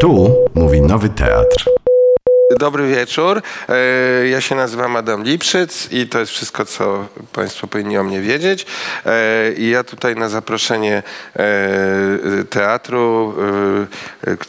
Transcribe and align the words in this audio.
Tu 0.00 0.36
mówi 0.54 0.80
Nowy 0.80 1.08
Teatr. 1.08 1.75
Dobry 2.50 2.88
wieczór. 2.88 3.42
E, 3.68 4.28
Ja 4.28 4.40
się 4.40 4.54
nazywam 4.54 4.96
Adam 4.96 5.24
Lipszyc 5.24 5.88
i 5.92 6.08
to 6.08 6.20
jest 6.20 6.32
wszystko, 6.32 6.64
co 6.64 7.06
Państwo 7.32 7.66
powinni 7.66 7.98
o 7.98 8.04
mnie 8.04 8.20
wiedzieć. 8.20 8.66
E, 9.06 9.52
I 9.52 9.70
ja 9.70 9.84
tutaj 9.84 10.16
na 10.16 10.28
zaproszenie 10.28 11.02
e, 11.36 12.44
teatru, 12.50 13.34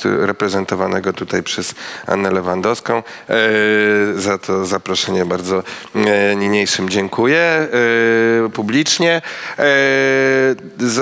reprezentowanego 0.03 1.13
tutaj 1.13 1.43
przez 1.43 1.75
Annę 2.07 2.31
Lewandowską, 2.31 3.03
za 4.15 4.37
to 4.37 4.65
zaproszenie 4.65 5.25
bardzo 5.25 5.63
niniejszym 6.35 6.89
dziękuję 6.89 7.67
publicznie. 8.53 9.21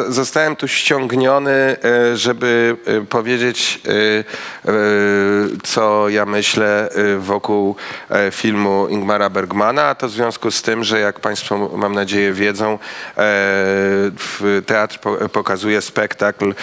Zostałem 0.10 0.56
tu 0.56 0.68
ściągniony, 0.68 1.76
żeby 2.14 2.78
powiedzieć, 3.10 3.82
co 5.64 6.10
ja 6.10 6.26
myślę 6.26 6.85
wokół 7.20 7.76
e, 8.10 8.32
filmu 8.32 8.88
Ingmara 8.90 9.30
Bergmana, 9.30 9.84
a 9.84 9.96
to 9.96 10.08
w 10.08 10.12
związku 10.12 10.52
z 10.52 10.62
tym, 10.62 10.84
że 10.84 11.00
jak 11.00 11.20
Państwo 11.20 11.70
mam 11.78 11.94
nadzieję 11.94 12.34
wiedzą, 12.34 12.80
w- 14.18 14.62
teatr 14.66 15.00
po- 15.00 15.30
pokazuje 15.30 15.82
spektakl 15.82 16.54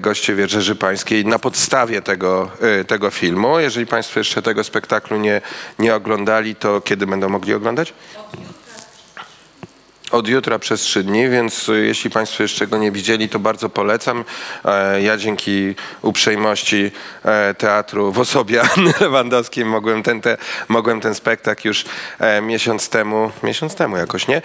Goście 0.00 0.34
Wieży 0.34 0.76
Pańskiej 0.76 1.26
na 1.26 1.38
podstawie 1.38 2.02
tego, 2.02 2.50
tego 2.86 3.10
filmu. 3.10 3.58
Jeżeli 3.60 3.86
Państwo 3.86 4.20
jeszcze 4.20 4.42
tego 4.42 4.64
spektaklu 4.64 5.16
nie, 5.18 5.40
nie 5.78 5.94
oglądali, 5.94 6.54
to 6.56 6.80
kiedy 6.80 7.06
będą 7.06 7.28
mogli 7.28 7.54
oglądać? 7.54 7.94
Od 10.12 10.28
jutra 10.28 10.58
przez 10.58 10.80
trzy 10.80 11.04
dni, 11.04 11.28
więc 11.28 11.68
y, 11.68 11.86
jeśli 11.86 12.10
Państwo 12.10 12.42
jeszcze 12.42 12.66
go 12.66 12.78
nie 12.78 12.90
widzieli, 12.90 13.28
to 13.28 13.38
bardzo 13.38 13.68
polecam. 13.68 14.24
E, 14.64 15.02
Ja 15.02 15.16
dzięki 15.16 15.74
uprzejmości 16.02 16.90
e, 17.24 17.54
teatru 17.54 18.12
w 18.12 18.18
osobie 18.18 18.62
Anny 18.76 18.92
Lewandowskiej 19.00 19.64
mogłem 19.64 20.02
ten, 20.02 20.20
te, 20.20 20.36
mogłem 20.68 21.00
ten 21.00 21.14
spektakl 21.14 21.68
już 21.68 21.84
e, 22.18 22.40
miesiąc 22.40 22.88
temu, 22.88 23.30
miesiąc 23.42 23.74
temu 23.74 23.96
jakoś, 23.96 24.28
nie? 24.28 24.42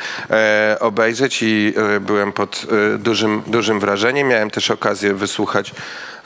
Obejrzeć 0.80 1.40
i 1.42 1.74
byłem 2.02 2.32
pod 2.32 2.66
dużym, 2.98 3.44
dużym 3.48 3.80
wrażeniem. 3.80 4.28
Miałem 4.28 4.50
też 4.50 4.72
okazję 4.72 5.14
wysłuchać 5.14 5.72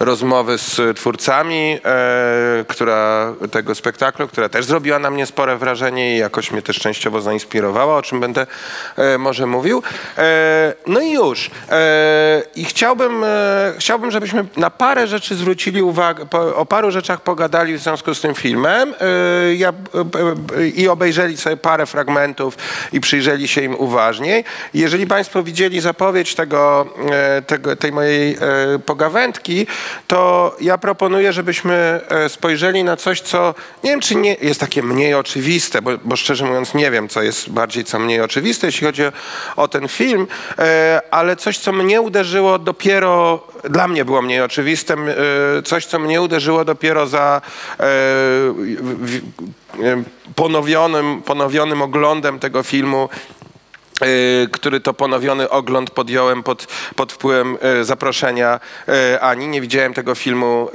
rozmowy 0.02 0.58
z 0.58 0.98
twórcami 0.98 1.80
e, 1.86 2.66
która, 2.68 3.34
tego 3.52 3.76
spektaklu, 3.76 4.28
która 4.28 4.50
też 4.50 4.66
zrobiła 4.66 5.00
na 5.00 5.10
mnie 5.10 5.26
spore 5.26 5.58
wrażenie 5.58 6.16
i 6.16 6.18
jakoś 6.18 6.52
mnie 6.52 6.62
też 6.62 6.80
częściowo 6.80 7.22
zainspirowała, 7.22 7.96
o 7.98 8.02
czym 8.02 8.20
będę 8.20 8.48
e, 8.98 9.18
może 9.18 9.46
mówił. 9.46 9.84
E, 10.18 10.74
no 10.88 11.02
i 11.02 11.12
już. 11.12 11.52
E, 11.70 12.42
I 12.56 12.66
chciałbym, 12.66 13.24
e, 13.24 13.74
chciałbym, 13.78 14.12
żebyśmy 14.12 14.46
na 14.58 14.70
parę 14.70 15.08
rzeczy 15.08 15.36
zwrócili 15.36 15.82
uwagę, 15.82 16.26
po, 16.26 16.56
o 16.56 16.66
paru 16.66 16.92
rzeczach 16.92 17.22
pogadali 17.22 17.78
w 17.78 17.82
związku 17.82 18.16
z 18.16 18.22
tym 18.22 18.36
filmem 18.36 18.94
e, 19.02 19.56
ja, 19.56 19.74
i 20.76 20.88
obejrzeli 20.88 21.38
sobie 21.38 21.58
parę 21.58 21.86
fragmentów 21.86 22.58
i 22.94 23.00
przyjrzeli 23.00 23.48
się 23.48 23.62
im 23.62 23.76
uważniej. 23.76 24.44
Jeżeli 24.74 25.08
Państwo 25.08 25.44
widzieli 25.44 25.82
zapowiedź 25.82 26.36
tego, 26.36 26.86
tego, 27.48 27.76
tej 27.76 27.92
mojej 27.92 28.38
pogawędki, 28.86 29.68
to 30.08 30.56
ja 30.62 30.78
proponuję, 30.78 31.34
żebyśmy 31.34 32.00
e, 32.10 32.30
spojrzeli 32.30 32.84
na 32.84 32.98
coś, 32.98 33.22
co 33.22 33.56
nie 33.84 33.92
wiem, 33.92 34.00
czy 34.00 34.16
nie 34.16 34.38
jest 34.42 34.60
takie 34.60 34.84
mniej 34.84 35.14
oczywiste, 35.14 35.82
bo, 35.82 35.92
bo 36.04 36.16
szczerze 36.16 36.46
mówiąc 36.46 36.74
nie 36.74 36.92
wiem, 36.92 37.10
co 37.10 37.22
jest 37.22 37.50
bardziej, 37.50 37.86
co 37.86 38.00
mniej 38.00 38.22
oczywiste, 38.22 38.68
jeśli 38.68 38.88
chodzi 38.88 39.06
o, 39.06 39.12
o 39.56 39.68
ten 39.68 39.88
film, 39.88 40.28
e, 40.60 41.02
ale 41.12 41.36
coś, 41.36 41.58
co 41.58 41.72
mnie 41.72 42.02
uderzyło 42.02 42.60
dopiero, 42.60 43.48
dla 43.70 43.88
mnie 43.88 44.06
było 44.06 44.22
mniej 44.22 44.42
oczywiste, 44.42 44.94
e, 44.94 45.64
coś, 45.64 45.86
co 45.86 46.00
mnie 46.00 46.22
uderzyło 46.22 46.66
dopiero 46.66 47.08
za 47.08 47.42
ponowionym, 50.36 51.22
ponowionym 51.22 51.82
oglądem 51.82 52.40
tego 52.40 52.64
filmu 52.64 53.10
który 54.52 54.80
to 54.80 54.94
ponowiony 54.94 55.50
ogląd 55.50 55.90
podjąłem 55.90 56.44
pod, 56.44 56.68
pod 56.96 57.14
wpływem 57.14 57.58
y, 57.82 57.86
zaproszenia 57.86 58.60
y, 58.90 59.22
Ani. 59.22 59.48
Nie 59.48 59.62
widziałem 59.62 59.94
tego 59.94 60.16
filmu 60.16 60.70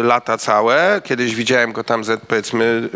y, 0.00 0.02
lata 0.02 0.38
całe. 0.38 1.00
Kiedyś 1.04 1.34
widziałem 1.34 1.72
go 1.72 1.84
tam 1.84 2.02
powiedzmy 2.28 2.88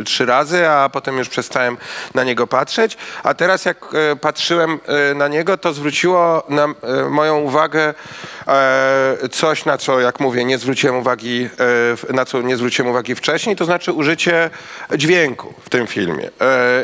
y, 0.00 0.04
trzy 0.04 0.26
razy, 0.26 0.68
a 0.68 0.88
potem 0.88 1.18
już 1.18 1.28
przestałem 1.28 1.76
na 2.14 2.24
niego 2.24 2.46
patrzeć. 2.46 2.96
A 3.22 3.34
teraz 3.34 3.64
jak 3.64 3.94
y, 4.12 4.16
patrzyłem 4.16 4.80
y, 5.10 5.14
na 5.14 5.28
niego, 5.28 5.56
to 5.56 5.72
zwróciło 5.72 6.42
na 6.48 6.64
y, 6.66 7.10
moją 7.10 7.38
uwagę 7.38 7.94
coś, 9.30 9.64
na 9.64 9.78
co, 9.78 10.00
jak 10.00 10.20
mówię, 10.20 10.44
nie 10.44 10.58
zwróciłem 10.58 10.96
uwagi, 10.96 11.48
na 12.12 12.24
co 12.24 12.42
nie 12.42 12.56
zwróciłem 12.56 12.90
uwagi 12.90 13.14
wcześniej, 13.14 13.56
to 13.56 13.64
znaczy 13.64 13.92
użycie 13.92 14.50
dźwięku 14.96 15.54
w 15.62 15.68
tym 15.68 15.86
filmie. 15.86 16.30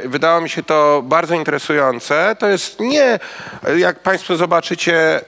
Wydało 0.04 0.40
mi 0.40 0.48
się 0.48 0.62
to 0.62 1.02
bardzo 1.04 1.34
interesujące. 1.34 2.36
To 2.38 2.45
jest 2.48 2.80
nie, 2.80 3.18
jak 3.76 3.98
Państwo 4.00 4.36
zobaczycie, 4.36 5.20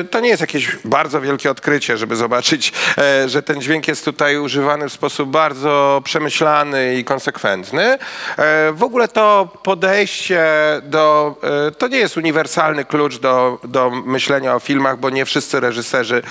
e, 0.00 0.04
to 0.10 0.20
nie 0.20 0.28
jest 0.28 0.40
jakieś 0.40 0.76
bardzo 0.84 1.20
wielkie 1.20 1.50
odkrycie, 1.50 1.96
żeby 1.96 2.16
zobaczyć, 2.16 2.72
e, 2.98 3.28
że 3.28 3.42
ten 3.42 3.60
dźwięk 3.60 3.88
jest 3.88 4.04
tutaj 4.04 4.38
używany 4.38 4.88
w 4.88 4.92
sposób 4.92 5.30
bardzo 5.30 6.02
przemyślany 6.04 6.96
i 6.96 7.04
konsekwentny. 7.04 7.98
E, 8.38 8.72
W 8.72 8.82
ogóle 8.82 9.08
to 9.08 9.48
podejście 9.62 10.44
do, 10.82 11.34
e, 11.68 11.70
to 11.70 11.88
nie 11.88 11.98
jest 11.98 12.16
uniwersalny 12.16 12.84
klucz 12.84 13.18
do, 13.18 13.58
do 13.64 13.90
myślenia 13.90 14.54
o 14.54 14.60
filmach, 14.60 14.98
bo 14.98 15.10
nie 15.10 15.24
wszyscy 15.24 15.60
reżyserzy 15.60 16.22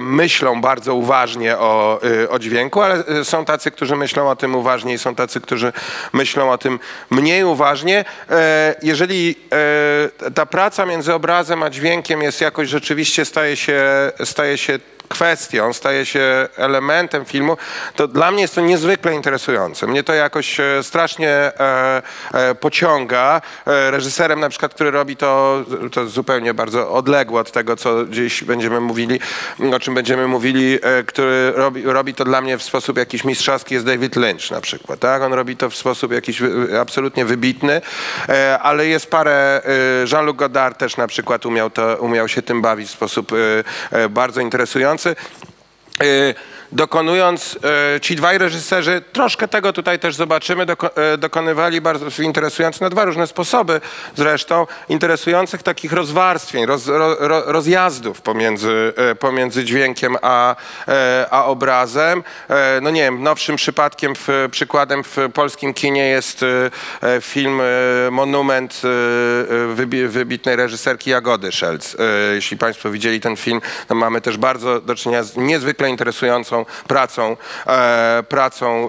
myślą 0.00 0.60
bardzo 0.60 0.94
uważnie 0.94 1.58
o, 1.58 2.00
o 2.30 2.38
dźwięku, 2.38 2.82
ale 2.82 3.04
są 3.24 3.44
tacy, 3.44 3.70
którzy 3.70 3.96
myślą 3.96 4.30
o 4.30 4.36
tym 4.36 4.54
uważnie 4.54 4.94
i 4.94 4.98
są 4.98 5.14
tacy, 5.14 5.40
którzy 5.40 5.72
myślą 6.12 6.52
o 6.52 6.58
tym 6.58 6.78
mniej 7.10 7.44
uważnie. 7.44 8.04
Jeżeli 8.82 9.36
ta 10.34 10.46
praca 10.46 10.86
między 10.86 11.14
obrazem 11.14 11.62
a 11.62 11.70
dźwiękiem 11.70 12.22
jest 12.22 12.40
jakoś 12.40 12.68
rzeczywiście 12.68 13.24
staje 13.24 13.56
się, 13.56 13.82
staje 14.24 14.58
się 14.58 14.78
kwestią, 15.08 15.72
staje 15.72 16.06
się 16.06 16.48
elementem 16.56 17.24
filmu, 17.24 17.56
to 17.96 18.08
dla 18.08 18.30
mnie 18.30 18.42
jest 18.42 18.54
to 18.54 18.60
niezwykle 18.60 19.14
interesujące. 19.14 19.86
Mnie 19.86 20.02
to 20.02 20.14
jakoś 20.14 20.60
e, 20.60 20.82
strasznie 20.82 21.30
e, 21.30 22.02
e, 22.32 22.54
pociąga. 22.54 23.40
E, 23.66 23.90
reżyserem 23.90 24.40
na 24.40 24.48
przykład, 24.48 24.74
który 24.74 24.90
robi 24.90 25.16
to, 25.16 25.64
to 25.92 26.06
zupełnie 26.06 26.54
bardzo 26.54 26.90
odległo 26.90 27.40
od 27.40 27.52
tego, 27.52 27.76
co 27.76 28.06
dziś 28.06 28.44
będziemy 28.44 28.80
mówili, 28.80 29.20
o 29.76 29.80
czym 29.80 29.94
będziemy 29.94 30.26
mówili, 30.26 30.78
e, 30.82 31.02
który 31.02 31.52
robi, 31.56 31.82
robi 31.82 32.14
to 32.14 32.24
dla 32.24 32.40
mnie 32.40 32.58
w 32.58 32.62
sposób 32.62 32.98
jakiś 32.98 33.24
mistrzowski 33.24 33.74
jest 33.74 33.86
David 33.86 34.16
Lynch 34.16 34.50
na 34.50 34.60
przykład. 34.60 35.00
Tak? 35.00 35.22
On 35.22 35.32
robi 35.32 35.56
to 35.56 35.70
w 35.70 35.76
sposób 35.76 36.12
jakiś 36.12 36.42
absolutnie 36.80 37.24
wybitny, 37.24 37.80
e, 38.28 38.58
ale 38.58 38.86
jest 38.86 39.10
parę, 39.10 39.62
Jean-Luc 40.12 40.36
Godard 40.36 40.78
też 40.78 40.96
na 40.96 41.06
przykład 41.06 41.46
umiał, 41.46 41.70
to, 41.70 41.96
umiał 42.00 42.28
się 42.28 42.42
tym 42.42 42.62
bawić 42.62 42.88
w 42.88 42.92
sposób 42.92 43.32
bardzo 44.10 44.40
interesujący. 44.40 44.93
E, 46.00 46.34
Dokonując, 46.74 47.58
e, 47.96 48.00
ci 48.00 48.16
dwaj 48.16 48.38
reżyserzy, 48.38 49.02
troszkę 49.12 49.48
tego 49.48 49.72
tutaj 49.72 49.98
też 49.98 50.14
zobaczymy, 50.14 50.66
e, 50.94 51.18
dokonywali 51.18 51.80
bardzo 51.80 52.22
interesujące, 52.22 52.84
na 52.84 52.90
dwa 52.90 53.04
różne 53.04 53.26
sposoby 53.26 53.80
zresztą, 54.16 54.66
interesujących 54.88 55.62
takich 55.62 55.92
rozwarstwień, 55.92 56.66
roz, 56.66 56.86
ro, 56.86 57.16
ro, 57.18 57.42
rozjazdów 57.46 58.20
pomiędzy, 58.20 58.92
e, 58.96 59.14
pomiędzy 59.14 59.64
dźwiękiem 59.64 60.16
a, 60.22 60.56
a 61.30 61.44
obrazem. 61.44 62.22
No 62.82 62.90
nie 62.90 63.02
wiem, 63.02 63.22
nowszym 63.22 63.56
przypadkiem, 63.56 64.14
w, 64.14 64.28
przykładem 64.50 65.04
w 65.04 65.16
polskim 65.34 65.74
kinie 65.74 66.08
jest 66.08 66.44
film 67.20 67.60
Monument 68.10 68.80
wybi, 69.74 70.06
wybitnej 70.08 70.56
reżyserki 70.56 71.10
Jagody 71.10 71.52
Szelc. 71.52 71.96
Jeśli 72.34 72.56
Państwo 72.56 72.90
widzieli 72.90 73.20
ten 73.20 73.36
film, 73.36 73.60
to 73.88 73.94
mamy 73.94 74.20
też 74.20 74.36
bardzo 74.36 74.80
do 74.80 74.94
czynienia 74.94 75.22
z 75.22 75.36
niezwykle 75.36 75.90
interesującą 75.90 76.63
pracą, 76.86 77.36
e, 77.66 78.22
pracą 78.28 78.88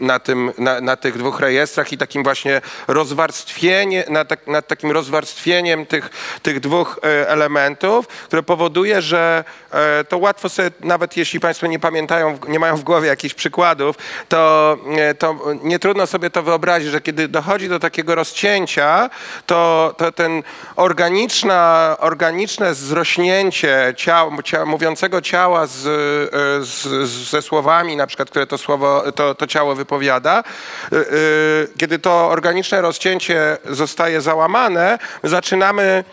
na, 0.00 0.18
tym, 0.18 0.52
na, 0.58 0.80
na 0.80 0.96
tych 0.96 1.18
dwóch 1.18 1.40
rejestrach 1.40 1.92
i 1.92 1.98
takim 1.98 2.22
właśnie 2.22 2.60
rozwarstwienie, 2.88 4.04
nad, 4.08 4.28
tak, 4.28 4.46
nad 4.46 4.66
takim 4.66 4.90
rozwarstwieniem 4.90 5.86
tych, 5.86 6.10
tych 6.42 6.60
dwóch 6.60 7.00
e, 7.04 7.28
elementów, 7.28 8.06
które 8.08 8.42
powoduje, 8.42 9.02
że 9.02 9.44
e, 9.70 10.04
to 10.04 10.18
łatwo 10.18 10.48
sobie, 10.48 10.70
nawet 10.80 11.16
jeśli 11.16 11.40
Państwo 11.40 11.66
nie 11.66 11.78
pamiętają, 11.78 12.38
nie 12.48 12.58
mają 12.58 12.76
w 12.76 12.82
głowie 12.82 13.08
jakichś 13.08 13.34
przykładów, 13.34 13.96
to, 14.28 14.76
e, 14.96 15.14
to 15.14 15.36
nie 15.62 15.78
trudno 15.78 16.06
sobie 16.06 16.30
to 16.30 16.42
wyobrazić, 16.42 16.90
że 16.90 17.00
kiedy 17.00 17.28
dochodzi 17.28 17.68
do 17.68 17.78
takiego 17.78 18.14
rozcięcia, 18.14 19.10
to, 19.46 19.94
to 19.98 20.12
ten 20.12 20.42
organiczna, 20.76 21.96
organiczne 22.00 22.74
zrośnięcie 22.74 23.94
ciała, 23.96 24.42
cia, 24.42 24.66
mówiącego 24.66 25.22
ciała 25.22 25.66
z, 25.66 25.86
e, 25.86 26.64
z, 26.64 26.85
z, 26.86 27.30
ze 27.30 27.42
słowami, 27.42 27.96
na 27.96 28.06
przykład, 28.06 28.30
które 28.30 28.46
to 28.46 28.58
słowo, 28.58 29.12
to, 29.12 29.34
to 29.34 29.46
ciało 29.46 29.74
wypowiada, 29.74 30.44
y, 30.92 30.96
y, 30.96 31.68
kiedy 31.78 31.98
to 31.98 32.28
organiczne 32.28 32.80
rozcięcie 32.80 33.58
zostaje 33.70 34.20
załamane, 34.20 34.98
my 35.22 35.28
zaczynamy 35.28 36.04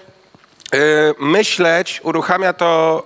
myśleć, 1.19 2.01
uruchamia 2.03 2.53
to 2.53 3.03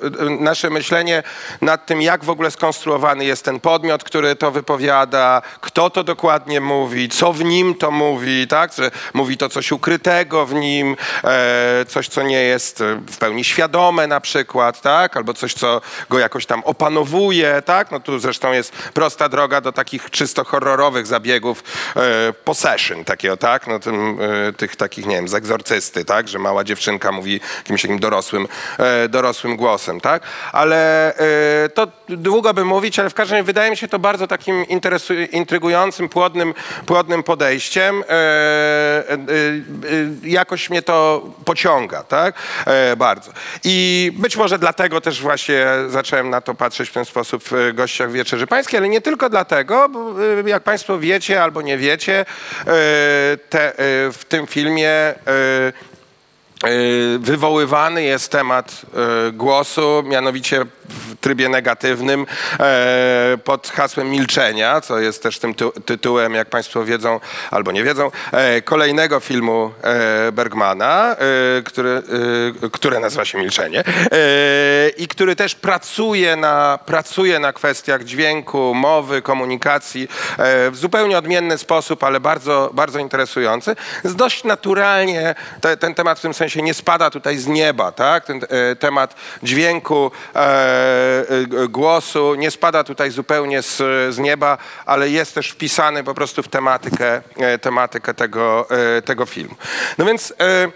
y, 0.00 0.24
y, 0.24 0.30
nasze 0.30 0.70
myślenie 0.70 1.22
nad 1.60 1.86
tym, 1.86 2.02
jak 2.02 2.24
w 2.24 2.30
ogóle 2.30 2.50
skonstruowany 2.50 3.24
jest 3.24 3.44
ten 3.44 3.60
podmiot, 3.60 4.04
który 4.04 4.36
to 4.36 4.50
wypowiada, 4.50 5.42
kto 5.60 5.90
to 5.90 6.04
dokładnie 6.04 6.60
mówi, 6.60 7.08
co 7.08 7.32
w 7.32 7.44
nim 7.44 7.74
to 7.74 7.90
mówi, 7.90 8.46
tak? 8.46 8.72
Że 8.72 8.90
mówi 9.14 9.36
to 9.36 9.48
coś 9.48 9.72
ukrytego 9.72 10.46
w 10.46 10.54
nim, 10.54 10.96
e, 11.24 11.84
coś, 11.88 12.08
co 12.08 12.22
nie 12.22 12.42
jest 12.42 12.82
w 13.10 13.16
pełni 13.18 13.44
świadome 13.44 14.06
na 14.06 14.20
przykład, 14.20 14.80
tak? 14.80 15.16
Albo 15.16 15.34
coś, 15.34 15.54
co 15.54 15.80
go 16.10 16.18
jakoś 16.18 16.46
tam 16.46 16.62
opanowuje, 16.64 17.62
tak? 17.64 17.90
No 17.90 18.00
tu 18.00 18.18
zresztą 18.18 18.52
jest 18.52 18.72
prosta 18.72 19.28
droga 19.28 19.60
do 19.60 19.72
takich 19.72 20.10
czysto 20.10 20.44
horrorowych 20.44 21.06
zabiegów 21.06 21.64
e, 21.96 22.32
possession 22.32 23.04
takiego, 23.04 23.36
tak? 23.36 23.66
No 23.66 23.78
tym, 23.78 24.18
e, 24.48 24.52
tych 24.52 24.76
takich, 24.76 25.06
nie 25.06 25.16
wiem, 25.16 25.28
z 25.28 25.34
egzorcysty, 25.34 26.04
tak? 26.04 26.28
Że 26.28 26.38
mała 26.38 26.64
dziewczynka 26.64 27.03
mówi 27.12 27.40
jakimś 27.58 27.82
takim 27.82 27.98
dorosłym, 27.98 28.48
e, 28.78 29.08
dorosłym 29.08 29.56
głosem, 29.56 30.00
tak? 30.00 30.22
Ale 30.52 31.12
e, 31.16 31.68
to 31.68 31.86
długo 32.08 32.54
by 32.54 32.64
mówić, 32.64 32.98
ale 32.98 33.10
w 33.10 33.14
każdym 33.14 33.34
razie 33.34 33.44
wydaje 33.44 33.70
mi 33.70 33.76
się 33.76 33.88
to 33.88 33.98
bardzo 33.98 34.26
takim 34.26 34.64
intrygującym, 35.32 36.08
płodnym, 36.08 36.54
płodnym 36.86 37.22
podejściem. 37.22 38.04
E, 38.08 39.04
jakoś 40.22 40.70
mnie 40.70 40.82
to 40.82 41.22
pociąga, 41.44 42.02
tak? 42.02 42.34
Bardzo. 42.96 43.32
I 43.64 44.12
być 44.14 44.36
może 44.36 44.58
dlatego 44.58 45.00
też 45.00 45.20
właśnie 45.20 45.66
zacząłem 45.88 46.30
na 46.30 46.40
to 46.40 46.54
patrzeć 46.54 46.90
w 46.90 46.92
ten 46.92 47.04
sposób 47.04 47.44
w 47.50 47.72
gościach 47.74 48.12
Wieczerzy 48.12 48.46
Pańskiej, 48.46 48.78
ale 48.78 48.88
nie 48.88 49.00
tylko 49.00 49.30
dlatego, 49.30 49.88
bo 49.88 50.14
jak 50.46 50.62
Państwo 50.62 50.98
wiecie 50.98 51.42
albo 51.42 51.62
nie 51.62 51.78
wiecie, 51.78 52.24
te, 53.48 53.72
w 54.12 54.20
tym 54.28 54.46
filmie 54.46 55.14
Wywoływany 57.18 58.02
jest 58.02 58.32
temat 58.32 58.82
y, 59.28 59.32
głosu, 59.32 60.02
mianowicie 60.06 60.66
w 60.88 61.16
trybie 61.20 61.48
negatywnym, 61.48 62.26
e, 62.60 63.38
pod 63.44 63.68
hasłem 63.68 64.10
milczenia, 64.10 64.80
co 64.80 64.98
jest 64.98 65.22
też 65.22 65.38
tym 65.38 65.54
ty- 65.54 65.70
tytułem, 65.84 66.34
jak 66.34 66.48
Państwo 66.48 66.84
wiedzą 66.84 67.20
albo 67.50 67.72
nie 67.72 67.84
wiedzą, 67.84 68.10
e, 68.32 68.62
kolejnego 68.62 69.20
filmu 69.20 69.70
e, 69.82 70.32
Bergmana, 70.32 71.16
który, 71.64 72.02
które 72.72 73.00
nazywa 73.00 73.24
się 73.24 73.38
Milczenie 73.38 73.84
i 74.96 75.08
który 75.08 75.36
też 75.36 75.54
pracuje 75.54 76.36
na, 76.36 76.78
pracuje 76.86 77.38
na 77.38 77.52
kwestiach 77.52 78.04
dźwięku, 78.04 78.74
mowy, 78.74 79.22
komunikacji 79.22 80.08
w 80.70 80.72
zupełnie 80.74 81.18
odmienny 81.18 81.58
sposób, 81.58 82.04
ale 82.04 82.20
bardzo, 82.20 82.70
bardzo 82.74 82.98
interesujący. 82.98 83.76
Z 84.04 84.14
dość 84.16 84.44
naturalnie 84.44 85.34
te, 85.60 85.76
ten 85.76 85.94
temat 85.94 86.18
w 86.18 86.22
tym 86.22 86.34
sensie 86.34 86.62
nie 86.62 86.74
spada 86.74 87.10
tutaj 87.10 87.36
z 87.36 87.46
nieba, 87.46 87.92
tak? 87.92 88.24
Ten 88.24 88.40
temat 88.78 89.14
dźwięku, 89.42 90.10
głosu 91.68 92.34
nie 92.34 92.50
spada 92.50 92.84
tutaj 92.84 93.10
zupełnie 93.10 93.62
z, 93.62 93.76
z 94.14 94.18
nieba, 94.18 94.58
ale 94.86 95.10
jest 95.10 95.34
też 95.34 95.50
wpisany 95.50 96.04
po 96.04 96.14
prostu 96.14 96.42
w 96.42 96.48
tematykę, 96.48 97.22
e, 97.36 97.58
tematykę 97.58 98.14
tego, 98.14 98.66
e, 98.70 99.02
tego 99.02 99.26
filmu. 99.26 99.54
No 99.98 100.04
więc 100.04 100.34
e, 100.40 100.44
E, 100.44 100.68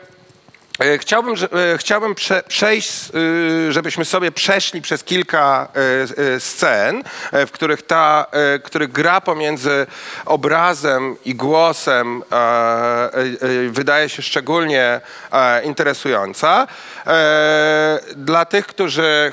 Chciałbym, 0.99 1.37
że- 1.37 1.49
e, 1.75 1.79
chciałbym 1.79 2.15
prze, 2.15 2.43
przejść, 2.49 2.91
y, 3.15 3.73
żebyśmy 3.73 4.05
sobie 4.05 4.33
przeszli 4.33 4.83
przez 4.83 5.05
kilka 5.05 5.69
e, 5.75 6.35
e, 6.35 6.41
scen, 6.41 7.03
e, 7.33 7.47
w 7.47 7.51
których 7.53 7.83
ta, 7.83 8.27
e, 8.33 8.59
których 8.59 8.93
gra 8.93 9.21
pomiędzy 9.21 9.87
obrazem 10.27 11.17
i 11.25 11.35
głosem 11.35 12.23
e, 12.33 12.37
e, 12.37 13.09
e, 13.11 13.69
wydaje 13.71 14.09
się 14.09 14.23
szczególnie 14.23 15.01
e, 15.33 15.63
interesująca. 15.65 16.67
E, 17.07 17.99
Dla 18.17 18.45
tych, 18.45 18.67
którzy 18.67 19.33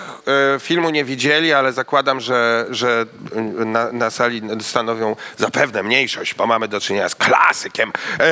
e, 0.55 0.59
filmu 0.59 0.89
nie 0.89 1.05
widzieli, 1.05 1.53
ale 1.53 1.73
zakładam, 1.73 2.19
że, 2.19 2.65
że 2.69 3.05
na, 3.65 3.91
na 3.91 4.09
sali 4.09 4.41
stanowią 4.61 5.15
zapewne 5.37 5.83
mniejszość, 5.83 6.33
bo 6.35 6.47
mamy 6.47 6.67
do 6.67 6.79
czynienia 6.79 7.09
z 7.09 7.15
klasykiem 7.15 7.91
e, 8.19 8.23
e, 8.23 8.25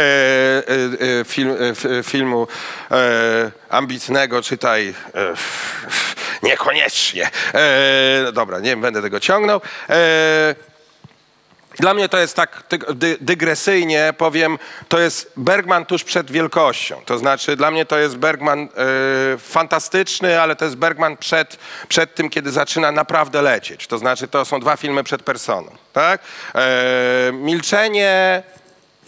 e, 1.91 1.97
e, 1.99 2.03
filmu 2.03 2.47
e, 3.03 3.51
ambitnego, 3.69 4.41
czytaj 4.41 4.93
e, 5.15 5.33
niekoniecznie. 6.49 7.29
E, 7.53 8.31
dobra, 8.33 8.59
nie 8.59 8.77
będę 8.77 9.01
tego 9.01 9.19
ciągnął. 9.19 9.61
Dla 11.79 11.93
mnie 11.93 12.09
to 12.09 12.17
jest 12.17 12.35
tak 12.35 12.63
dygresyjnie, 13.19 14.13
powiem, 14.17 14.57
to 14.87 14.99
jest 14.99 15.31
Bergman 15.37 15.85
tuż 15.85 16.03
przed 16.03 16.31
wielkością. 16.31 17.01
To 17.05 17.17
znaczy, 17.17 17.55
dla 17.55 17.71
mnie 17.71 17.85
to 17.85 17.97
jest 17.97 18.17
Bergman 18.17 18.67
fantastyczny, 19.39 20.41
ale 20.41 20.55
to 20.55 20.65
jest 20.65 20.77
Bergman 20.77 21.17
przed, 21.17 21.57
przed 21.87 22.15
tym, 22.15 22.29
kiedy 22.29 22.51
zaczyna 22.51 22.91
naprawdę 22.91 23.41
lecieć. 23.41 23.87
To 23.87 23.97
znaczy, 23.97 24.27
to 24.27 24.45
są 24.45 24.59
dwa 24.59 24.77
filmy 24.77 25.03
przed 25.03 25.23
personą. 25.23 25.71
Tak? 25.93 26.21
Milczenie, 27.33 28.43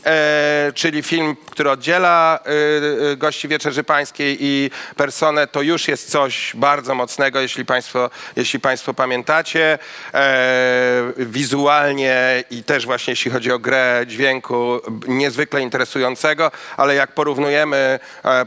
e, 0.06 0.72
czyli 0.76 1.04
film, 1.04 1.36
który 1.52 1.70
oddziela 1.70 2.40
e, 2.46 3.12
e, 3.12 3.18
gości 3.18 3.48
Wieczerzy 3.48 3.84
Pańskiej 3.84 4.38
i 4.40 4.72
personę, 4.96 5.48
to 5.48 5.62
już 5.62 5.88
jest 5.88 6.12
coś 6.12 6.52
bardzo 6.56 6.96
mocnego, 6.96 7.40
jeśli 7.40 7.66
Państwo, 7.66 8.10
jeśli 8.36 8.60
państwo 8.60 8.94
pamiętacie. 8.94 9.80
Wizualnie 11.18 12.44
i 12.52 12.64
też 12.64 12.86
właśnie 12.86 13.12
jeśli 13.12 13.32
chodzi 13.32 13.52
o 13.52 13.60
grę 13.60 14.04
dźwięku, 14.08 14.82
niezwykle 15.08 15.62
interesującego, 15.62 16.52
ale 16.78 16.96
jak 16.96 17.12
porównujemy, 17.12 18.00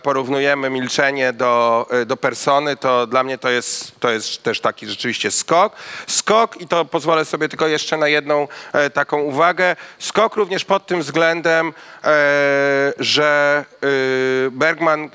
porównujemy 0.02 0.70
milczenie 0.70 1.32
do, 1.32 1.87
do 2.06 2.16
persony, 2.16 2.76
to 2.76 3.06
dla 3.06 3.25
mnie 3.25 3.38
to 3.38 3.50
jest, 3.50 4.00
to 4.00 4.11
jest 4.11 4.43
też 4.43 4.61
taki 4.61 4.87
rzeczywiście 4.87 5.31
skok. 5.31 5.72
Skok 6.06 6.61
i 6.61 6.69
to 6.69 6.84
pozwolę 6.84 7.25
sobie 7.25 7.49
tylko 7.49 7.66
jeszcze 7.66 7.96
na 7.96 8.08
jedną 8.08 8.49
taką 8.94 9.20
uwagę. 9.20 9.76
Skok 9.99 10.37
również 10.37 10.64
pod 10.64 10.87
tym 10.87 11.00
względem, 11.00 11.47
e, 11.48 12.92
że 12.98 13.64
e, 13.82 14.50
Bergman, 14.50 15.04
e, 15.04 15.08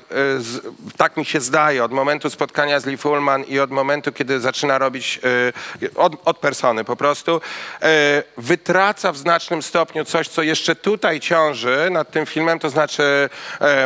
tak 0.96 1.16
mi 1.16 1.24
się 1.24 1.40
zdaje, 1.40 1.84
od 1.84 1.92
momentu 1.92 2.30
spotkania 2.30 2.80
z 2.80 2.86
Lee 2.86 2.96
Fullman 2.96 3.44
i 3.44 3.58
od 3.58 3.70
momentu, 3.70 4.12
kiedy 4.12 4.40
zaczyna 4.40 4.78
robić, 4.78 5.20
od, 5.94 6.12
od 6.24 6.38
persony 6.38 6.84
po 6.84 6.96
prostu, 6.96 7.40
wytraca 8.36 9.12
w 9.12 9.16
znacznym 9.16 9.62
stopniu 9.62 10.04
coś, 10.04 10.28
co 10.28 10.42
jeszcze 10.42 10.76
tutaj 10.76 11.20
ciąży 11.20 11.88
nad 11.90 12.10
tym 12.10 12.26
filmem, 12.26 12.58
to 12.58 12.70
znaczy 12.70 13.28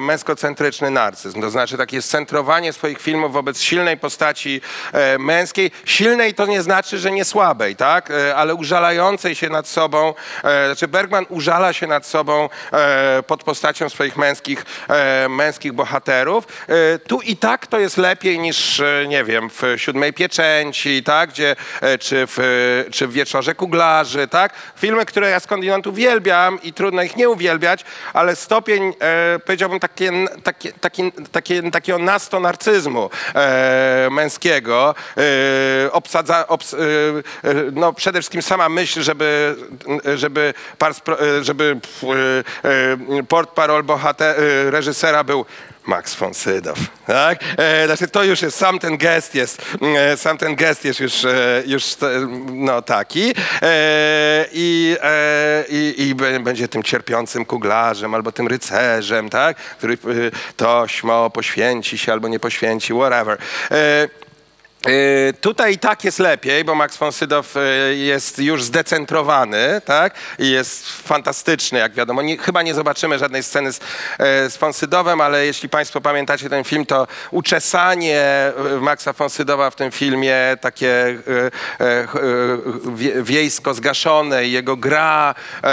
męskocentryczny 0.02 0.90
narcyzm. 0.90 1.40
To 1.40 1.50
znaczy 1.50 1.76
takie 1.76 2.02
scentrowanie 2.02 2.72
swoich 2.72 3.00
filmów 3.00 3.32
wobec 3.32 3.60
silnej 3.60 3.96
postaci 3.96 4.60
męskiej. 5.18 5.70
Silnej 5.84 6.34
to 6.34 6.46
nie 6.46 6.62
znaczy, 6.62 6.98
że 6.98 7.10
nie 7.10 7.24
słabej, 7.24 7.76
tak? 7.76 8.12
Ale 8.36 8.54
użalającej 8.54 9.34
się 9.34 9.48
nad 9.48 9.68
sobą. 9.68 10.14
Znaczy 10.40 10.88
Bergman 10.88 11.26
użala 11.28 11.72
się 11.72 11.86
nad 11.86 12.06
sobą 12.06 12.37
e, 12.72 13.22
pod 13.22 13.44
postacią 13.44 13.88
swoich 13.88 14.16
męskich, 14.16 14.64
e, 14.88 15.28
męskich 15.28 15.72
bohaterów. 15.72 16.44
E, 16.68 16.98
tu 16.98 17.20
i 17.20 17.36
tak 17.36 17.66
to 17.66 17.78
jest 17.78 17.96
lepiej 17.96 18.38
niż, 18.38 18.82
nie 19.08 19.24
wiem, 19.24 19.50
w 19.50 19.62
Siódmej 19.76 20.12
Pieczęci, 20.12 21.02
tak? 21.02 21.30
Gdzie, 21.30 21.56
czy, 22.00 22.26
w, 22.26 22.38
czy 22.90 23.06
w 23.06 23.12
Wieczorze 23.12 23.54
Kuglarzy, 23.54 24.28
tak? 24.28 24.52
Filmy, 24.76 25.06
które 25.06 25.30
ja 25.30 25.40
skądinąd 25.40 25.86
uwielbiam 25.86 26.58
i 26.62 26.72
trudno 26.72 27.02
ich 27.02 27.16
nie 27.16 27.28
uwielbiać, 27.28 27.84
ale 28.12 28.36
stopień, 28.36 28.92
powiedziałbym, 29.44 29.80
takie, 29.80 30.12
takie, 30.42 30.72
taki, 30.72 31.12
takie, 31.32 31.70
takiego 31.70 31.98
nastonarcyzmu 31.98 33.10
męskiego, 34.10 34.94
obsadza, 35.92 36.48
obs, 36.48 36.76
no 37.72 37.92
przede 37.92 38.18
wszystkim 38.18 38.42
sama 38.42 38.68
myśl, 38.68 39.02
żeby, 39.02 39.56
żeby, 40.14 40.54
żeby 41.42 41.76
port 43.28 43.50
parol 43.50 43.82
bohater, 43.82 44.36
e, 44.40 44.70
reżysera 44.70 45.24
był 45.24 45.44
Max 45.86 46.14
von 46.14 46.34
Sydow, 46.34 46.78
tak? 47.06 47.38
E, 47.58 47.86
znaczy 47.86 48.08
to 48.08 48.24
już 48.24 48.42
jest, 48.42 48.56
sam 48.56 48.78
ten 48.78 48.96
gest 48.96 49.34
jest, 49.34 49.62
e, 49.96 50.16
sam 50.16 50.38
ten 50.38 50.56
gest 50.56 50.84
jest 50.84 51.00
już, 51.00 51.24
e, 51.24 51.62
już 51.66 51.84
e, 51.84 51.96
no 52.52 52.82
taki 52.82 53.34
e, 53.62 54.46
i, 54.52 54.96
e, 55.02 55.64
i, 55.68 56.14
będzie 56.40 56.68
tym 56.68 56.82
cierpiącym 56.82 57.44
kuglarzem 57.44 58.14
albo 58.14 58.32
tym 58.32 58.48
rycerzem, 58.48 59.28
tak? 59.30 59.56
Który 59.56 59.94
e, 59.94 59.96
tośmo 60.56 61.30
poświęci 61.30 61.98
się 61.98 62.12
albo 62.12 62.28
nie 62.28 62.40
poświęci, 62.40 62.92
whatever. 62.92 63.38
E, 64.88 65.32
Tutaj 65.40 65.72
i 65.72 65.78
tak 65.78 66.04
jest 66.04 66.18
lepiej, 66.18 66.64
bo 66.64 66.74
Max 66.74 66.96
von 66.96 67.12
Sydow 67.12 67.56
y, 67.56 67.96
jest 67.96 68.38
już 68.38 68.64
zdecentrowany, 68.64 69.80
tak? 69.84 70.14
I 70.38 70.50
jest 70.50 71.02
fantastyczny, 71.02 71.78
jak 71.78 71.92
wiadomo. 71.92 72.22
Nie, 72.22 72.38
chyba 72.38 72.62
nie 72.62 72.74
zobaczymy 72.74 73.18
żadnej 73.18 73.42
sceny 73.42 73.72
z, 73.72 73.80
e, 74.18 74.50
z 74.50 74.56
von 74.56 74.72
Sydowem, 74.72 75.20
ale 75.20 75.46
jeśli 75.46 75.68
Państwo 75.68 76.00
pamiętacie 76.00 76.50
ten 76.50 76.64
film, 76.64 76.86
to 76.86 77.06
uczesanie 77.30 78.20
e, 78.20 78.52
Maxa 78.80 79.12
von 79.12 79.30
Sydowa 79.30 79.70
w 79.70 79.76
tym 79.76 79.90
filmie, 79.90 80.36
takie 80.60 80.88
e, 81.80 81.84
e, 81.84 81.84
e, 81.84 82.08
wie- 82.94 83.22
wiejsko 83.22 83.74
zgaszone 83.74 84.44
i 84.46 84.52
jego 84.52 84.76
gra 84.76 85.34
e, 85.64 85.68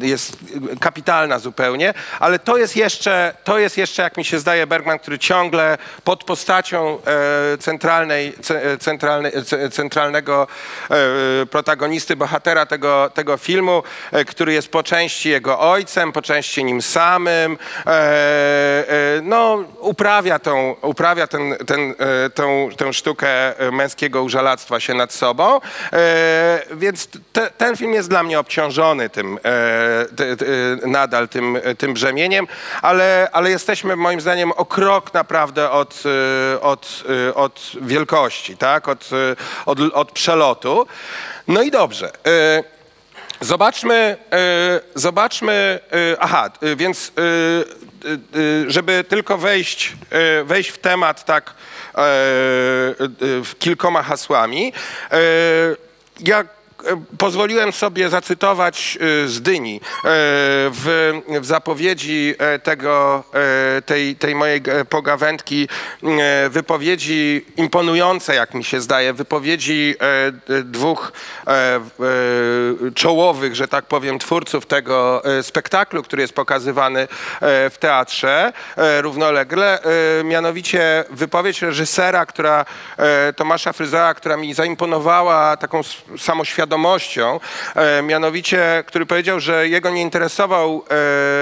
jest 0.00 0.36
kapitalna 0.80 1.38
zupełnie, 1.38 1.94
ale 2.20 2.38
to 2.38 2.56
jest 2.56 2.76
jeszcze, 2.76 3.34
to 3.44 3.58
jest 3.58 3.76
jeszcze, 3.78 4.02
jak 4.02 4.16
mi 4.16 4.24
się 4.24 4.38
zdaje, 4.38 4.66
Bergman, 4.66 4.98
który 4.98 5.18
ciągle 5.18 5.78
pod 6.04 6.24
postacią 6.24 6.98
e, 7.06 7.58
centralnej, 7.90 8.34
ce, 8.42 8.78
centralnej, 8.78 9.32
ce, 9.44 9.70
centralnego 9.70 10.46
e, 10.90 11.46
protagonisty, 11.46 12.16
bohatera 12.16 12.66
tego, 12.66 13.10
tego 13.14 13.36
filmu, 13.36 13.82
e, 14.12 14.24
który 14.24 14.52
jest 14.52 14.68
po 14.68 14.82
części 14.82 15.30
jego 15.30 15.60
ojcem, 15.60 16.12
po 16.12 16.22
części 16.22 16.64
nim 16.64 16.82
samym, 16.82 17.58
e, 17.86 19.20
no 19.22 19.64
uprawia, 19.80 20.38
tą, 20.38 20.76
uprawia 20.82 21.26
ten, 21.26 21.56
ten, 21.66 21.94
tą, 22.34 22.68
tę 22.76 22.92
sztukę 22.92 23.28
męskiego 23.72 24.22
użalactwa 24.22 24.80
się 24.80 24.94
nad 24.94 25.12
sobą, 25.12 25.60
więc 26.70 27.08
te, 27.32 27.50
ten 27.50 27.76
film 27.76 27.92
jest 27.92 28.08
dla 28.08 28.22
mnie 28.22 28.38
obciążony 28.40 29.08
tym, 29.08 29.38
ty, 30.16 30.36
ty, 30.36 30.78
nadal 30.86 31.28
tym, 31.28 31.58
tym 31.78 31.94
brzemieniem, 31.94 32.46
ale, 32.82 33.28
ale 33.32 33.50
jesteśmy 33.50 33.96
moim 33.96 34.20
zdaniem 34.20 34.52
o 34.52 34.64
krok 34.64 35.14
naprawdę 35.14 35.70
od, 35.70 36.02
od, 36.60 37.02
e, 37.08 37.34
od 37.76 37.86
wielkości, 37.86 38.56
tak? 38.56 38.88
od, 38.88 39.10
e, 39.12 39.36
od, 39.66 39.78
od 39.92 40.12
przelotu. 40.12 40.86
No 41.48 41.62
i 41.62 41.70
dobrze. 41.70 42.10
e, 42.26 42.64
Zobaczmy, 43.42 44.16
e, 44.32 44.80
zobaczmy, 44.94 45.78
aha, 46.18 46.50
więc 46.76 47.12
żeby 48.66 49.04
tylko 49.08 49.38
wejść, 49.38 49.92
wejść 50.44 50.70
w 50.70 50.78
temat 50.78 51.24
tak 51.24 51.54
kilkoma 53.58 54.02
hasłami, 54.02 54.72
ja 56.20 56.40
e, 56.40 56.44
pozwoliłem 57.18 57.72
sobie 57.72 58.08
zacytować 58.08 58.98
e, 59.00 59.28
z 59.28 59.42
Dyni 59.42 59.76
e, 59.76 59.80
w, 60.70 61.12
w 61.40 61.46
zapowiedzi 61.46 62.34
e, 62.38 62.58
tego, 62.58 63.24
e, 63.76 63.82
tej, 63.82 64.16
tej 64.16 64.34
mojej 64.34 64.62
e, 64.66 64.84
pogawędki 64.84 65.68
e, 66.02 66.48
wypowiedzi 66.48 67.46
imponujące, 67.56 68.34
jak 68.34 68.54
mi 68.54 68.64
się 68.64 68.80
zdaje, 68.80 69.12
wypowiedzi 69.12 69.94
dwóch 70.64 71.12
czołowych, 72.94 73.54
że 73.54 73.68
tak 73.68 73.84
powiem, 73.84 74.18
twórców 74.18 74.66
tego 74.66 75.22
spektaklu, 75.42 76.02
który 76.02 76.22
jest 76.22 76.34
pokazywany 76.34 77.08
w 77.40 77.74
teatrze 77.80 78.52
równolegle, 79.00 79.78
mianowicie 80.24 81.04
wypowiedź 81.10 81.62
reżysera, 81.62 82.26
która 82.26 82.64
Tomasza 83.36 83.72
Fryzała, 83.72 84.14
która 84.14 84.36
mi 84.36 84.54
zaimponowała 84.54 85.56
taką 85.56 85.80
samoświadomością, 86.18 86.69
e, 87.74 88.02
mianowicie, 88.02 88.84
który 88.86 89.06
powiedział, 89.06 89.40
że 89.40 89.68
jego 89.68 89.90
nie 89.90 90.02
interesował 90.02 90.84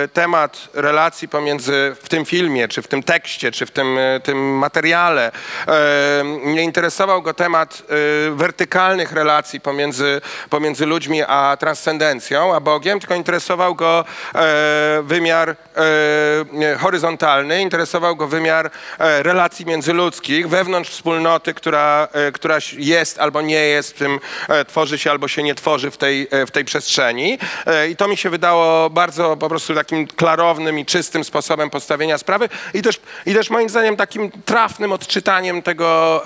e, 0.04 0.08
temat 0.08 0.68
relacji 0.74 1.28
pomiędzy 1.28 1.96
w 2.02 2.08
tym 2.08 2.24
filmie, 2.24 2.68
czy 2.68 2.82
w 2.82 2.88
tym 2.88 3.02
tekście, 3.02 3.50
czy 3.52 3.66
w 3.66 3.70
tym, 3.70 3.98
e, 3.98 4.20
tym 4.20 4.58
materiale. 4.58 5.32
Nie 6.44 6.62
interesował 6.62 7.22
go 7.22 7.34
temat 7.34 7.82
wertykalnych 8.30 9.12
relacji 9.12 9.60
pomiędzy, 9.60 10.20
pomiędzy 10.50 10.86
ludźmi 10.86 11.22
a 11.22 11.56
transcendencją, 11.60 12.54
a 12.54 12.60
Bogiem, 12.60 13.00
tylko 13.00 13.14
interesował 13.14 13.74
go 13.74 14.04
wymiar 15.02 15.56
horyzontalny, 16.78 17.62
interesował 17.62 18.16
go 18.16 18.26
wymiar 18.26 18.70
relacji 18.98 19.66
międzyludzkich 19.66 20.48
wewnątrz 20.48 20.90
wspólnoty, 20.90 21.54
która, 21.54 22.08
która 22.32 22.58
jest 22.78 23.18
albo 23.18 23.40
nie 23.40 23.64
jest, 23.64 23.94
w 23.94 23.98
tym 23.98 24.20
tworzy 24.66 24.98
się 24.98 25.10
albo 25.18 25.28
się 25.28 25.42
nie 25.42 25.54
tworzy 25.54 25.90
w 25.90 25.96
tej, 25.96 26.28
e, 26.30 26.46
w 26.46 26.50
tej 26.50 26.64
przestrzeni. 26.64 27.38
E, 27.66 27.88
I 27.88 27.96
to 27.96 28.08
mi 28.08 28.16
się 28.16 28.30
wydało 28.30 28.90
bardzo 28.90 29.36
po 29.36 29.48
prostu 29.48 29.74
takim 29.74 30.06
klarownym 30.06 30.78
i 30.78 30.86
czystym 30.86 31.24
sposobem 31.24 31.70
postawienia 31.70 32.18
sprawy 32.18 32.48
i 32.74 32.82
też, 32.82 33.00
i 33.26 33.34
też 33.34 33.50
moim 33.50 33.68
zdaniem 33.68 33.96
takim 33.96 34.30
trafnym 34.44 34.92
odczytaniem 34.92 35.62
tego, 35.62 36.22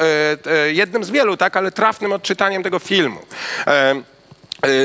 e, 0.47 0.73
jednym 0.73 1.05
z 1.05 1.11
wielu, 1.11 1.37
tak, 1.37 1.57
ale 1.57 1.73
trafnym 1.73 2.13
odczytaniem 2.13 2.63
tego 2.63 2.79
filmu. 2.79 3.21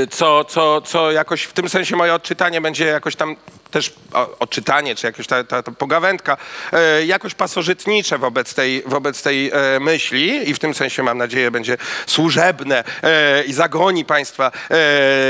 Co, 0.10 0.46
co, 0.46 0.82
co 0.82 1.12
jakoś 1.12 1.44
w 1.44 1.54
tym 1.54 1.70
sensie 1.70 1.96
moje 1.96 2.14
odczytanie 2.14 2.62
będzie 2.62 2.86
jakoś 2.86 3.16
tam 3.16 3.36
też 3.72 3.94
odczytanie, 4.40 4.96
czy 4.96 5.08
jakoś 5.08 5.28
ta, 5.28 5.44
ta, 5.44 5.64
ta 5.64 5.72
pogawędka, 5.72 6.38
e, 6.74 7.06
jakoś 7.06 7.36
pasożytnicze 7.36 8.18
wobec 8.18 8.54
tej, 8.54 8.84
wobec 8.86 9.22
tej 9.22 9.52
e, 9.52 9.80
myśli 9.80 10.50
i 10.50 10.54
w 10.54 10.60
tym 10.60 10.74
sensie 10.74 11.04
mam 11.04 11.18
nadzieję 11.18 11.52
będzie 11.52 11.78
służebne 12.08 12.84
e, 13.04 13.44
i 13.44 13.54
zagoni 13.54 14.06
Państwa, 14.06 14.52
e, 14.72 14.78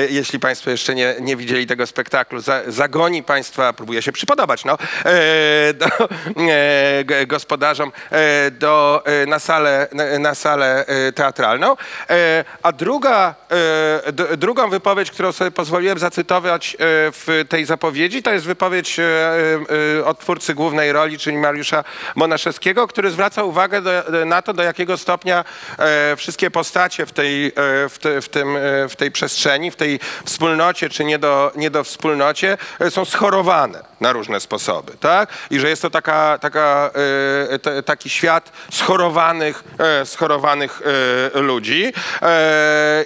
jeśli 0.09 0.39
Państwo 0.39 0.69
jeszcze 0.69 0.95
nie, 0.95 1.15
nie 1.19 1.35
widzieli 1.35 1.67
tego 1.67 1.87
spektaklu, 1.87 2.39
za, 2.39 2.61
zagoni 2.67 3.23
Państwa, 3.23 3.73
próbuję 3.73 4.01
się 4.01 4.11
przypodobać, 4.11 4.65
no, 4.65 4.77
e, 5.05 5.73
do, 5.73 5.87
e, 7.11 7.25
gospodarzom 7.25 7.91
do, 8.51 9.03
na, 9.27 9.39
salę, 9.39 9.87
na, 9.91 10.19
na 10.19 10.35
salę 10.35 10.85
teatralną. 11.15 11.75
A 12.63 12.71
druga, 12.71 13.35
d, 14.13 14.37
drugą 14.37 14.69
wypowiedź, 14.69 15.11
którą 15.11 15.31
sobie 15.31 15.51
pozwoliłem 15.51 15.99
zacytować 15.99 16.77
w 16.79 17.45
tej 17.49 17.65
zapowiedzi, 17.65 18.23
to 18.27 18.33
jest 18.33 18.45
wypowiedź 18.45 18.99
e, 18.99 19.03
e, 19.99 20.05
od 20.05 20.19
twórcy 20.19 20.53
głównej 20.53 20.91
roli, 20.91 21.17
czyli 21.17 21.37
Mariusza 21.37 21.83
Monaszewskiego, 22.15 22.87
który 22.87 23.11
zwraca 23.11 23.43
uwagę 23.43 23.81
do, 23.81 23.91
na 24.25 24.41
to, 24.41 24.53
do 24.53 24.63
jakiego 24.63 24.97
stopnia 24.97 25.45
e, 25.79 26.15
wszystkie 26.15 26.51
postacie 26.51 27.05
w 27.05 27.11
tej, 27.11 27.47
e, 27.47 27.51
w, 27.89 27.97
te, 28.01 28.21
w, 28.21 28.29
tym, 28.29 28.57
e, 28.57 28.89
w 28.89 28.95
tej 28.95 29.11
przestrzeni, 29.11 29.71
w 29.71 29.75
tej 29.75 29.99
wspólnocie 30.25 30.89
czy 30.89 31.05
nie 31.05 31.19
do, 31.19 31.51
nie 31.55 31.69
do 31.69 31.83
wspólnocie 31.83 32.57
e, 32.79 32.91
są 32.91 33.05
schorowane 33.05 33.83
na 34.01 34.11
różne 34.11 34.39
sposoby, 34.39 34.93
tak? 34.99 35.29
I 35.51 35.59
że 35.59 35.69
jest 35.69 35.81
to 35.81 35.89
taka, 35.89 36.37
taka, 36.41 36.91
e, 37.49 37.59
te, 37.59 37.83
taki 37.83 38.09
świat 38.09 38.51
schorowanych, 38.71 39.63
e, 39.79 40.05
schorowanych 40.05 40.81
e, 41.35 41.39
ludzi. 41.39 41.93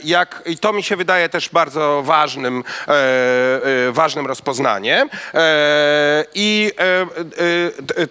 Jak, 0.04 0.44
I 0.46 0.58
to 0.58 0.74
mi 0.74 0.84
się 0.84 0.96
wydaje 0.96 1.30
też 1.30 1.50
bardzo 1.50 2.02
ważnym, 2.06 2.64
ważnym 3.92 4.28
rozpoznaniem. 4.28 5.10
I 6.34 6.72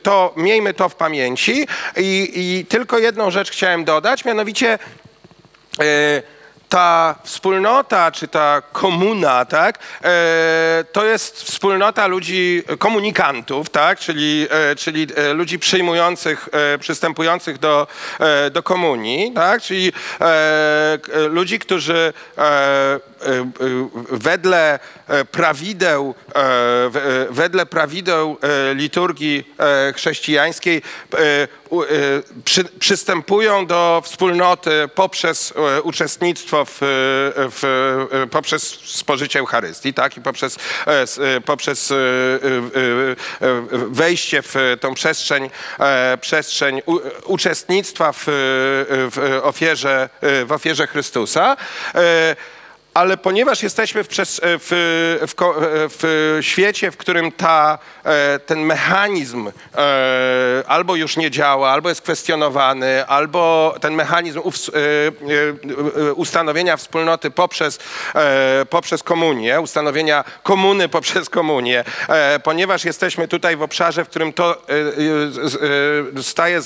to 0.02 0.32
miejmy 0.36 0.74
to 0.74 0.88
w 0.88 0.94
pamięci. 0.94 1.66
I, 1.96 2.32
I 2.34 2.66
tylko 2.66 2.98
jedną 2.98 3.30
rzecz 3.30 3.50
chciałem 3.50 3.84
dodać, 3.84 4.24
mianowicie 4.24 4.78
ta 6.70 7.14
wspólnota, 7.22 8.12
czy 8.12 8.28
ta 8.28 8.62
komuna, 8.72 9.44
tak, 9.44 9.78
e, 10.04 10.84
to 10.92 11.04
jest 11.04 11.42
wspólnota 11.42 12.06
ludzi, 12.06 12.62
komunikantów, 12.78 13.70
tak, 13.70 13.98
czyli, 13.98 14.46
e, 14.50 14.76
czyli 14.76 15.06
e, 15.16 15.32
ludzi 15.32 15.58
przyjmujących, 15.58 16.48
przystępujących 16.80 17.58
do, 17.58 17.86
do 18.50 18.62
komunii, 18.62 19.32
tak, 19.32 19.62
czyli 19.62 19.92
ludzi, 21.28 21.58
którzy 21.58 22.12
wedle 24.10 24.78
e, 25.08 25.24
prawideł, 25.24 26.14
e, 26.28 26.32
w- 26.90 27.26
e, 27.30 27.32
wedle 27.34 27.66
prawideł 27.66 28.38
e, 28.70 28.74
liturgii 28.74 29.54
e, 29.58 29.92
chrześcijańskiej 29.92 30.82
e, 31.14 31.18
e, 31.18 31.46
przy, 32.44 32.64
przystępują 32.64 33.66
do 33.66 34.02
wspólnoty 34.04 34.88
poprzez 34.94 35.52
e, 35.76 35.82
uczestnictwo 35.82 36.64
w, 36.64 36.70
e, 36.70 36.76
w, 37.50 38.06
e, 38.12 38.26
poprzez 38.26 38.62
spożycie 38.84 39.38
Eucharystii, 39.38 39.94
tak? 39.94 40.16
I 40.16 40.20
poprzez, 40.20 40.56
e, 40.86 40.90
e, 41.36 41.40
poprzez 41.40 41.90
e, 41.90 41.94
e, 41.94 41.98
e, 43.48 43.56
wejście 43.72 44.42
w 44.42 44.54
tą 44.80 44.94
przestrzeń, 44.94 45.50
e, 45.80 46.18
przestrzeń 46.20 46.82
uczestnictwa 47.24 48.12
w, 48.12 48.22
w, 48.26 49.40
ofierze, 49.42 50.08
w 50.46 50.52
ofierze 50.52 50.86
Chrystusa. 50.86 51.56
E, 52.94 53.00
ale 53.00 53.16
ponieważ 53.16 53.62
jesteśmy 53.62 54.04
w, 54.04 54.08
przes- 54.08 54.40
w, 54.42 55.18
w, 55.28 55.34
ko- 55.34 55.54
w 55.98 56.38
świecie, 56.40 56.90
w 56.90 56.96
którym 56.96 57.32
ta, 57.32 57.78
e, 58.04 58.38
ten 58.38 58.60
mechanizm 58.60 59.48
e, 59.48 60.62
albo 60.66 60.96
już 60.96 61.16
nie 61.16 61.30
działa, 61.30 61.70
albo 61.70 61.88
jest 61.88 62.02
kwestionowany, 62.02 63.06
albo 63.06 63.74
ten 63.80 63.94
mechanizm 63.94 64.38
e, 64.38 64.42
e, 66.08 66.12
ustanowienia 66.14 66.76
wspólnoty 66.76 67.30
poprzez, 67.30 67.78
e, 68.14 68.66
poprzez 68.70 69.02
komunię, 69.02 69.60
ustanowienia 69.60 70.24
komuny 70.42 70.88
poprzez 70.98 71.30
komunię, 71.30 71.84
e, 72.08 72.38
ponieważ 72.38 72.84
jesteśmy 72.84 73.28
tutaj 73.28 73.56
w 73.56 73.62
obszarze, 73.62 74.04
w 74.04 74.08
którym 74.08 74.32
to 74.32 74.62
e, 74.68 74.72
e, 74.72 76.18
e, 76.18 76.22
staje 76.22 76.58
e, 76.58 76.62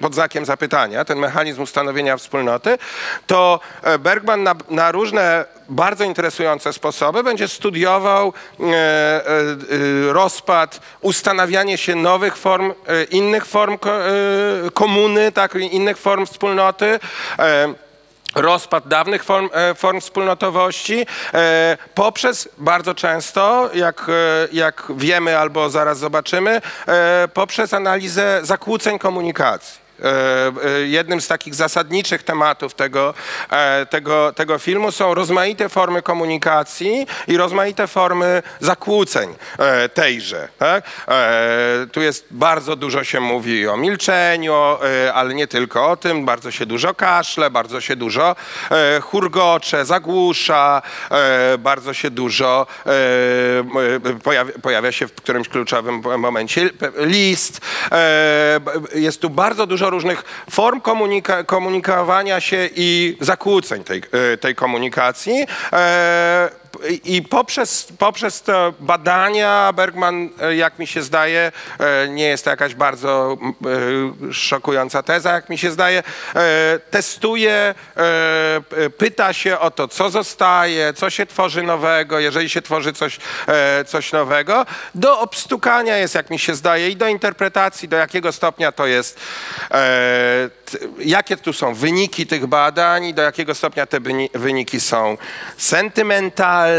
pod 0.00 0.14
znakiem 0.14 0.44
zapytania, 0.44 1.04
ten 1.04 1.18
mechanizm 1.18 1.62
ustanowienia 1.62 2.16
wspólnoty, 2.16 2.78
to 3.26 3.60
e, 3.82 3.98
Bergman 3.98 4.42
na, 4.42 4.54
na 4.70 4.92
różne 4.92 5.44
bardzo 5.68 6.04
interesujące 6.04 6.72
sposoby 6.72 7.22
będzie 7.22 7.48
studiował 7.48 8.32
e, 8.60 8.64
e, 8.64 8.70
e, 8.70 10.12
rozpad, 10.12 10.80
ustanawianie 11.00 11.78
się 11.78 11.94
nowych 11.94 12.36
form, 12.36 12.72
e, 12.86 13.04
innych 13.04 13.46
form 13.46 13.78
ko, 13.78 13.90
e, 13.90 14.12
komuny, 14.74 15.32
tak, 15.32 15.54
innych 15.54 15.96
form 15.98 16.26
wspólnoty. 16.26 17.00
Rozpad 18.34 18.88
dawnych 18.88 19.24
form, 19.24 19.48
e, 19.52 19.74
form 19.74 20.00
wspólnotowości 20.00 21.06
e, 21.34 21.78
poprzez 21.94 22.48
bardzo 22.58 22.94
często, 22.94 23.70
jak, 23.74 24.06
e, 24.08 24.12
jak 24.52 24.92
wiemy 24.96 25.38
albo 25.38 25.70
zaraz 25.70 25.98
zobaczymy, 25.98 26.60
poprzez 27.34 27.74
analizę 27.74 28.40
zakłóceń 28.42 28.98
komunikacji. 28.98 29.83
E, 30.02 30.52
e, 30.64 30.86
Jednym 30.86 31.20
z 31.20 31.28
takich 31.28 31.54
zasadniczych 31.54 32.22
tematów 32.22 32.74
tego, 32.74 33.14
e, 33.50 33.86
tego, 33.86 34.32
tego 34.32 34.58
filmu 34.58 34.92
są 34.92 35.14
rozmaite 35.14 35.68
formy 35.68 36.02
komunikacji 36.02 37.06
i 37.26 37.36
rozmaite 37.36 37.86
formy 37.86 38.42
zakłóceń 38.60 39.34
tejże. 39.94 40.48
Tak? 40.58 40.84
Tu 41.92 42.02
jest 42.02 42.26
bardzo 42.30 42.76
dużo 42.76 43.04
się 43.04 43.20
mówi 43.20 43.68
o 43.68 43.76
milczeniu, 43.76 44.54
ale 45.14 45.34
nie 45.34 45.46
tylko 45.46 45.90
o 45.90 45.96
tym. 45.96 46.24
Bardzo 46.24 46.50
się 46.50 46.66
dużo 46.66 46.94
kaszle, 46.94 47.50
bardzo 47.50 47.80
się 47.80 47.96
dużo 47.96 48.36
churgocze, 49.02 49.84
zagłusza, 49.84 50.82
bardzo 51.58 51.94
się 51.94 52.10
dużo 52.10 52.66
pojawia, 54.22 54.52
pojawia 54.62 54.92
się 54.92 55.08
w 55.08 55.12
którymś 55.14 55.48
kluczowym 55.48 56.02
momencie 56.18 56.70
list. 56.96 57.60
Jest 58.94 59.20
tu 59.20 59.30
bardzo 59.30 59.66
dużo 59.66 59.83
różnych 59.90 60.44
form 60.50 60.80
komunika- 60.80 61.44
komunikowania 61.44 62.40
się 62.40 62.68
i 62.76 63.16
zakłóceń 63.20 63.84
tej, 63.84 64.02
e, 64.32 64.36
tej 64.36 64.54
komunikacji. 64.54 65.46
I 67.04 67.22
poprzez, 67.22 67.86
poprzez 67.98 68.42
te 68.42 68.72
badania 68.80 69.72
Bergman, 69.72 70.30
e, 70.40 70.56
jak 70.56 70.78
mi 70.78 70.86
się 70.86 71.02
zdaje, 71.02 71.52
e, 71.78 72.08
nie 72.08 72.24
jest 72.24 72.44
to 72.44 72.50
jakaś 72.50 72.74
bardzo 72.74 73.36
e, 74.30 74.32
szokująca 74.32 75.02
teza, 75.02 75.32
jak 75.32 75.48
mi 75.48 75.58
się 75.58 75.70
zdaje, 75.70 76.02
testuje, 76.90 77.74
pyta 78.98 79.32
się 79.32 79.58
o 79.58 79.70
to, 79.70 79.88
co 79.88 80.10
zostaje, 80.10 80.92
co 80.92 81.10
się 81.10 81.26
tworzy 81.26 81.62
nowego, 81.62 82.18
jeżeli 82.18 82.48
się 82.48 82.62
tworzy 82.62 82.92
coś, 82.92 83.18
coś 83.86 84.12
nowego. 84.12 84.66
Do 84.94 85.20
obstukania 85.20 85.96
jest, 85.96 86.14
jak 86.14 86.30
mi 86.30 86.38
się 86.38 86.54
zdaje, 86.54 86.90
i 86.90 86.96
do 86.96 87.08
interpretacji, 87.08 87.88
do 87.88 87.96
jakiego 87.96 88.32
stopnia 88.32 88.72
to 88.72 88.86
jest, 88.86 89.20
jakie 90.98 91.36
tu 91.36 91.52
są 91.52 91.74
wyniki 91.74 92.26
tych 92.26 92.46
badań 92.46 93.04
i 93.04 93.14
do 93.14 93.22
jakiego 93.22 93.54
stopnia 93.54 93.86
te 93.86 94.00
wyni- 94.00 94.30
wyniki 94.34 94.80
są 94.80 95.16
sentymentalne, 95.56 96.73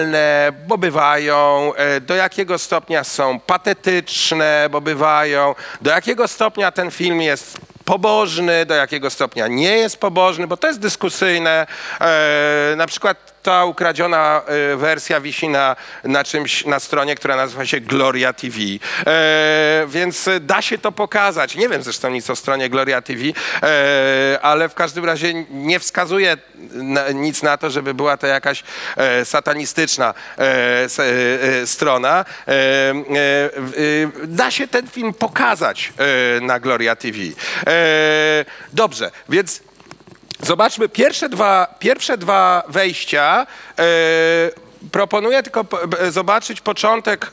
bo 0.68 0.78
bywają, 0.78 1.72
e, 1.76 2.02
do 2.02 2.16
jakiego 2.16 2.60
stopnia 2.60 3.04
są 3.04 3.40
patetyczne, 3.40 4.68
bo 4.72 4.82
bywają, 4.82 5.56
do 5.82 5.92
jakiego 5.92 6.28
stopnia 6.28 6.72
ten 6.72 6.92
film 6.92 7.22
jest 7.22 7.58
pobożny, 7.86 8.66
do 8.66 8.76
jakiego 8.76 9.10
stopnia 9.10 9.48
nie 9.48 9.78
jest 9.78 9.98
pobożny, 9.98 10.48
bo 10.48 10.58
to 10.58 10.68
jest 10.68 10.80
dyskusyjne. 10.80 11.68
E, 12.02 12.74
na 12.78 12.88
przykład 12.88 13.35
ta 13.46 13.66
ukradziona 13.66 14.42
e, 14.48 14.76
wersja 14.76 15.22
wisi 15.22 15.50
na, 15.50 15.76
na 16.04 16.24
czymś, 16.24 16.66
na 16.66 16.80
stronie, 16.80 17.16
która 17.16 17.36
nazywa 17.36 17.66
się 17.66 17.80
Gloria 17.80 18.34
TV. 18.34 18.58
E, 19.08 19.86
więc 19.88 20.28
e, 20.28 20.40
da 20.40 20.62
się 20.62 20.78
to 20.78 20.92
pokazać. 20.92 21.56
Nie 21.56 21.70
wiem 21.70 21.84
zresztą 21.84 22.10
nic 22.10 22.30
o 22.30 22.36
stronie 22.36 22.70
Gloria 22.70 23.02
TV, 23.02 23.22
e, 23.64 24.40
ale 24.42 24.70
w 24.70 24.74
każdym 24.74 25.06
razie 25.06 25.34
nie 25.50 25.80
wskazuje 25.80 26.38
na, 26.74 27.12
nic 27.12 27.44
na 27.44 27.58
to, 27.58 27.70
żeby 27.70 27.94
była 27.94 28.18
to 28.18 28.28
jakaś 28.28 28.64
e, 28.98 29.26
satanistyczna 29.26 30.14
e, 30.38 30.42
e, 30.42 30.88
e, 31.62 31.68
strona. 31.68 32.26
E, 32.48 32.52
e, 32.52 32.94
e, 34.24 34.28
da 34.28 34.52
się 34.52 34.68
ten 34.68 34.88
film 34.88 35.14
pokazać 35.14 35.94
e, 36.38 36.42
na 36.42 36.60
Gloria 36.60 36.96
TV. 36.96 37.18
E, 37.68 38.46
dobrze, 38.74 39.12
więc 39.30 39.62
Zobaczmy 40.42 40.90
pierwsze 40.90 41.30
dwa, 41.30 41.76
pierwsze 41.80 42.18
dwa 42.18 42.64
wejścia. 42.68 43.48
E, 43.80 44.65
proponuję 44.92 45.44
tylko 45.44 45.66
zobaczyć 46.10 46.62
początek, 46.62 47.32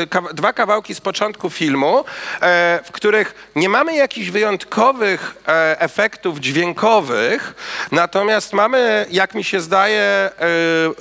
e, 0.00 0.06
kawa- 0.06 0.32
dwa 0.32 0.52
kawałki 0.52 0.94
z 0.94 1.00
początku 1.00 1.50
filmu, 1.50 2.04
e, 2.40 2.80
w 2.84 2.92
których 2.92 3.50
nie 3.56 3.68
mamy 3.68 3.94
jakichś 3.96 4.28
wyjątkowych 4.30 5.34
e, 5.48 5.80
efektów 5.80 6.38
dźwiękowych, 6.38 7.54
natomiast 7.92 8.52
mamy, 8.52 9.06
jak 9.10 9.34
mi 9.34 9.44
się 9.44 9.60
zdaje, 9.60 10.00
e, 10.02 10.30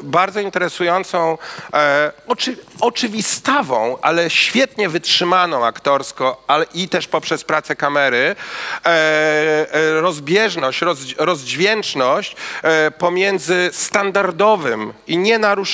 bardzo 0.03 0.39
interesującą, 0.39 1.37
oczy, 2.27 2.57
oczywistawą, 2.79 3.97
ale 4.01 4.29
świetnie 4.29 4.89
wytrzymaną 4.89 5.65
aktorsko, 5.65 6.43
ale 6.47 6.65
i 6.73 6.89
też 6.89 7.07
poprzez 7.07 7.43
pracę 7.43 7.75
kamery, 7.75 8.35
rozbieżność, 10.01 10.81
roz, 10.81 10.99
rozdźwięczność 11.17 12.35
pomiędzy 12.97 13.69
standardowym 13.73 14.93
i 15.07 15.17
nienaruszonym 15.17 15.68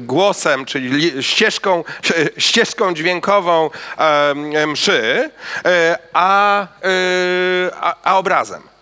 głosem, 0.01 0.65
czyli 0.65 0.89
li, 0.89 1.23
ścieżką, 1.23 1.85
ścieżką 2.39 2.95
dźwiękową 2.95 3.71
mszy, 4.67 5.31
a, 6.13 6.67
a, 8.03 8.17
obrazem 8.19 8.76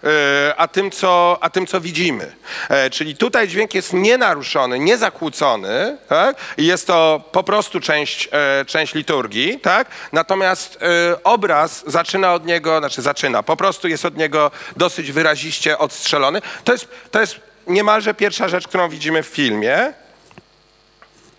a 0.56 0.68
tym, 0.68 0.90
co, 0.90 1.38
a 1.40 1.50
tym, 1.50 1.66
co 1.66 1.80
widzimy. 1.80 2.32
E, 2.68 2.90
Czyli 2.90 3.16
tutaj 3.16 3.48
dźwięk 3.48 3.74
jest 3.74 3.92
nienaruszony, 3.92 4.78
niezakłócony, 4.78 5.96
tak? 6.08 6.36
Jest 6.58 6.86
to 6.86 7.24
po 7.32 7.42
prostu 7.42 7.80
część, 7.80 8.28
e, 8.32 8.64
część 8.64 8.94
liturgii, 8.94 9.60
tak? 9.60 9.88
Natomiast 10.12 10.78
e, 10.82 11.22
obraz 11.24 11.84
zaczyna 11.86 12.34
od 12.34 12.46
niego, 12.46 12.78
znaczy 12.78 13.02
zaczyna, 13.02 13.42
po 13.42 13.56
prostu 13.56 13.88
jest 13.88 14.04
od 14.04 14.16
niego 14.16 14.50
dosyć 14.76 15.12
wyraziście 15.12 15.78
odstrzelony. 15.78 16.42
To 16.64 16.72
jest, 16.72 16.88
to 17.10 17.20
jest 17.20 17.40
niemalże 17.66 18.14
pierwsza 18.14 18.48
rzecz, 18.48 18.68
którą 18.68 18.88
widzimy 18.88 19.22
w 19.22 19.26
filmie. 19.26 19.92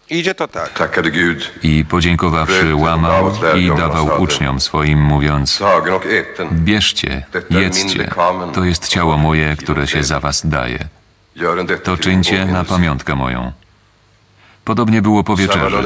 Idzie 0.10 0.36
to 0.36 0.48
tak. 0.48 0.91
Gud, 1.04 1.52
I 1.63 1.86
podziękowawszy 1.89 2.76
łamał 2.76 3.32
i 3.58 3.68
dawał 3.78 4.22
uczniom 4.22 4.60
swoim, 4.60 5.00
mówiąc: 5.02 5.62
och 5.62 6.06
äten. 6.06 6.50
Bierzcie, 6.52 7.26
jedzcie, 7.50 8.12
to 8.54 8.63
jest 8.63 8.88
ciało 8.88 9.18
moje, 9.18 9.56
które 9.56 9.88
się 9.88 10.04
za 10.04 10.20
was 10.20 10.48
daje. 10.48 10.80
To 11.84 11.98
czyńcie 11.98 12.46
na 12.46 12.63
pamiątkę 12.63 13.15
moją. 13.15 13.52
Podobnie 14.63 15.02
było 15.02 15.24
po 15.24 15.36
wieczerzy. 15.36 15.78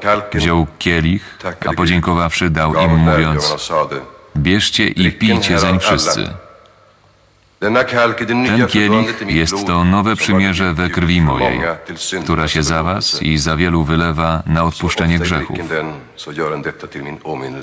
Kalken, 0.00 0.40
Wziął 0.40 0.66
kielich, 0.78 1.36
a 1.38 1.42
tackade 1.42 1.66
Gud, 1.66 1.76
podziękowawszy 1.76 2.50
dał 2.50 2.74
im, 2.74 2.90
mówiąc: 2.90 3.54
sade, 3.58 4.00
Bierzcie 4.36 4.88
i 4.88 5.12
pijcie 5.12 5.58
zeń 5.58 5.78
wszyscy. 5.78 6.28
Ten 7.60 8.66
kielich 8.66 9.26
jest 9.26 9.66
to 9.66 9.84
nowe 9.84 10.16
przymierze 10.16 10.74
we 10.74 10.90
krwi 10.90 11.20
mojej, 11.20 11.60
która 12.22 12.48
się 12.48 12.62
za 12.62 12.82
was 12.82 13.22
i 13.22 13.38
za 13.38 13.56
wielu 13.56 13.84
wylewa 13.84 14.42
na 14.46 14.64
odpuszczenie 14.64 15.18
grzechów. 15.18 15.58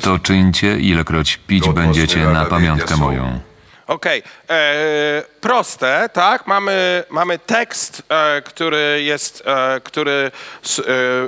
To 0.02 0.20
czyńcie, 0.20 0.80
ilekroć 0.80 1.40
pić 1.48 1.70
będziecie 1.70 2.26
na 2.26 2.46
pamiątkę 2.46 2.98
moją. 2.98 3.40
Okej, 3.88 4.24
e, 4.50 5.24
proste, 5.42 6.10
tak? 6.14 6.48
Mamy, 6.48 7.04
mamy 7.10 7.40
tekst, 7.40 8.04
e, 8.10 8.42
który 8.42 9.02
jest, 9.04 9.44
e, 9.46 9.82
który, 9.82 10.32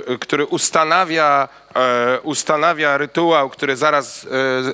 e, 0.09 0.17
który 0.17 0.45
ustanawia, 0.45 1.49
ustanawia 2.23 2.97
rytuał, 2.97 3.49
który 3.49 3.75
zaraz 3.75 4.27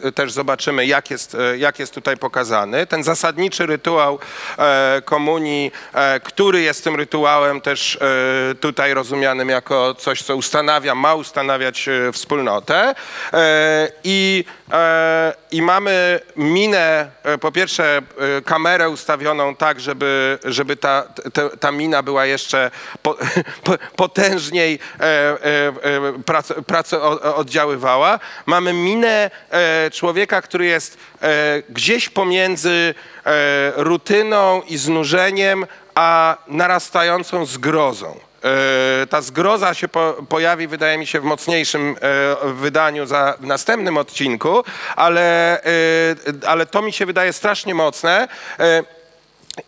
e, 0.04 0.12
też 0.12 0.32
zobaczymy, 0.32 0.86
jak 0.86 1.12
jest, 1.12 1.36
e, 1.36 1.58
jak 1.58 1.80
jest 1.80 1.94
tutaj 1.94 2.18
pokazany. 2.18 2.88
Ten 2.88 3.04
zasadniczy 3.04 3.66
rytuał 3.66 4.20
e, 4.58 5.02
komunii, 5.06 5.72
e, 5.94 6.20
który 6.20 6.62
jest 6.62 6.84
tym 6.84 6.96
rytuałem 6.96 7.62
też 7.62 7.96
e, 7.96 8.56
tutaj 8.56 8.94
rozumianym 8.94 9.50
jako 9.50 9.96
coś, 9.96 10.22
co 10.22 10.36
ustanawia, 10.36 10.96
ma 10.96 11.16
ustanawiać 11.16 11.88
e, 11.88 12.12
wspólnotę. 12.12 12.96
E, 13.34 13.90
I, 14.04 14.46
e, 14.72 15.34
I 15.52 15.62
mamy 15.62 16.20
minę, 16.36 17.12
e, 17.24 17.38
po 17.38 17.52
pierwsze 17.52 17.98
e, 17.98 18.42
kamerę 18.42 18.90
ustawioną 18.90 19.56
tak, 19.56 19.80
żeby, 19.80 20.40
żeby 20.46 20.76
ta, 20.76 21.04
ta, 21.34 21.50
ta 21.50 21.72
mina 21.72 22.04
była 22.04 22.26
jeszcze 22.26 22.72
po, 23.02 23.18
po, 23.66 23.78
potężniej 23.96 24.80
e, 25.00 25.38
oddziaływała. 27.36 28.20
Mamy 28.46 28.74
minę 28.74 29.32
e, 29.50 29.92
człowieka, 29.92 30.42
który 30.42 30.66
jest 30.66 30.98
e, 31.22 31.28
gdzieś 31.70 32.10
pomiędzy 32.10 32.94
e, 33.26 33.72
rutyną 33.76 34.62
i 34.68 34.78
znużeniem, 34.78 35.66
a 35.96 36.38
narastającą 36.48 37.46
zgrozą. 37.46 38.20
Ta 39.10 39.22
zgroza 39.22 39.74
się 39.74 39.88
po, 39.88 40.16
pojawi, 40.30 40.68
wydaje 40.68 40.98
mi 40.98 41.08
się, 41.08 41.20
w 41.20 41.24
mocniejszym 41.24 41.96
wydaniu 42.44 43.06
za, 43.06 43.38
w 43.40 43.46
następnym 43.46 43.98
odcinku, 43.98 44.64
ale, 44.96 45.60
ale 46.48 46.66
to 46.66 46.82
mi 46.82 46.94
się 46.94 47.06
wydaje 47.06 47.34
strasznie 47.34 47.76
mocne. 47.76 48.28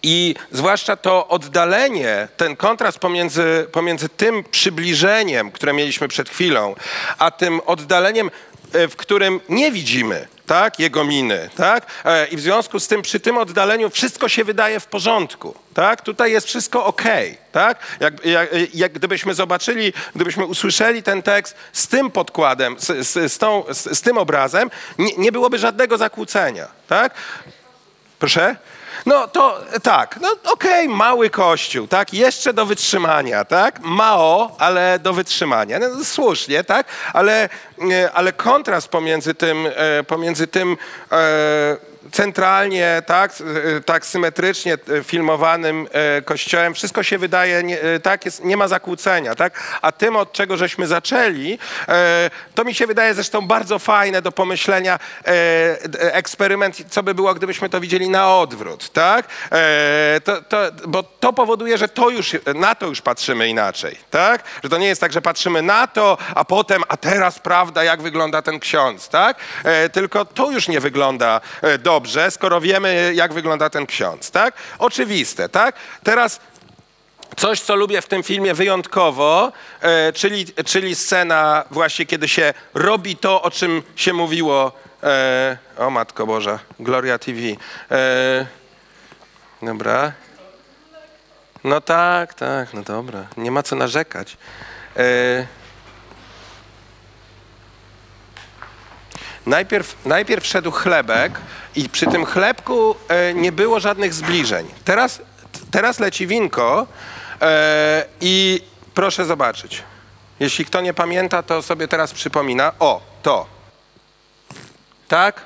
I 0.04 0.36
zwłaszcza 0.52 0.96
to 0.96 1.28
oddalenie, 1.28 2.28
ten 2.38 2.56
kontrast 2.56 3.00
pomiędzy, 3.00 3.68
pomiędzy 3.72 4.10
tym 4.10 4.44
przybliżeniem, 4.44 5.52
które 5.52 5.74
mieliśmy 5.74 6.08
przed 6.08 6.30
chwilą, 6.30 6.76
a 7.20 7.32
tym 7.32 7.62
oddaleniem, 7.66 8.32
e, 8.74 8.88
w 8.88 8.96
którym 8.96 9.40
nie 9.50 9.72
widzimy 9.72 10.28
tak, 10.46 10.80
jego 10.80 11.04
miny. 11.04 11.50
Tak? 11.56 11.86
E, 12.06 12.28
I 12.28 12.38
w 12.38 12.42
związku 12.42 12.80
z 12.80 12.88
tym 12.88 13.02
przy 13.02 13.20
tym 13.20 13.38
oddaleniu 13.38 13.90
wszystko 13.90 14.30
się 14.30 14.44
wydaje 14.44 14.80
w 14.80 14.86
porządku. 14.86 15.56
Tak? 15.74 16.02
Tutaj 16.02 16.32
jest 16.32 16.48
wszystko 16.48 16.86
ok. 16.86 17.04
Tak? 17.52 17.80
Jak, 18.00 18.26
jak, 18.26 18.50
jak 18.74 18.94
gdybyśmy 18.94 19.34
zobaczyli, 19.34 19.94
gdybyśmy 20.16 20.46
usłyszeli 20.46 21.04
ten 21.04 21.22
tekst 21.22 21.56
z 21.74 21.88
tym 21.88 22.12
podkładem, 22.12 22.76
z, 22.80 23.08
z, 23.08 23.34
z, 23.34 23.38
tą, 23.38 23.64
z 23.72 24.02
tym 24.02 24.18
obrazem, 24.18 24.72
nie, 24.98 25.18
nie 25.18 25.32
byłoby 25.32 25.58
żadnego 25.58 25.98
zakłócenia. 25.98 26.68
Tak? 26.88 27.14
Proszę? 28.20 28.56
No 29.06 29.28
to 29.28 29.62
tak, 29.84 30.18
no 30.22 30.36
okej, 30.52 30.90
mały 30.90 31.30
kościół, 31.30 31.88
tak, 31.88 32.14
jeszcze 32.14 32.54
do 32.54 32.66
wytrzymania, 32.66 33.46
tak, 33.46 33.80
mało, 33.80 34.56
ale 34.60 35.00
do 35.00 35.14
wytrzymania, 35.14 35.80
no, 35.80 36.06
słusznie, 36.06 36.64
tak, 36.64 36.88
ale, 37.14 37.50
e, 37.92 38.12
ale 38.12 38.34
kontrast 38.34 38.88
pomiędzy 38.88 39.34
tym, 39.34 39.68
e, 39.76 40.04
pomiędzy 40.04 40.48
tym 40.48 40.78
e, 41.12 41.95
centralnie, 42.12 43.04
tak, 43.06 43.32
e, 43.78 43.82
tak 43.82 44.06
symetrycznie 44.06 44.74
e, 44.74 45.04
filmowanym 45.04 45.88
e, 45.92 46.22
kościołem, 46.22 46.74
wszystko 46.74 47.04
się 47.04 47.18
wydaje, 47.18 47.64
nie, 47.64 47.78
tak, 48.04 48.26
jest, 48.26 48.44
nie 48.44 48.58
ma 48.58 48.68
zakłócenia, 48.68 49.36
tak, 49.36 49.80
a 49.82 49.92
tym, 49.92 50.16
od 50.16 50.32
czego 50.32 50.58
żeśmy 50.58 50.88
zaczęli, 50.88 51.58
to 52.56 52.64
mi 52.64 52.74
się 52.74 52.88
wydaje 52.88 53.14
zresztą 53.14 53.48
bardzo 53.48 53.80
fajne 53.80 54.22
do 54.22 54.32
pomyślenia 54.32 55.00
eksperyment, 55.94 56.78
co 56.90 57.04
by 57.04 57.14
było, 57.14 57.34
gdybyśmy 57.34 57.70
to 57.70 57.82
widzieli 57.82 58.10
na 58.10 58.38
odwrót, 58.38 58.90
tak? 58.90 59.28
To, 60.24 60.42
to, 60.42 60.58
bo 60.88 61.04
to 61.04 61.34
powoduje, 61.34 61.78
że 61.78 61.88
to 61.88 62.10
już, 62.10 62.36
na 62.56 62.76
to 62.76 62.86
już 62.86 63.02
patrzymy 63.02 63.50
inaczej, 63.50 63.98
tak? 64.12 64.44
Że 64.64 64.70
to 64.70 64.78
nie 64.78 64.88
jest 64.88 65.02
tak, 65.02 65.14
że 65.14 65.22
patrzymy 65.22 65.62
na 65.62 65.88
to, 65.88 66.18
a 66.36 66.46
potem, 66.46 66.84
a 66.88 66.98
teraz 66.98 67.40
prawda, 67.40 67.84
jak 67.84 68.02
wygląda 68.02 68.42
ten 68.42 68.60
ksiądz, 68.60 69.10
tak? 69.10 69.38
Tylko 69.92 70.26
to 70.26 70.52
już 70.52 70.68
nie 70.68 70.80
wygląda 70.80 71.42
e, 71.62 71.78
dobrze, 71.96 72.32
skoro 72.32 72.62
wiemy, 72.62 73.12
jak 73.16 73.34
wygląda 73.34 73.70
ten 73.70 73.86
ksiądz, 73.86 74.32
tak? 74.32 74.54
Oczywiste, 74.80 75.50
tak? 75.50 75.76
Teraz 76.04 76.40
Coś, 77.36 77.62
co 77.62 77.76
lubię 77.76 78.02
w 78.02 78.08
tym 78.08 78.24
filmie 78.24 78.54
wyjątkowo, 78.54 79.52
e, 79.82 80.14
czyli, 80.14 80.46
czyli 80.66 80.96
scena 80.96 81.64
właśnie, 81.72 82.06
kiedy 82.06 82.28
się 82.28 82.54
robi 82.74 83.16
to, 83.16 83.42
o 83.42 83.52
czym 83.52 83.84
się 83.96 84.14
mówiło. 84.14 84.72
E, 85.04 85.58
o 85.78 85.90
Matko 85.90 86.26
Boża, 86.26 86.60
Gloria 86.80 87.20
TV. 87.20 87.40
E, 87.92 88.46
dobra. 89.62 90.12
No 91.64 91.82
tak, 91.82 92.34
tak, 92.34 92.74
no 92.74 92.82
dobra. 92.82 93.26
Nie 93.38 93.52
ma 93.52 93.64
co 93.64 93.76
narzekać. 93.76 94.38
E, 94.98 95.48
Najpierw, 99.46 99.96
najpierw 100.06 100.48
szedł 100.48 100.72
chlebek 100.72 101.40
i 101.76 101.90
przy 101.90 102.08
tym 102.08 102.26
chlebku 102.26 102.96
e, 103.08 103.34
nie 103.34 103.52
było 103.52 103.80
żadnych 103.80 104.14
zbliżeń. 104.14 104.68
Teraz, 104.86 105.22
teraz 105.72 106.00
leci 106.00 106.28
winko 106.28 106.88
e, 107.42 108.06
i 108.22 108.62
proszę 108.94 109.26
zobaczyć. 109.26 109.84
Jeśli 110.40 110.66
kto 110.66 110.82
nie 110.82 110.94
pamięta, 110.94 111.44
to 111.44 111.62
sobie 111.62 111.88
teraz 111.88 112.14
przypomina. 112.14 112.72
O, 112.80 113.02
to. 113.24 113.48
Tak? 115.08 115.42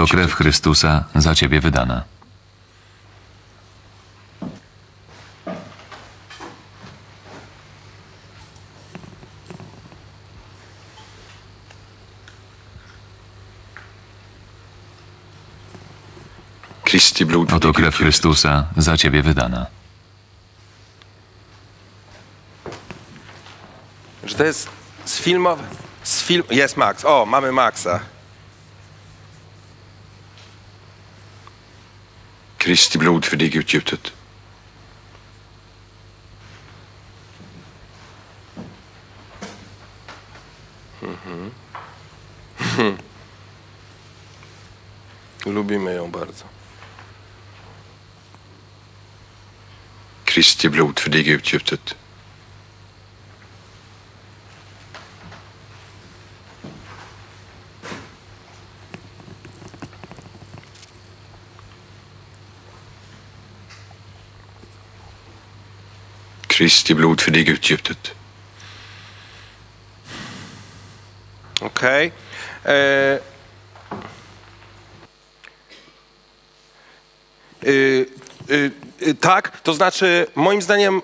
Oto 0.00 0.06
krew 0.06 0.34
Chrystusa 0.34 1.04
za 1.14 1.34
ciebie 1.34 1.60
wydana. 1.60 2.04
Oto 17.52 17.72
krew. 17.72 17.96
Chrystusa 17.96 18.66
za 18.76 18.96
ciebie 18.96 19.22
wydana. 19.22 19.66
Że 24.24 24.34
to 24.34 24.44
jest 24.44 24.68
z 25.04 25.18
filmowy. 25.18 25.64
Z 26.02 26.22
film... 26.22 26.42
Jest 26.50 26.76
Max. 26.76 27.04
O, 27.04 27.26
mamy 27.26 27.52
Maxa. 27.52 28.00
Kristi 32.58 32.98
blod 32.98 33.26
för 33.26 33.36
dig 33.36 33.56
utgjutet. 33.56 34.12
Kristi 50.34 50.68
blod 50.68 50.98
för 50.98 51.10
dig 51.10 51.28
utgjutet. 51.28 51.96
Kristi 66.46 66.94
blod 66.94 67.20
för 67.20 67.30
dig 67.30 67.48
utgjutet. 67.48 68.14
Okej. 71.60 72.12
Okay. 72.62 72.74
Y, 72.74 73.20
y, 77.70 78.06
y, 78.48 78.70
tak, 79.20 79.60
to 79.60 79.74
znaczy 79.74 80.26
moim 80.34 80.62
zdaniem 80.62 81.02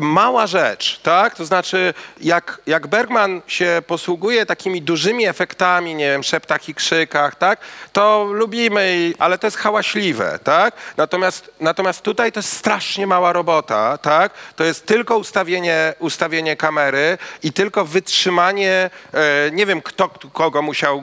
mała 0.00 0.46
rzecz, 0.46 1.00
tak? 1.02 1.34
To 1.34 1.44
znaczy 1.44 1.94
jak, 2.20 2.60
jak 2.66 2.86
Bergman 2.86 3.42
się 3.46 3.82
posługuje 3.86 4.46
takimi 4.46 4.82
dużymi 4.82 5.26
efektami, 5.26 5.94
nie 5.94 6.10
wiem, 6.10 6.22
szeptach 6.22 6.68
i 6.68 6.74
krzykach, 6.74 7.34
tak? 7.34 7.60
To 7.92 8.28
lubimy, 8.32 9.12
ale 9.18 9.38
to 9.38 9.46
jest 9.46 9.56
hałaśliwe, 9.56 10.38
tak? 10.44 10.74
Natomiast, 10.96 11.50
natomiast 11.60 12.02
tutaj 12.02 12.32
to 12.32 12.38
jest 12.38 12.52
strasznie 12.52 13.06
mała 13.06 13.32
robota, 13.32 13.98
tak? 13.98 14.32
To 14.56 14.64
jest 14.64 14.86
tylko 14.86 15.18
ustawienie, 15.18 15.94
ustawienie 15.98 16.56
kamery 16.56 17.18
i 17.42 17.52
tylko 17.52 17.84
wytrzymanie, 17.84 18.90
e, 19.14 19.50
nie 19.50 19.66
wiem 19.66 19.82
kto 19.82 20.10
kogo 20.32 20.62
musiał 20.62 20.98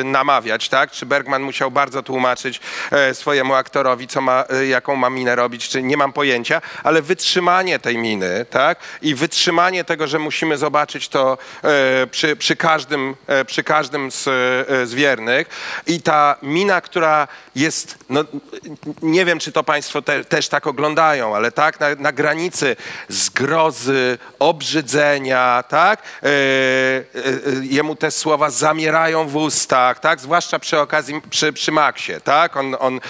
e, 0.00 0.04
namawiać, 0.04 0.68
tak? 0.68 0.90
Czy 0.90 1.06
Bergman 1.06 1.42
musiał 1.42 1.70
bardzo 1.70 2.02
tłumaczyć 2.02 2.60
e, 2.90 3.14
swojemu 3.14 3.54
aktorowi, 3.54 4.08
co 4.08 4.20
ma, 4.20 4.44
e, 4.50 4.66
jaką 4.66 4.96
ma 4.96 5.10
minę 5.10 5.36
robić, 5.36 5.68
czy 5.68 5.82
nie 5.82 5.96
mam 5.96 6.12
pojęcia, 6.12 6.62
ale 6.84 7.02
wytrzymanie 7.02 7.78
tej 7.78 7.98
miny, 7.98 8.23
tak? 8.50 8.78
I 9.02 9.14
wytrzymanie 9.14 9.84
tego, 9.84 10.06
że 10.06 10.18
musimy 10.18 10.58
zobaczyć 10.58 11.08
to 11.08 11.38
e, 11.62 12.06
przy, 12.06 12.36
przy, 12.36 12.56
każdym, 12.56 13.14
e, 13.26 13.44
przy 13.44 13.62
każdym 13.62 14.10
z, 14.10 14.28
e, 14.28 14.86
z 14.86 14.94
wiernych. 14.94 15.48
I 15.86 16.02
ta 16.02 16.36
mina, 16.42 16.80
która 16.80 17.28
jest, 17.54 17.98
no, 18.10 18.24
nie 19.02 19.24
wiem, 19.24 19.38
czy 19.38 19.52
to 19.52 19.64
Państwo 19.64 20.02
te, 20.02 20.24
też 20.24 20.48
tak 20.48 20.66
oglądają, 20.66 21.36
ale 21.36 21.52
tak, 21.52 21.80
na, 21.80 21.94
na 21.94 22.12
granicy 22.12 22.76
zgrozy, 23.08 24.18
obrzydzenia, 24.38 25.64
tak? 25.68 26.02
Jemu 27.62 27.96
te 27.96 28.10
słowa 28.10 28.50
zamierają 28.50 29.28
w 29.28 29.36
ustach, 29.36 30.00
tak? 30.00 30.20
Zwłaszcza 30.20 30.58
przy 30.58 30.80
okazji, 30.80 31.20
przy, 31.30 31.52
przy 31.52 31.72
Maxie, 31.72 32.20
tak? 32.20 32.56
On, 32.56 32.76
on, 32.78 33.00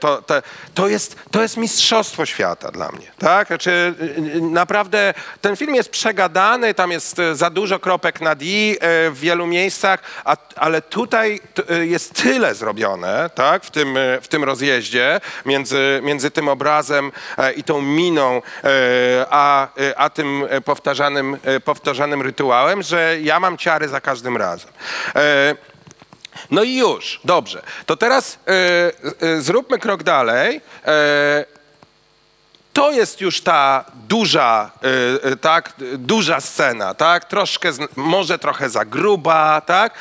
to, 0.00 0.22
to, 0.22 0.42
to, 0.74 0.88
jest, 0.88 1.16
to 1.30 1.42
jest 1.42 1.56
mistrzostwo 1.56 2.26
świata 2.26 2.70
dla 2.70 2.92
mnie, 2.92 3.06
tak? 3.18 3.46
Znaczy, 3.46 3.94
naprawdę 4.40 5.14
ten 5.40 5.56
film 5.56 5.74
jest 5.74 5.90
przegadany, 5.90 6.74
tam 6.74 6.90
jest 6.90 7.18
e, 7.18 7.34
za 7.34 7.50
dużo 7.50 7.78
kropek 7.78 8.20
nad 8.20 8.38
i 8.42 8.76
e, 8.80 9.10
w 9.10 9.20
wielu 9.20 9.46
miejscach, 9.46 10.00
a, 10.24 10.36
ale 10.56 10.82
tutaj 10.82 11.40
e, 11.70 11.86
jest 11.86 12.22
tyle 12.22 12.54
zrobione, 12.54 13.30
tak? 13.34 13.64
W 13.64 13.70
tym, 13.70 13.98
w 14.22 14.28
tym 14.28 14.44
rozjeździe 14.44 15.20
między, 15.46 16.00
między 16.02 16.30
tym 16.30 16.48
obrazem 16.48 17.12
i 17.56 17.64
tą 17.64 17.82
miną, 17.82 18.42
a, 19.30 19.68
a 19.96 20.10
tym 20.10 20.44
powtarzanym, 20.64 21.36
powtarzanym 21.64 22.22
rytuałem, 22.22 22.82
że 22.82 23.16
ja 23.20 23.40
mam 23.40 23.58
ciary 23.58 23.88
za 23.88 24.00
każdym 24.00 24.36
razem. 24.36 24.70
No 26.50 26.62
i 26.62 26.76
już, 26.76 27.20
dobrze. 27.24 27.62
To 27.86 27.96
teraz 27.96 28.38
e, 28.46 29.26
e, 29.26 29.40
zróbmy 29.40 29.78
krok 29.78 30.02
dalej. 30.02 30.60
E, 30.86 31.44
to 32.80 32.90
jest 32.90 33.20
już 33.20 33.40
ta 33.40 33.84
duża, 34.08 34.70
y, 35.24 35.28
y, 35.28 35.36
tak, 35.36 35.72
y, 35.82 35.98
duża 35.98 36.40
scena, 36.40 36.94
tak, 36.94 37.24
troszkę, 37.24 37.72
może 37.96 38.38
trochę 38.38 38.70
za 38.70 38.84
gruba, 38.84 39.60
tak, 39.60 39.94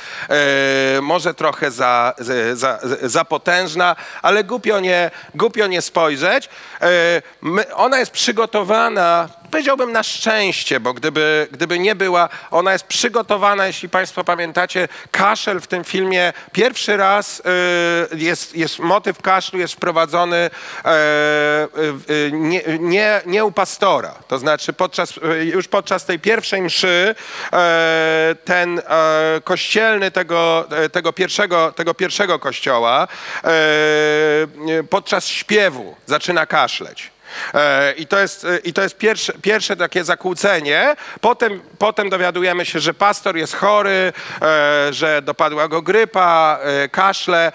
y, 0.98 1.02
może 1.02 1.34
trochę 1.34 1.72
za, 1.72 2.14
za, 2.18 2.56
za, 2.56 2.80
za 3.02 3.26
potężna, 3.26 3.96
ale 4.22 4.44
głupio 4.44 4.80
nie, 4.80 5.12
głupio 5.36 5.68
nie 5.68 5.82
spojrzeć. 5.82 6.46
Y, 6.46 7.22
my, 7.42 7.76
ona 7.76 8.00
jest 8.00 8.12
przygotowana, 8.12 9.30
powiedziałbym 9.50 9.92
na 9.92 10.04
szczęście, 10.04 10.80
bo 10.80 10.94
gdyby, 10.94 11.48
gdyby 11.52 11.80
nie 11.80 11.96
była, 11.96 12.30
ona 12.52 12.74
jest 12.74 12.86
przygotowana, 12.86 13.68
jeśli 13.68 13.90
Państwo 13.90 14.24
pamiętacie, 14.24 14.88
kaszel 15.12 15.62
w 15.62 15.68
tym 15.68 15.84
filmie 15.84 16.34
pierwszy 16.52 16.98
raz 16.98 17.40
y, 17.40 17.44
jest, 18.18 18.56
jest 18.56 18.80
motyw 18.80 19.22
kaszlu 19.22 19.60
jest 19.60 19.74
wprowadzony 19.74 20.38
e, 20.38 21.68
y, 22.10 22.32
nie, 22.32 22.62
nie, 22.80 23.22
nie 23.26 23.46
u 23.46 23.52
pastora. 23.52 24.16
To 24.28 24.40
znaczy 24.40 24.74
podczas, 24.74 25.18
y, 25.18 25.46
już 25.46 25.68
podczas 25.68 26.06
tej 26.06 26.20
pierwszej 26.20 26.62
mszy 26.62 27.16
e, 27.54 28.36
ten 28.46 28.80
e, 28.80 29.42
kościelny 29.44 30.12
tego, 30.12 30.68
tego, 30.92 31.14
pierwszego, 31.14 31.72
tego 31.72 31.94
pierwszego 31.94 32.40
kościoła 32.40 33.08
podczas 34.90 35.28
śpiewu 35.28 35.96
zaczyna 36.06 36.46
kaszleć. 36.46 37.12
E, 37.54 37.94
I 37.98 38.08
to 38.08 38.20
jest, 38.20 38.46
e, 38.46 38.58
i 38.58 38.74
to 38.74 38.82
jest 38.82 38.98
pierwsze, 38.98 39.34
pierwsze 39.42 39.76
takie 39.76 40.04
zakłócenie. 40.04 40.96
Potem, 41.22 41.62
potem 41.78 42.10
dowiadujemy 42.10 42.66
się, 42.66 42.80
że 42.80 42.94
pastor 42.94 43.38
jest 43.38 43.56
chory, 43.56 44.14
e, 44.42 44.94
że 44.94 45.22
dopadła 45.22 45.68
go 45.68 45.82
grypa, 45.82 46.60
kaszle. 46.92 47.52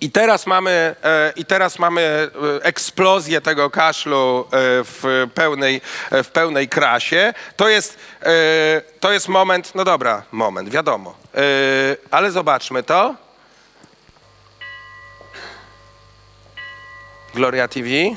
I 0.00 0.10
teraz 0.10 0.46
mamy, 0.46 0.96
i 1.36 1.44
teraz 1.44 1.78
mamy 1.78 2.30
eksplozję 2.62 3.40
tego 3.40 3.70
kaszlu 3.70 4.48
w 4.52 5.26
pełnej, 5.34 5.80
w 6.10 6.28
pełnej 6.28 6.68
krasie. 6.68 7.34
To 7.56 7.68
jest, 7.68 7.98
to 9.00 9.12
jest 9.12 9.28
moment, 9.28 9.74
no 9.74 9.84
dobra, 9.84 10.22
moment, 10.32 10.68
wiadomo. 10.68 11.16
Ale 12.10 12.30
zobaczmy 12.30 12.82
to. 12.82 13.14
Gloria 17.32 17.68
TV, 17.68 18.16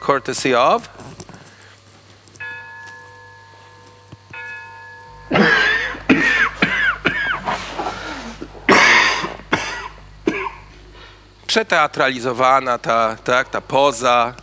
courtesy 0.00 0.54
of. 0.54 0.88
Przeteatralizowana 11.46 12.78
ta, 12.78 13.16
tak, 13.24 13.48
ta 13.48 13.60
poza. 13.60 14.34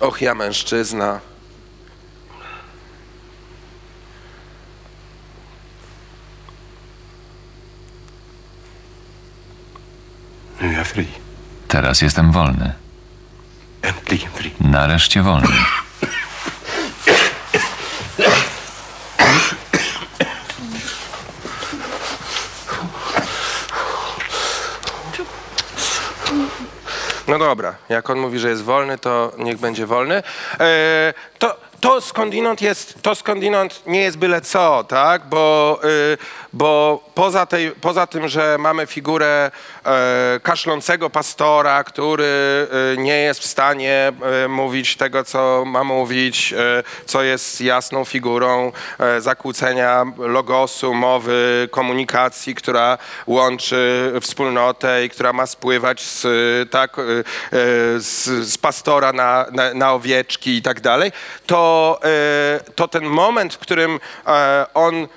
Och, 0.00 0.22
ja 0.22 0.34
mężczyzna. 0.34 1.27
Teraz 11.68 12.00
jestem 12.02 12.32
wolny. 12.32 12.72
Nareszcie 14.60 15.22
wolny. 15.22 15.48
No 27.28 27.38
dobra, 27.38 27.74
jak 27.88 28.10
on 28.10 28.18
mówi, 28.18 28.38
że 28.38 28.48
jest 28.50 28.62
wolny, 28.62 28.98
to 28.98 29.32
niech 29.38 29.58
będzie 29.58 29.86
wolny. 29.86 30.22
E, 30.60 31.14
to, 31.38 31.56
to 31.80 32.00
skądinąd 32.00 32.62
jest, 32.62 33.02
to 33.02 33.14
skądinąd 33.14 33.86
nie 33.86 34.00
jest 34.00 34.18
byle 34.18 34.40
co, 34.40 34.84
tak? 34.88 35.26
Bo, 35.26 35.80
y, 35.84 36.18
bo 36.52 37.00
poza, 37.14 37.46
tej, 37.46 37.70
poza 37.70 38.06
tym, 38.06 38.28
że 38.28 38.56
mamy 38.58 38.86
figurę 38.86 39.50
e, 39.84 40.40
kaszlącego 40.42 41.10
pastora, 41.10 41.84
który 41.84 42.24
y, 42.94 42.98
nie 42.98 43.18
jest 43.18 43.40
w 43.40 43.46
stanie 43.46 44.12
e, 44.44 44.48
mówić 44.48 44.96
tego, 44.96 45.24
co 45.24 45.64
ma 45.66 45.84
mówić, 45.84 46.54
co 47.06 47.22
jest 47.22 47.60
jasną 47.60 48.04
figurą 48.04 48.72
e, 48.98 49.20
zakłócenia 49.20 50.04
logosu, 50.18 50.94
mowy, 50.94 51.68
komunikacji, 51.70 52.54
która 52.54 52.98
łączy 53.26 54.12
wspólnotę 54.20 55.04
i 55.04 55.10
która 55.10 55.32
ma 55.32 55.46
spływać 55.46 56.00
z, 56.00 56.26
tak, 56.70 56.96
z, 57.96 58.24
z 58.52 58.58
pastora 58.58 59.12
na, 59.12 59.46
na, 59.52 59.74
na 59.74 59.92
owieczki 59.92 60.56
i 60.56 60.62
tak 60.62 60.80
dalej, 60.80 61.12
to, 61.46 61.67
e, 62.04 62.60
to 62.74 62.88
ten 62.88 63.04
moment, 63.04 63.54
w 63.54 63.58
którym 63.58 64.00
e, 64.26 64.66
on 64.74 65.08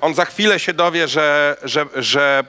on 0.00 0.14
za 0.14 0.24
chwilę 0.24 0.58
się 0.58 0.72
dowie, 0.72 1.08
że, 1.08 1.56
że, 1.62 1.86
że 1.96 2.44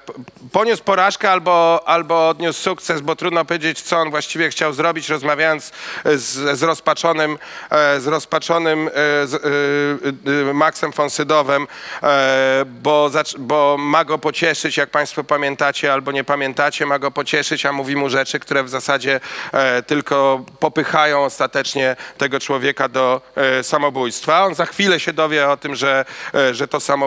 poniósł 0.51 0.83
porażkę 0.83 1.31
albo, 1.31 1.83
albo 1.85 2.29
odniósł 2.29 2.61
sukces, 2.61 3.01
bo 3.01 3.15
trudno 3.15 3.45
powiedzieć, 3.45 3.81
co 3.81 3.97
on 3.97 4.09
właściwie 4.09 4.49
chciał 4.49 4.73
zrobić, 4.73 5.09
rozmawiając 5.09 5.71
z, 6.05 6.57
z 6.59 6.63
rozpaczonym, 6.63 7.37
e, 7.69 7.99
z 7.99 8.07
rozpaczonym 8.07 8.87
e, 8.87 8.91
z, 9.27 9.33
e, 9.33 10.49
e, 10.49 10.53
Maxem 10.53 10.91
Fonsydowem, 10.91 11.67
e, 12.03 12.65
bo, 12.65 13.11
bo 13.37 13.75
ma 13.79 14.05
go 14.05 14.17
pocieszyć, 14.17 14.77
jak 14.77 14.89
Państwo 14.89 15.23
pamiętacie 15.23 15.93
albo 15.93 16.11
nie 16.11 16.23
pamiętacie, 16.23 16.85
ma 16.85 16.99
go 16.99 17.11
pocieszyć, 17.11 17.65
a 17.65 17.71
mówi 17.71 17.95
mu 17.95 18.09
rzeczy, 18.09 18.39
które 18.39 18.63
w 18.63 18.69
zasadzie 18.69 19.19
e, 19.51 19.83
tylko 19.83 20.45
popychają 20.59 21.23
ostatecznie 21.23 21.95
tego 22.17 22.39
człowieka 22.39 22.89
do 22.89 23.21
e, 23.35 23.63
samobójstwa. 23.63 24.45
On 24.45 24.55
za 24.55 24.65
chwilę 24.65 24.99
się 24.99 25.13
dowie 25.13 25.49
o 25.49 25.57
tym, 25.57 25.75
że, 25.75 26.05
e, 26.33 26.53
że 26.53 26.67
to 26.67 26.79
samobójstwo, 26.79 26.98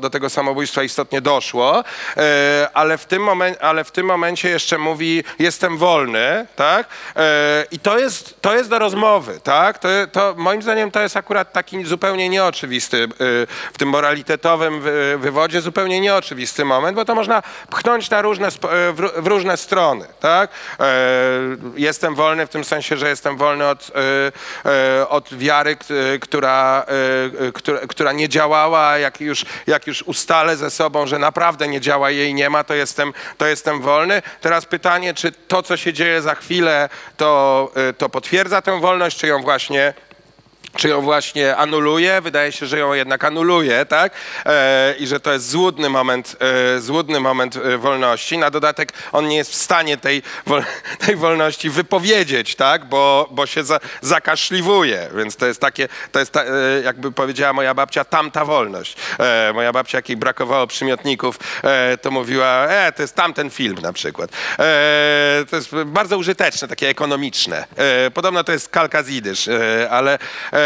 do 0.00 0.10
tego 0.10 0.30
samobójstwa 0.30 0.82
istotnie 0.82 1.20
doszło, 1.20 1.84
e, 2.16 2.68
ale 2.74 2.98
w 2.98 3.04
tym, 3.06 3.22
momen, 3.22 3.54
ale 3.60 3.84
w 3.84 3.90
tym 3.90 4.06
momencie 4.06 4.48
jeszcze 4.48 4.78
mówi 4.78 5.24
jestem 5.38 5.78
wolny, 5.78 6.46
tak? 6.56 6.86
E, 7.16 7.64
I 7.70 7.78
to 7.78 7.98
jest, 7.98 8.40
to 8.40 8.54
jest 8.54 8.70
do 8.70 8.78
rozmowy, 8.78 9.40
tak? 9.42 9.78
To, 9.78 9.88
to 10.12 10.34
moim 10.36 10.62
zdaniem 10.62 10.90
to 10.90 11.00
jest 11.00 11.16
akurat 11.16 11.52
taki 11.52 11.84
zupełnie 11.84 12.28
nieoczywisty 12.28 13.04
e, 13.04 13.08
w 13.72 13.78
tym 13.78 13.88
moralitetowym 13.88 14.80
wy- 14.80 15.16
wywodzie, 15.18 15.60
zupełnie 15.60 16.00
nieoczywisty 16.00 16.64
moment, 16.64 16.96
bo 16.96 17.04
to 17.04 17.14
można 17.14 17.42
pchnąć 17.70 18.10
na 18.10 18.22
różne, 18.22 18.50
w, 18.50 18.56
ró- 18.98 19.22
w 19.22 19.26
różne 19.26 19.56
strony, 19.56 20.04
tak? 20.20 20.50
Jestem 21.76 22.14
wolny 22.14 22.46
w 22.46 22.48
tym 22.48 22.64
sensie, 22.64 22.96
że 22.96 23.08
jestem 23.08 23.36
wolny 23.36 23.66
od, 23.68 23.90
od 25.08 25.34
wiary, 25.34 25.76
która, 26.20 26.86
która 27.88 28.12
nie 28.12 28.28
działała, 28.28 28.98
jak 28.98 29.17
już, 29.20 29.44
jak 29.66 29.86
już 29.86 30.02
ustalę 30.02 30.56
ze 30.56 30.70
sobą, 30.70 31.06
że 31.06 31.18
naprawdę 31.18 31.68
nie 31.68 31.80
działa, 31.80 32.10
jej 32.10 32.34
nie 32.34 32.50
ma, 32.50 32.64
to 32.64 32.74
jestem, 32.74 33.12
to 33.38 33.46
jestem 33.46 33.80
wolny. 33.80 34.22
Teraz 34.40 34.66
pytanie, 34.66 35.14
czy 35.14 35.32
to, 35.32 35.62
co 35.62 35.76
się 35.76 35.92
dzieje 35.92 36.22
za 36.22 36.34
chwilę, 36.34 36.88
to, 37.16 37.70
e, 37.74 37.92
to 37.92 38.08
potwierdza 38.08 38.62
tę 38.62 38.80
wolność, 38.80 39.18
czy 39.18 39.26
ją 39.26 39.42
właśnie 39.42 39.94
czy 40.76 40.88
ją 40.88 41.00
właśnie 41.00 41.56
anuluje? 41.56 42.20
Wydaje 42.20 42.52
się, 42.52 42.66
że 42.66 42.78
ją 42.78 42.92
jednak 42.92 43.24
anuluje, 43.24 43.86
tak? 43.86 44.12
E, 44.46 44.94
I 44.98 45.06
że 45.06 45.20
to 45.20 45.32
jest 45.32 45.50
złudny 45.50 45.90
moment, 45.90 46.36
e, 46.76 46.80
złudny 46.80 47.20
moment 47.20 47.56
e, 47.56 47.78
wolności. 47.78 48.38
Na 48.38 48.50
dodatek 48.50 48.92
on 49.12 49.28
nie 49.28 49.36
jest 49.36 49.50
w 49.50 49.54
stanie 49.54 49.96
tej, 49.96 50.22
wol, 50.46 50.64
tej 51.06 51.16
wolności 51.16 51.70
wypowiedzieć, 51.70 52.54
tak? 52.54 52.84
Bo, 52.84 53.28
bo 53.30 53.46
się 53.46 53.64
za, 53.64 53.80
zakaszliwuje. 54.00 55.08
Więc 55.14 55.36
to 55.36 55.46
jest 55.46 55.60
takie, 55.60 55.88
to 56.12 56.18
jest, 56.18 56.30
ta, 56.30 56.44
e, 56.44 56.48
jakby 56.84 57.12
powiedziała 57.12 57.52
moja 57.52 57.74
babcia, 57.74 58.04
tamta 58.04 58.44
wolność. 58.44 58.96
E, 59.18 59.52
moja 59.52 59.72
babcia, 59.72 59.98
jak 59.98 60.08
jej 60.08 60.16
brakowało 60.16 60.66
przymiotników, 60.66 61.38
e, 61.64 61.98
to 61.98 62.10
mówiła, 62.10 62.66
e, 62.66 62.92
to 62.92 63.02
jest 63.02 63.14
tamten 63.14 63.50
film 63.50 63.78
na 63.82 63.92
przykład. 63.92 64.30
E, 64.58 65.44
to 65.50 65.56
jest 65.56 65.70
bardzo 65.86 66.18
użyteczne, 66.18 66.68
takie 66.68 66.88
ekonomiczne. 66.88 67.66
E, 67.76 68.10
podobno 68.10 68.44
to 68.44 68.52
jest 68.52 68.68
kalka 68.68 69.02
z 69.02 69.08
jidysz, 69.08 69.48
e, 69.48 69.88
ale 69.90 70.18
e, 70.52 70.57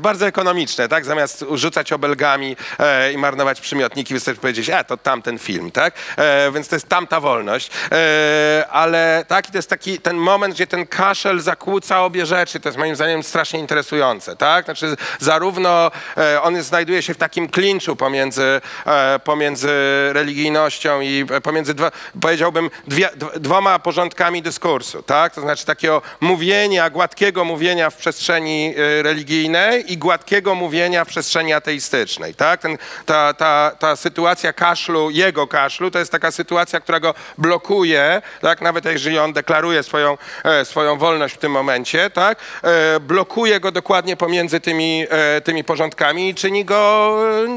bardzo 0.00 0.26
ekonomiczne, 0.26 0.88
tak? 0.88 1.04
Zamiast 1.04 1.44
rzucać 1.54 1.92
obelgami 1.92 2.56
e, 2.78 3.12
i 3.12 3.18
marnować 3.18 3.60
przymiotniki, 3.60 4.14
wystarczy 4.14 4.40
powiedzieć, 4.40 4.70
e, 4.70 4.84
to 4.84 4.96
tamten 4.96 5.38
film, 5.38 5.70
tak? 5.70 5.94
E, 6.16 6.52
więc 6.52 6.68
to 6.68 6.76
jest 6.76 6.88
tamta 6.88 7.20
wolność. 7.20 7.70
E, 7.92 8.64
ale 8.70 9.24
tak, 9.28 9.48
i 9.48 9.52
to 9.52 9.58
jest 9.58 9.70
taki 9.70 9.98
ten 9.98 10.16
moment, 10.16 10.54
gdzie 10.54 10.66
ten 10.66 10.86
kaszel 10.86 11.40
zakłóca 11.40 12.02
obie 12.04 12.26
rzeczy. 12.26 12.60
To 12.60 12.68
jest 12.68 12.78
moim 12.78 12.96
zdaniem 12.96 13.22
strasznie 13.22 13.60
interesujące, 13.60 14.36
tak? 14.36 14.64
Znaczy 14.64 14.96
zarówno 15.18 15.90
e, 16.16 16.42
on 16.42 16.54
jest, 16.54 16.68
znajduje 16.68 17.02
się 17.02 17.14
w 17.14 17.18
takim 17.18 17.48
klinczu 17.48 17.96
pomiędzy, 17.96 18.60
e, 18.86 19.18
pomiędzy 19.18 19.68
religijnością 20.12 21.00
i 21.00 21.26
e, 21.30 21.40
pomiędzy, 21.40 21.74
dwa, 21.74 21.90
powiedziałbym, 22.20 22.70
dwie, 22.86 23.08
dw- 23.16 23.38
dwoma 23.38 23.78
porządkami 23.78 24.42
dyskursu, 24.42 25.02
tak? 25.02 25.34
To 25.34 25.40
znaczy 25.40 25.66
takiego 25.66 26.02
mówienia, 26.20 26.90
gładkiego 26.90 27.44
mówienia 27.44 27.90
w 27.90 27.96
przestrzeni 27.96 28.74
e, 28.76 29.02
religijnej, 29.02 29.39
religijnej 29.40 29.92
i 29.92 29.98
gładkiego 29.98 30.54
mówienia 30.54 31.04
w 31.04 31.08
przestrzeni 31.08 31.52
ateistycznej. 31.52 32.34
Tak? 32.34 32.60
Ten, 32.60 32.78
ta, 33.06 33.34
ta, 33.34 33.72
ta 33.78 33.96
sytuacja 33.96 34.52
kaszlu, 34.52 35.10
jego 35.10 35.46
kaszlu, 35.46 35.90
to 35.90 35.98
jest 35.98 36.12
taka 36.12 36.30
sytuacja, 36.30 36.80
która 36.80 37.00
go 37.00 37.14
blokuje, 37.38 38.22
tak? 38.40 38.60
nawet 38.60 38.84
jeżeli 38.84 39.18
on 39.18 39.32
deklaruje 39.32 39.82
swoją, 39.82 40.18
e, 40.44 40.64
swoją 40.64 40.98
wolność 40.98 41.34
w 41.34 41.38
tym 41.38 41.52
momencie, 41.52 42.10
tak? 42.10 42.38
e, 42.62 43.00
blokuje 43.00 43.60
go 43.60 43.72
dokładnie 43.72 44.16
pomiędzy 44.16 44.60
tymi, 44.60 45.06
e, 45.10 45.40
tymi 45.40 45.64
porządkami 45.64 46.28
i 46.28 46.34
czyni 46.34 46.64
go 46.64 47.16
e, 47.44 47.48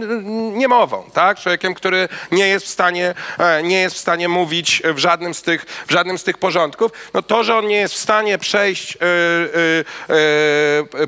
niemową, 0.58 1.04
tak? 1.14 1.40
człowiekiem, 1.40 1.74
który 1.74 2.10
nie 2.32 2.48
jest 2.48 2.66
w 2.66 2.70
stanie, 2.70 3.14
e, 3.40 3.64
nie 3.64 3.82
jest 3.82 3.96
w 3.96 4.00
stanie 4.00 4.30
mówić 4.30 4.82
w 4.86 4.98
żadnym 4.98 5.34
z 5.34 5.42
tych, 5.42 5.66
w 5.88 5.92
żadnym 5.92 6.18
z 6.18 6.24
tych 6.24 6.38
porządków. 6.38 6.92
No 7.14 7.22
to, 7.22 7.44
że 7.44 7.58
on 7.58 7.68
nie 7.68 7.78
jest 7.78 7.94
w 7.94 7.98
stanie 7.98 8.38
przejść, 8.38 8.98
e, 8.98 9.00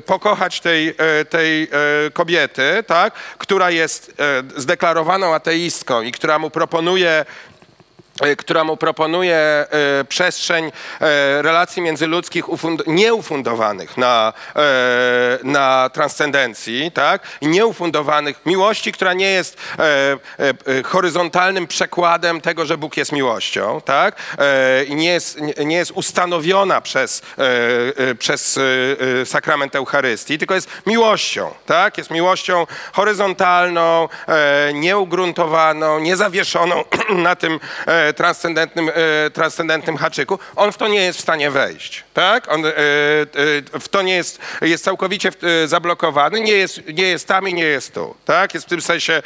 pokochać 0.00 0.60
tej, 0.66 0.94
e, 0.98 1.24
tej 1.24 1.62
e, 1.62 1.68
kobiety, 2.10 2.82
tak? 2.86 3.14
która 3.38 3.70
jest 3.70 4.12
e, 4.18 4.60
zdeklarowaną 4.60 5.34
ateistką 5.34 6.02
i 6.02 6.12
która 6.12 6.38
mu 6.38 6.50
proponuje 6.50 7.24
która 8.38 8.64
mu 8.64 8.76
proponuje 8.76 9.36
e, 9.36 9.66
przestrzeń 10.08 10.64
e, 10.66 11.42
relacji 11.42 11.82
międzyludzkich 11.82 12.48
ufund- 12.48 12.82
nieufundowanych 12.86 13.96
na, 13.96 14.32
e, 14.56 15.38
na 15.42 15.90
transcendencji, 15.92 16.92
tak? 16.94 17.22
I 17.40 17.46
nieufundowanych 17.46 18.46
miłości, 18.46 18.92
która 18.92 19.12
nie 19.12 19.30
jest 19.30 19.56
e, 19.78 19.82
e, 19.82 20.18
e, 20.78 20.82
horyzontalnym 20.82 21.66
przekładem 21.66 22.40
tego, 22.40 22.66
że 22.66 22.78
Bóg 22.78 22.96
jest 22.96 23.12
miłością, 23.12 23.80
tak? 23.84 24.16
E, 24.38 24.84
I 24.84 24.94
nie 24.94 25.08
jest, 25.08 25.38
nie, 25.64 25.76
jest 25.76 25.90
ustanowiona 25.90 26.80
przez, 26.80 27.22
e, 27.38 27.42
e, 28.10 28.14
przez 28.14 28.58
e, 28.58 28.62
e, 29.20 29.26
sakrament 29.26 29.76
Eucharystii, 29.76 30.38
tylko 30.38 30.54
jest 30.54 30.68
miłością, 30.86 31.54
tak? 31.66 31.98
Jest 31.98 32.10
miłością 32.10 32.66
horyzontalną, 32.92 34.08
e, 34.28 34.72
nieugruntowaną, 34.74 35.98
niezawieszoną 35.98 36.84
na 37.28 37.36
tym 37.36 37.60
e, 37.86 38.05
transcendentnym, 38.12 38.90
e, 38.94 39.30
transcendentnym 39.30 39.96
haczyku. 39.96 40.38
On 40.56 40.72
w 40.72 40.76
to 40.76 40.88
nie 40.88 41.00
jest 41.00 41.18
w 41.18 41.22
stanie 41.22 41.50
wejść, 41.50 42.04
tak? 42.14 42.52
On 42.52 42.66
e, 42.66 42.70
e, 42.70 43.80
w 43.80 43.88
to 43.88 44.02
nie 44.02 44.14
jest, 44.14 44.38
jest 44.60 44.84
całkowicie 44.84 45.30
e, 45.64 45.68
zablokowany, 45.68 46.40
nie 46.40 46.52
jest, 46.52 46.80
nie 46.94 47.04
jest 47.04 47.28
tam 47.28 47.48
i 47.48 47.54
nie 47.54 47.64
jest 47.64 47.94
tu, 47.94 48.14
tak? 48.24 48.54
Jest 48.54 48.66
w 48.66 48.68
tym 48.68 48.82
sensie 48.82 49.12
e, 49.12 49.22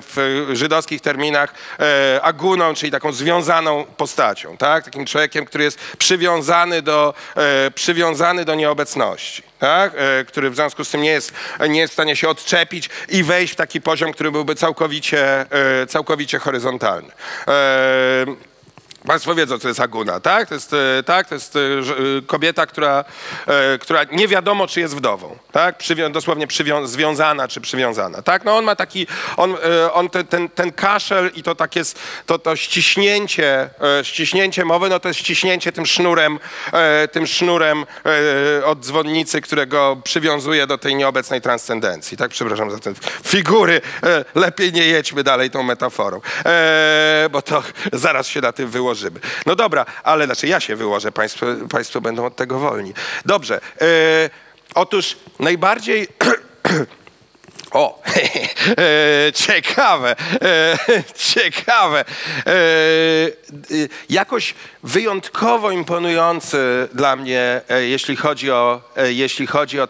w 0.00 0.48
żydowskich 0.52 1.00
terminach 1.00 1.54
e, 1.80 2.20
aguną, 2.22 2.74
czyli 2.74 2.92
taką 2.92 3.12
związaną 3.12 3.84
postacią, 3.96 4.56
tak? 4.56 4.84
Takim 4.84 5.06
człowiekiem, 5.06 5.44
który 5.44 5.64
jest 5.64 5.78
przywiązany 5.98 6.82
do, 6.82 7.14
e, 7.36 7.70
przywiązany 7.70 8.44
do 8.44 8.54
nieobecności, 8.54 9.42
tak? 9.58 9.92
E, 9.96 10.24
który 10.24 10.50
w 10.50 10.54
związku 10.54 10.84
z 10.84 10.90
tym 10.90 11.02
nie 11.02 11.10
jest, 11.10 11.32
nie 11.68 11.80
jest 11.80 11.92
w 11.92 11.94
stanie 11.94 12.16
się 12.16 12.28
odczepić 12.28 12.90
i 13.08 13.22
wejść 13.22 13.52
w 13.52 13.56
taki 13.56 13.80
poziom, 13.80 14.12
który 14.12 14.30
byłby 14.30 14.54
całkowicie, 14.54 15.46
e, 15.50 15.86
całkowicie 15.86 16.38
horyzontalny. 16.38 17.08
Państwo 19.06 19.34
wiedzą, 19.34 19.58
co 19.58 19.68
jest 19.68 19.80
aguna, 19.80 20.20
tak? 20.20 20.48
To 20.48 20.54
jest, 20.54 20.72
e, 20.72 21.02
tak? 21.02 21.28
To 21.28 21.34
jest 21.34 21.56
e, 21.56 21.60
e, 21.60 21.62
kobieta, 22.26 22.66
która, 22.66 23.04
która 23.80 24.04
nie 24.12 24.28
wiadomo, 24.28 24.66
czy 24.66 24.80
jest 24.80 24.96
wdową, 24.96 25.38
tak? 25.52 25.78
Przywią, 25.78 26.12
dosłownie 26.12 26.46
przywią, 26.46 26.86
związana, 26.86 27.48
czy 27.48 27.60
przywiązana, 27.60 28.22
tak? 28.22 28.44
No 28.44 28.56
on 28.56 28.64
ma 28.64 28.76
taki, 28.76 29.06
on, 29.36 29.56
on 29.92 30.10
ten, 30.10 30.26
ten, 30.26 30.48
ten 30.48 30.72
kaszel 30.72 31.30
i 31.34 31.42
to 31.42 31.54
takie, 31.54 31.82
to, 32.26 32.38
to 32.38 32.56
ściśnięcie, 32.56 33.70
ściśnięcie 34.02 34.64
mowy, 34.64 34.88
no 34.88 35.00
to 35.00 35.08
jest 35.08 35.20
ściśnięcie 35.20 35.72
tym 35.72 35.86
sznurem, 35.86 36.38
tym 37.12 37.26
sznurem 37.26 37.86
od 38.64 38.80
dzwonnicy, 38.80 39.40
którego 39.40 39.96
przywiązuje 40.04 40.66
do 40.66 40.78
tej 40.78 40.94
nieobecnej 40.94 41.40
transcendencji, 41.40 42.16
tak? 42.16 42.30
Przepraszam 42.30 42.70
za 42.70 42.78
te 42.78 42.92
figury, 43.24 43.80
lepiej 44.34 44.72
nie 44.72 44.86
jedźmy 44.86 45.22
dalej 45.22 45.50
tą 45.50 45.62
metaforą, 45.62 46.20
bo 47.30 47.42
to 47.42 47.62
zaraz 47.92 48.26
się 48.26 48.40
na 48.40 48.52
tym 48.52 48.68
wyłożymy. 48.70 48.87
No 49.46 49.56
dobra, 49.56 49.86
ale 50.02 50.24
znaczy 50.24 50.46
ja 50.46 50.60
się 50.60 50.76
wyłożę, 50.76 51.12
państwo, 51.12 51.46
państwo 51.70 52.00
będą 52.00 52.26
od 52.26 52.36
tego 52.36 52.58
wolni. 52.58 52.94
Dobrze, 53.24 53.60
e, 53.80 54.30
otóż 54.74 55.16
najbardziej... 55.38 56.08
O, 57.72 58.02
e, 58.78 59.32
ciekawe, 59.32 60.16
e, 60.42 60.78
ciekawe. 61.34 62.04
E, 62.46 62.52
jakoś 64.10 64.54
wyjątkowo 64.82 65.70
imponujący 65.70 66.88
dla 66.94 67.16
mnie, 67.16 67.60
jeśli 67.80 68.16
chodzi 68.16 68.50
o, 68.50 68.80
jeśli 68.96 69.46
chodzi 69.46 69.80
o 69.80 69.86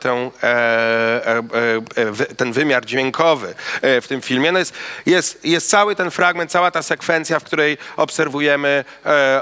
ten 2.36 2.52
wymiar 2.52 2.84
dźwiękowy 2.86 3.54
w 3.82 4.04
tym 4.08 4.20
filmie. 4.20 4.52
No 4.52 4.58
jest, 4.58 4.74
jest, 5.06 5.44
jest 5.44 5.70
cały 5.70 5.96
ten 5.96 6.10
fragment, 6.10 6.50
cała 6.50 6.70
ta 6.70 6.82
sekwencja, 6.82 7.40
w 7.40 7.44
której 7.44 7.78
obserwujemy, 7.96 8.84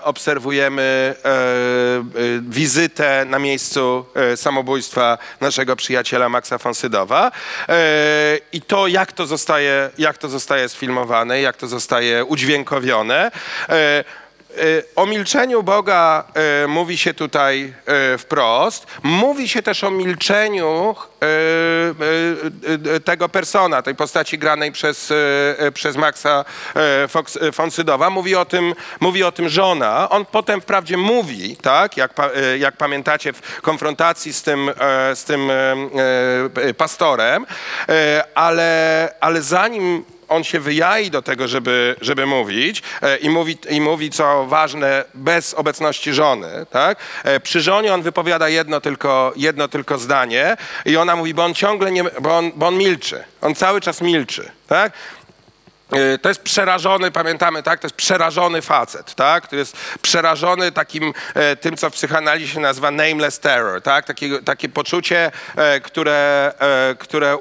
obserwujemy 0.02 1.14
wizytę 2.40 3.24
na 3.28 3.38
miejscu 3.38 4.06
samobójstwa 4.36 5.18
naszego 5.40 5.76
przyjaciela 5.76 6.28
Maxa 6.28 6.58
Fonsydowa. 6.58 7.30
E, 8.26 8.38
I 8.52 8.60
to, 8.60 8.86
jak 8.86 9.12
to 9.12 9.26
zostaje, 9.26 9.90
jak 9.98 10.18
to 10.18 10.28
zostaje 10.28 10.68
sfilmowane, 10.68 11.40
jak 11.40 11.56
to 11.56 11.66
zostaje 11.66 12.24
udźwiękowione. 12.24 13.30
E, 14.56 14.82
O 14.96 15.06
milczeniu 15.06 15.62
Boga 15.62 16.24
e, 16.34 16.66
mówi 16.66 16.98
się 16.98 17.14
tutaj 17.14 17.74
e, 17.86 18.18
wprost. 18.18 18.86
Mówi 19.02 19.48
się 19.48 19.62
też 19.62 19.84
o 19.84 19.90
milczeniu 19.90 20.96
tego 23.04 23.28
persona, 23.28 23.82
tej 23.82 23.94
postaci 23.94 24.38
granej 24.38 24.72
przez, 24.72 25.12
przez 25.74 25.96
Maxa 25.96 26.44
Fonsydowa. 27.52 28.10
Mówi 28.10 28.34
o, 28.34 28.44
tym, 28.44 28.74
mówi 29.00 29.22
o 29.22 29.32
tym 29.32 29.48
żona. 29.48 30.08
On 30.08 30.24
potem 30.24 30.60
wprawdzie 30.60 30.96
mówi, 30.96 31.56
tak, 31.56 31.96
jak, 31.96 32.12
jak 32.58 32.76
pamiętacie 32.76 33.32
w 33.32 33.60
konfrontacji 33.62 34.32
z 34.32 34.42
tym, 34.42 34.70
z 35.14 35.24
tym 35.24 35.50
pastorem, 36.76 37.46
ale, 38.34 39.14
ale 39.20 39.42
zanim 39.42 40.04
on 40.28 40.44
się 40.44 40.60
wyjai 40.60 41.10
do 41.10 41.22
tego, 41.22 41.48
żeby, 41.48 41.96
żeby 42.00 42.26
mówić 42.26 42.82
e, 43.02 43.16
i, 43.16 43.30
mówi, 43.30 43.58
i 43.70 43.80
mówi, 43.80 44.10
co 44.10 44.46
ważne, 44.46 45.04
bez 45.14 45.54
obecności 45.54 46.12
żony. 46.12 46.66
Tak? 46.70 46.98
E, 47.24 47.40
przy 47.40 47.60
żonie 47.60 47.94
on 47.94 48.02
wypowiada 48.02 48.48
jedno 48.48 48.80
tylko, 48.80 49.32
jedno 49.36 49.68
tylko 49.68 49.98
zdanie 49.98 50.56
i 50.84 50.96
ona 50.96 51.16
mówi, 51.16 51.34
bo 51.34 51.44
on 51.44 51.54
ciągle 51.54 51.92
nie, 51.92 52.04
bo 52.20 52.36
on, 52.38 52.52
bo 52.54 52.66
on 52.66 52.76
milczy. 52.78 53.24
On 53.40 53.54
cały 53.54 53.80
czas 53.80 54.00
milczy. 54.00 54.50
Tak? 54.66 54.92
E, 55.92 56.18
To 56.18 56.28
jest 56.28 56.42
przerażony, 56.42 57.10
pamiętamy, 57.10 57.62
tak? 57.62 57.80
To 57.80 57.86
jest 57.86 57.96
przerażony 57.96 58.62
facet, 58.62 59.14
tak? 59.14 59.48
To 59.48 59.56
jest 59.56 59.76
przerażony 60.02 60.72
takim 60.72 61.12
e, 61.34 61.56
tym, 61.56 61.76
co 61.76 61.90
w 61.90 61.92
psychoanalizie 61.92 62.54
się 62.54 62.60
nazywa 62.60 62.90
nameless 62.90 63.38
terror, 63.38 63.82
tak? 63.82 64.06
Takie, 64.06 64.42
takie 64.42 64.68
poczucie, 64.68 65.30
e, 65.56 65.80
które, 65.80 66.52
e, 66.58 66.94
które, 66.98 67.38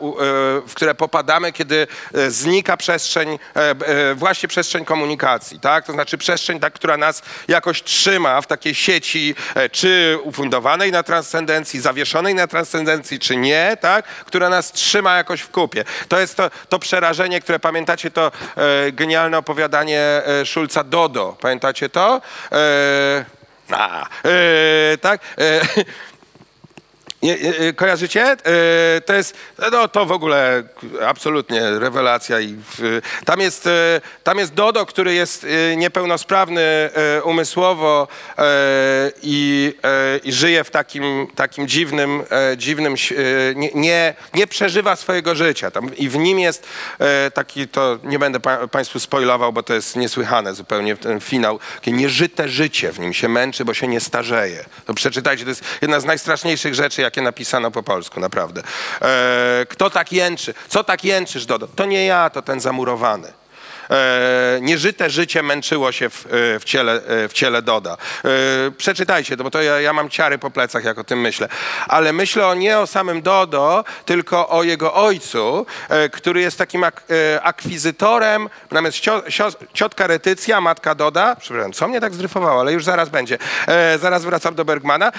w 0.68 0.74
które 0.76 0.96
popadamy, 0.96 1.52
kiedy 1.52 1.88
znika 2.28 2.78
przestrzeń, 2.78 3.40
właśnie 4.16 4.50
przestrzeń 4.50 4.86
komunikacji, 4.86 5.60
tak? 5.60 5.86
To 5.86 5.94
znaczy 5.94 6.18
przestrzeń, 6.18 6.60
tak, 6.60 6.74
która 6.74 6.98
nas 6.98 7.22
jakoś 7.48 7.84
trzyma 7.84 8.42
w 8.42 8.48
takiej 8.48 8.76
sieci, 8.76 9.36
czy 9.72 10.18
ufundowanej 10.24 10.92
na 10.92 11.04
transcendencji, 11.04 11.82
zawieszonej 11.82 12.36
na 12.36 12.48
transcendencji, 12.48 13.20
czy 13.20 13.36
nie, 13.38 13.78
tak? 13.82 14.06
Która 14.06 14.50
nas 14.50 14.72
trzyma 14.72 15.18
jakoś 15.18 15.42
w 15.42 15.52
kupie. 15.52 15.84
To 16.08 16.20
jest 16.20 16.36
to, 16.36 16.52
to 16.70 16.80
przerażenie, 16.80 17.42
które 17.42 17.60
pamiętacie, 17.60 18.12
to 18.12 18.32
genialne 18.92 19.38
opowiadanie 19.38 20.02
e, 20.02 20.46
Szulca 20.46 20.84
Dodo. 20.84 21.38
Pamiętacie 21.42 21.90
to? 21.90 22.22
E, 22.52 23.26
a, 23.72 24.08
e, 24.26 24.98
tak? 24.98 25.22
Nie, 27.26 27.38
nie, 27.38 27.58
e, 27.58 27.74
kojarzycie? 27.74 28.24
E, 28.24 29.02
To 29.06 29.14
jest, 29.14 29.38
no 29.72 29.88
to 29.88 30.06
w 30.06 30.12
ogóle 30.12 30.64
absolutnie 31.06 31.80
rewelacja. 31.80 32.40
I 32.40 32.56
tam, 33.26 33.40
jest, 33.40 33.68
e, 33.68 34.02
tam 34.24 34.38
jest 34.38 34.54
Dodo, 34.54 34.86
który 34.86 35.14
jest 35.14 35.46
niepełnosprawny 35.78 36.90
umysłowo 37.24 38.08
i, 39.24 39.74
i 40.24 40.32
żyje 40.34 40.64
w 40.64 40.70
takim, 40.72 41.28
takim 41.36 41.68
dziwnym, 41.68 42.24
dziwnym 42.58 42.96
nie, 43.56 43.70
nie, 43.76 44.14
nie 44.34 44.48
przeżywa 44.48 44.96
swojego 44.96 45.36
życia. 45.36 45.72
Tam, 45.72 45.96
I 45.96 46.10
w 46.10 46.18
nim 46.18 46.40
jest 46.40 46.68
taki, 47.34 47.68
to 47.68 48.00
nie 48.04 48.20
będę 48.20 48.40
pa, 48.40 48.68
Państwu 48.68 49.00
spoilował, 49.00 49.54
bo 49.54 49.64
to 49.64 49.74
jest 49.74 49.96
niesłychane 49.96 50.54
zupełnie 50.54 50.98
ten 50.98 51.20
finał. 51.20 51.60
Takie 51.76 51.92
nieżyte 51.92 52.50
życie 52.50 52.92
w 52.92 53.00
nim 53.00 53.14
się 53.14 53.30
męczy, 53.30 53.66
bo 53.66 53.74
się 53.74 53.88
nie 53.88 54.00
starzeje. 54.00 54.66
To 54.86 54.94
przeczytajcie, 54.94 55.44
to 55.44 55.50
jest 55.50 55.64
jedna 55.82 56.00
z 56.00 56.06
najstraszniejszych 56.06 56.76
rzeczy, 56.76 57.02
napisano 57.22 57.72
po 57.72 57.84
polsku, 57.84 58.20
naprawdę. 58.20 58.62
E, 59.02 59.66
kto 59.70 59.90
tak 59.90 60.12
jęczy? 60.12 60.54
Co 60.68 60.84
tak 60.84 61.04
jęczysz, 61.04 61.46
Dodo? 61.46 61.68
To 61.68 61.86
nie 61.86 62.06
ja, 62.06 62.30
to 62.30 62.42
ten 62.42 62.60
zamurowany. 62.60 63.34
E, 63.90 64.60
nieżyte 64.62 65.10
życie 65.10 65.44
męczyło 65.44 65.92
się 65.92 66.10
w, 66.10 66.26
e, 66.26 66.30
w, 66.60 66.64
ciele, 66.64 66.94
e, 66.94 67.28
w 67.28 67.34
ciele 67.34 67.62
Doda. 67.62 67.98
Przeczytajcie 68.78 69.38
to, 69.38 69.44
bo 69.44 69.52
to 69.52 69.62
ja, 69.62 69.82
ja 69.82 69.94
mam 69.94 70.10
ciary 70.10 70.38
po 70.38 70.52
plecach, 70.52 70.84
jak 70.84 70.98
o 70.98 71.04
tym 71.04 71.22
myślę. 71.22 71.48
Ale 71.88 72.14
myślę 72.14 72.48
o, 72.48 72.56
nie 72.56 72.80
o 72.80 72.88
samym 72.88 73.22
Dodo, 73.22 73.84
tylko 74.06 74.50
o 74.50 74.64
jego 74.64 74.94
ojcu, 74.94 75.66
który 76.12 76.42
jest 76.42 76.58
takim 76.58 76.84
ak, 76.84 77.04
akwizytorem, 77.42 78.50
natomiast 78.72 78.98
ciotka 79.74 80.08
Retycja, 80.08 80.62
matka 80.62 80.96
Doda, 80.96 81.36
przepraszam, 81.36 81.74
co 81.74 81.88
mnie 81.88 82.02
tak 82.02 82.14
zdryfowało, 82.14 82.60
ale 82.62 82.74
już 82.74 82.84
zaraz 82.84 83.10
będzie. 83.10 83.38
Zaraz 84.02 84.26
wracam 84.26 84.56
do 84.56 84.66
Bergmana. 84.66 85.12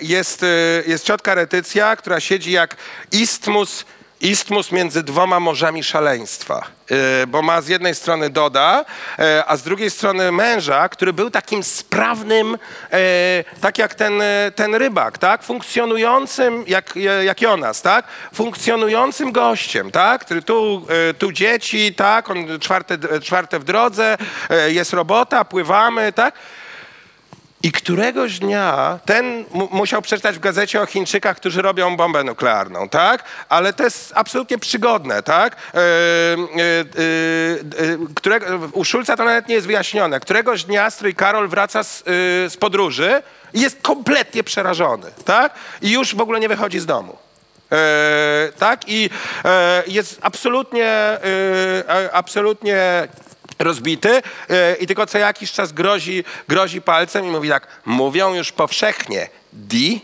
Jest, 0.00 0.44
jest 0.86 1.04
ciotka 1.04 1.34
Retycja, 1.34 1.96
która 1.96 2.20
siedzi 2.20 2.52
jak 2.52 2.76
istmus 3.12 3.84
istmus 4.20 4.72
między 4.72 5.02
dwoma 5.02 5.40
morzami 5.40 5.84
szaleństwa. 5.84 6.64
Yy, 6.90 7.26
bo 7.26 7.42
ma 7.42 7.60
z 7.60 7.68
jednej 7.68 7.94
strony 7.94 8.30
Doda, 8.30 8.84
yy, 9.18 9.24
a 9.46 9.56
z 9.56 9.62
drugiej 9.62 9.90
strony 9.90 10.32
męża, 10.32 10.88
który 10.88 11.12
był 11.12 11.30
takim 11.30 11.64
sprawnym, 11.64 12.50
yy, 12.92 12.98
tak 13.60 13.78
jak 13.78 13.94
ten, 13.94 14.22
ten 14.54 14.74
rybak, 14.74 15.18
tak? 15.18 15.42
Funkcjonującym, 15.42 16.64
jak, 16.66 16.94
jak 17.24 17.42
Jonas, 17.42 17.82
tak? 17.82 18.04
Funkcjonującym 18.34 19.32
gościem, 19.32 19.90
tak? 19.90 20.24
Tu, 20.44 20.86
tu 21.18 21.32
dzieci, 21.32 21.94
tak? 21.94 22.30
On 22.30 22.46
czwarte, 22.60 22.98
czwarte 23.22 23.58
w 23.58 23.64
drodze, 23.64 24.16
jest 24.68 24.92
robota, 24.92 25.44
pływamy, 25.44 26.12
tak? 26.12 26.34
I 27.62 27.72
któregoś 27.72 28.38
dnia 28.38 28.98
ten 29.04 29.44
mu- 29.50 29.68
musiał 29.72 30.02
przeczytać 30.02 30.36
w 30.36 30.38
gazecie 30.38 30.82
o 30.82 30.86
Chińczykach, 30.86 31.36
którzy 31.36 31.62
robią 31.62 31.96
bombę 31.96 32.24
nuklearną, 32.24 32.88
tak? 32.88 33.24
Ale 33.48 33.72
to 33.72 33.84
jest 33.84 34.12
absolutnie 34.14 34.58
przygodne, 34.58 35.22
tak? 35.22 35.56
Yy, 35.74 35.80
yy, 36.56 37.86
yy, 37.86 37.98
którego, 38.14 38.46
u 38.72 38.84
Szulca 38.84 39.16
to 39.16 39.24
nawet 39.24 39.48
nie 39.48 39.54
jest 39.54 39.66
wyjaśnione. 39.66 40.20
Któregoś 40.20 40.64
dnia 40.64 40.90
strój 40.90 41.14
Karol 41.14 41.48
wraca 41.48 41.84
z, 41.84 41.98
yy, 41.98 42.04
z 42.50 42.56
podróży 42.56 43.22
i 43.54 43.60
jest 43.60 43.82
kompletnie 43.82 44.44
przerażony, 44.44 45.06
tak? 45.24 45.54
I 45.82 45.90
już 45.90 46.14
w 46.14 46.20
ogóle 46.20 46.40
nie 46.40 46.48
wychodzi 46.48 46.80
z 46.80 46.86
domu. 46.86 47.18
E, 47.72 48.52
tak? 48.58 48.88
I 48.88 49.10
e, 49.44 49.82
jest 49.86 50.18
absolutnie, 50.22 50.86
e, 50.86 51.20
e, 51.88 52.12
absolutnie 52.12 53.08
rozbity 53.58 54.22
e, 54.50 54.74
i 54.74 54.86
tylko 54.86 55.06
co 55.06 55.18
jakiś 55.18 55.52
czas 55.52 55.72
grozi, 55.72 56.24
grozi 56.48 56.82
palcem 56.82 57.24
i 57.26 57.28
mówi 57.28 57.48
tak, 57.48 57.66
mówią 57.84 58.34
już 58.34 58.52
powszechnie, 58.52 59.28
di, 59.52 60.00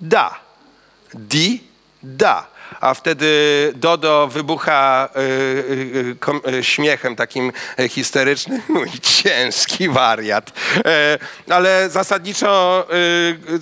da, 0.00 0.40
di, 1.14 1.60
da. 2.02 2.53
A 2.80 2.94
wtedy 2.94 3.72
Dodo 3.76 4.28
wybucha 4.28 5.08
y, 5.16 5.20
y, 5.20 6.16
kom, 6.20 6.40
y, 6.48 6.64
śmiechem 6.64 7.16
takim 7.16 7.52
y, 7.80 7.88
histerycznym. 7.88 8.62
Mój 8.68 8.90
ciężki 8.90 9.88
wariat. 9.88 10.52
E, 10.86 11.18
ale 11.50 11.90
zasadniczo 11.90 12.86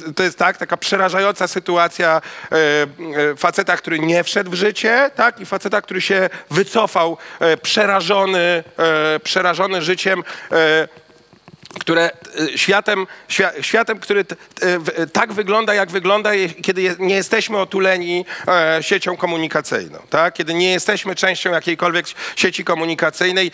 y, 0.08 0.12
to 0.12 0.22
jest 0.22 0.38
tak, 0.38 0.56
taka 0.56 0.76
przerażająca 0.76 1.48
sytuacja 1.48 2.20
y, 2.52 2.56
y, 3.32 3.36
faceta, 3.36 3.76
który 3.76 3.98
nie 3.98 4.24
wszedł 4.24 4.50
w 4.50 4.54
życie, 4.54 5.10
tak? 5.16 5.40
I 5.40 5.46
faceta, 5.46 5.82
który 5.82 6.00
się 6.00 6.30
wycofał, 6.50 7.16
e, 7.40 7.56
przerażony, 7.56 8.64
e, 8.78 9.20
przerażony 9.20 9.82
życiem. 9.82 10.22
Które 11.80 12.10
e, 12.10 12.58
światem, 12.58 13.06
świa, 13.28 13.52
światem 13.60 13.98
który 13.98 14.24
e, 14.60 15.06
tak 15.06 15.32
wygląda, 15.32 15.74
jak 15.74 15.90
wygląda, 15.90 16.30
kiedy 16.62 16.96
nie 16.98 17.14
jesteśmy 17.14 17.58
otuleni 17.58 18.24
e, 18.48 18.82
siecią 18.82 19.16
komunikacyjną, 19.16 19.98
tak? 20.10 20.34
kiedy 20.34 20.54
nie 20.54 20.72
jesteśmy 20.72 21.14
częścią 21.14 21.50
jakiejkolwiek 21.50 22.06
sieci 22.36 22.64
komunikacyjnej, 22.64 23.50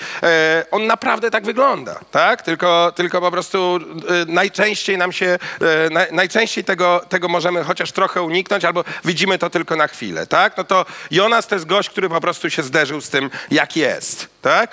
on 0.71 0.87
naprawdę 0.87 1.31
tak 1.31 1.45
wygląda, 1.45 2.01
tak? 2.11 2.43
tylko, 2.43 2.93
tylko 2.97 3.21
po 3.21 3.31
prostu 3.31 3.79
najczęściej 4.27 4.99
nam 4.99 5.12
się, 5.12 5.39
naj, 5.91 6.07
najczęściej 6.12 6.64
tego, 6.64 7.05
tego 7.09 7.29
możemy 7.29 7.64
chociaż 7.64 7.93
trochę 7.93 8.23
uniknąć, 8.23 8.64
albo 8.64 8.85
widzimy 9.05 9.39
to 9.39 9.51
tylko 9.51 9.77
na 9.77 9.89
chwilę. 9.89 10.27
Tak? 10.27 10.57
No 10.57 10.64
to 10.64 10.87
Jonas 11.11 11.47
to 11.47 11.55
jest 11.55 11.66
gość, 11.66 11.91
który 11.91 12.09
po 12.09 12.21
prostu 12.21 12.51
się 12.51 12.62
zderzył 12.62 13.01
z 13.01 13.09
tym, 13.11 13.31
jak 13.51 13.77
jest. 13.77 14.29
Tak? 14.43 14.71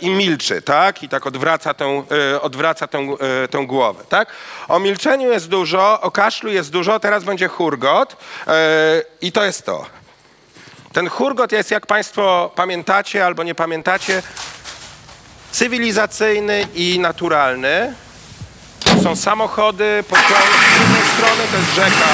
I 0.00 0.10
milczy, 0.10 0.62
tak? 0.62 1.02
I 1.02 1.08
tak 1.08 1.26
odwraca 1.26 1.74
tę, 1.74 2.02
e, 2.32 2.42
tę, 2.74 2.98
e, 2.98 3.48
tę 3.48 3.66
głowę, 3.66 4.04
tak? 4.08 4.28
O 4.68 4.78
milczeniu 4.78 5.32
jest 5.32 5.48
dużo, 5.48 6.00
o 6.00 6.10
kaszlu 6.10 6.52
jest 6.52 6.70
dużo, 6.70 7.00
teraz 7.00 7.24
będzie 7.24 7.48
hurgot 7.48 8.16
e, 8.46 8.52
i 9.20 9.32
to 9.32 9.44
jest 9.44 9.66
to. 9.66 9.86
Ten 10.92 11.08
hurgot 11.08 11.52
jest, 11.52 11.70
jak 11.70 11.86
Państwo 11.86 12.50
pamiętacie 12.54 13.26
albo 13.26 13.42
nie 13.42 13.54
pamiętacie, 13.54 14.22
cywilizacyjny 15.50 16.66
i 16.74 16.98
naturalny. 16.98 17.94
Są 19.02 19.16
samochody, 19.16 20.04
pociągi, 20.08 20.58
z 20.76 20.80
jednej 20.80 21.02
strony 21.02 21.42
to 21.50 21.56
jest 21.56 21.74
rzeka. 21.74 22.08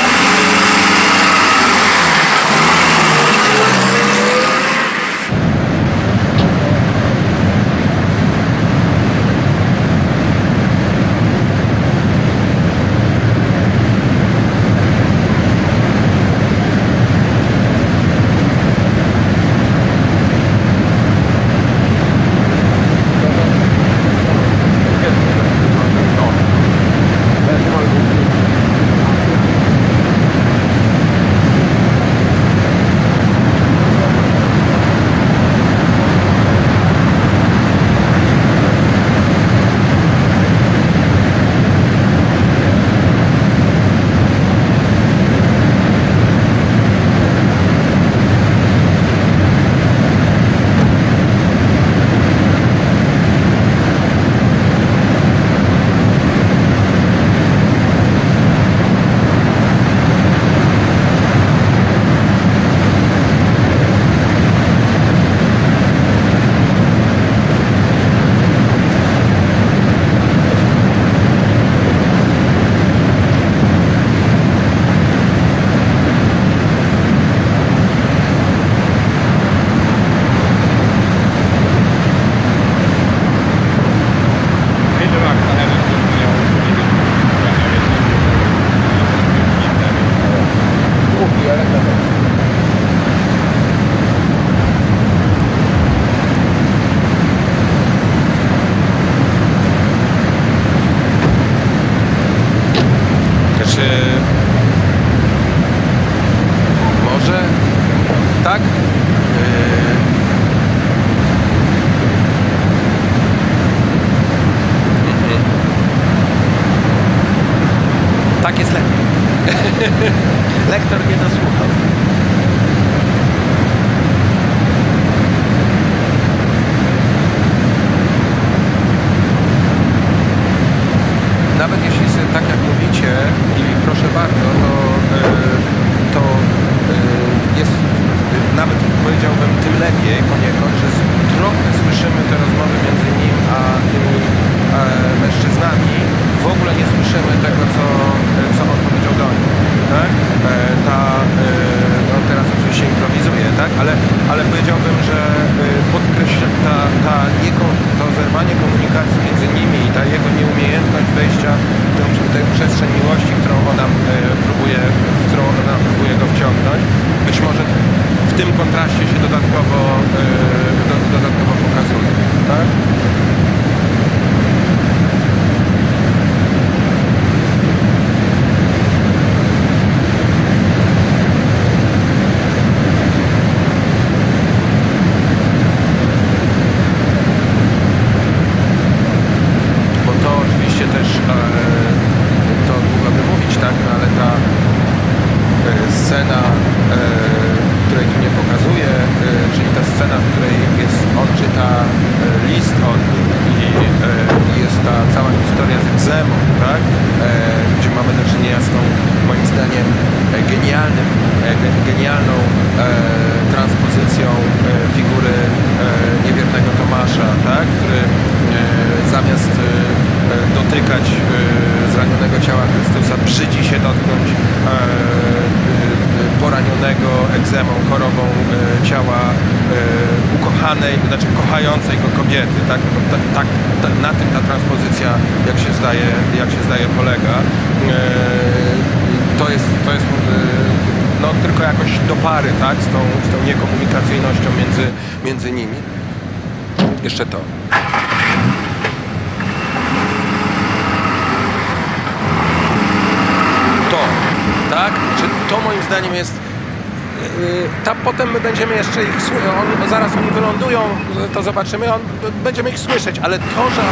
To 261.34 261.42
zobaczymy, 261.42 261.94
on, 261.94 262.00
będziemy 262.44 262.70
ich 262.70 262.78
słyszeć, 262.78 263.18
ale 263.18 263.38
to, 263.38 263.70
że, 263.70 263.82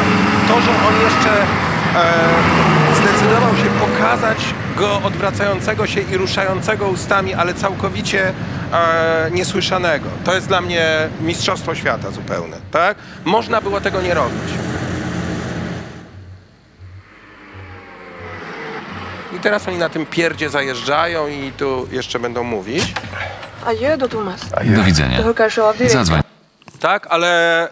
to, 0.49 0.61
że 0.61 0.71
on 0.71 0.95
jeszcze 1.05 1.43
e, 1.43 2.15
zdecydował 2.95 3.57
się 3.57 3.65
pokazać 3.81 4.39
go 4.77 5.03
odwracającego 5.03 5.87
się 5.87 6.01
i 6.01 6.17
ruszającego 6.17 6.89
ustami, 6.89 7.35
ale 7.35 7.55
całkowicie 7.55 8.33
e, 8.73 9.31
niesłyszanego. 9.31 10.09
To 10.25 10.35
jest 10.35 10.49
dla 10.49 10.61
mnie 10.61 11.09
mistrzostwo 11.21 11.75
świata 11.75 12.11
zupełne, 12.11 12.57
tak? 12.71 12.97
Można 13.25 13.61
było 13.61 13.81
tego 13.81 14.03
nie 14.03 14.15
robić. 14.15 14.53
I 19.37 19.39
teraz 19.41 19.69
oni 19.69 19.79
na 19.79 19.89
tym 19.89 20.07
pierdzie 20.07 20.51
zajeżdżają 20.51 21.29
i 21.29 21.53
tu 21.53 21.89
jeszcze 21.91 22.19
będą 22.19 22.43
mówić. 22.43 22.95
Do 24.77 24.83
widzenia. 24.85 25.19
Zadzwoń. 25.91 26.26
Tak, 26.87 27.07
ale 27.11 27.69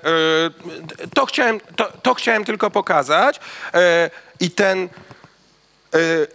y, 1.06 1.08
to, 1.14 1.26
chciałem, 1.26 1.60
to, 1.76 1.92
to 2.02 2.14
chciałem 2.14 2.44
tylko 2.44 2.70
pokazać. 2.70 3.36
Y, 3.36 4.10
I 4.40 4.50
ten, 4.50 4.88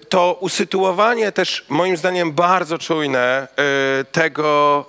to 0.10 0.38
usytuowanie 0.40 1.32
też 1.32 1.66
moim 1.70 1.98
zdaniem 1.98 2.32
bardzo 2.32 2.78
czujne 2.78 3.48
y, 4.02 4.06
tego, 4.06 4.86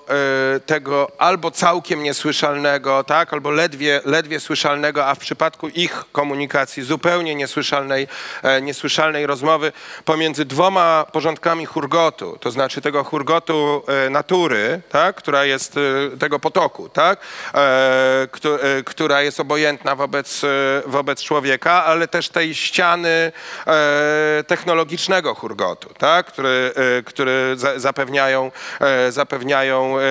y, 0.57 0.61
tego 0.61 1.11
albo 1.19 1.51
całkiem 1.51 2.03
niesłyszalnego, 2.03 3.05
tak, 3.05 3.33
albo 3.33 3.51
ledwie, 3.51 4.01
ledwie 4.05 4.41
słyszalnego, 4.41 5.07
a 5.07 5.15
w 5.15 5.19
przypadku 5.19 5.69
ich 5.69 6.05
komunikacji 6.13 6.83
zupełnie 6.83 7.35
niesłyszalnej, 7.35 8.09
e, 8.43 8.63
niesłyszalnej 8.63 9.27
rozmowy 9.27 9.73
pomiędzy 10.05 10.45
dwoma 10.45 11.07
porządkami 11.13 11.67
hurgotu, 11.67 12.39
to 12.41 12.51
znaczy 12.51 12.81
tego 12.81 13.05
hurgotu 13.05 13.83
e, 14.07 14.11
natury, 14.11 14.81
tak, 14.89 15.17
która 15.17 15.45
jest 15.45 15.77
e, 15.77 16.17
tego 16.19 16.39
potoku, 16.39 16.89
tak, 16.89 17.21
e, 17.55 18.29
któ- 18.33 18.55
e, 18.63 18.83
która 18.85 19.23
jest 19.23 19.41
obojętna 19.41 19.97
wobec, 19.97 20.45
e, 20.45 20.49
wobec 20.87 21.23
człowieka, 21.23 21.85
ale 21.85 22.09
też 22.09 22.29
tej 22.29 22.55
ściany 22.55 23.33
e, 23.67 24.45
technologicznego 24.61 25.35
hurgotu, 25.35 25.89
tak, 25.99 26.27
który, 26.27 26.73
e, 26.99 27.03
który 27.03 27.55
za, 27.57 27.79
zapewniają, 27.79 28.53
e, 28.81 29.13
zapewniają, 29.13 29.99
e, 29.99 30.03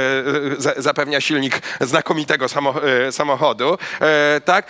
za, 0.58 0.74
zapewnia 0.78 1.22
silnik 1.22 1.62
znakomitego 1.82 2.50
samo, 2.50 2.74
samochodu, 3.12 3.78
tak, 4.46 4.68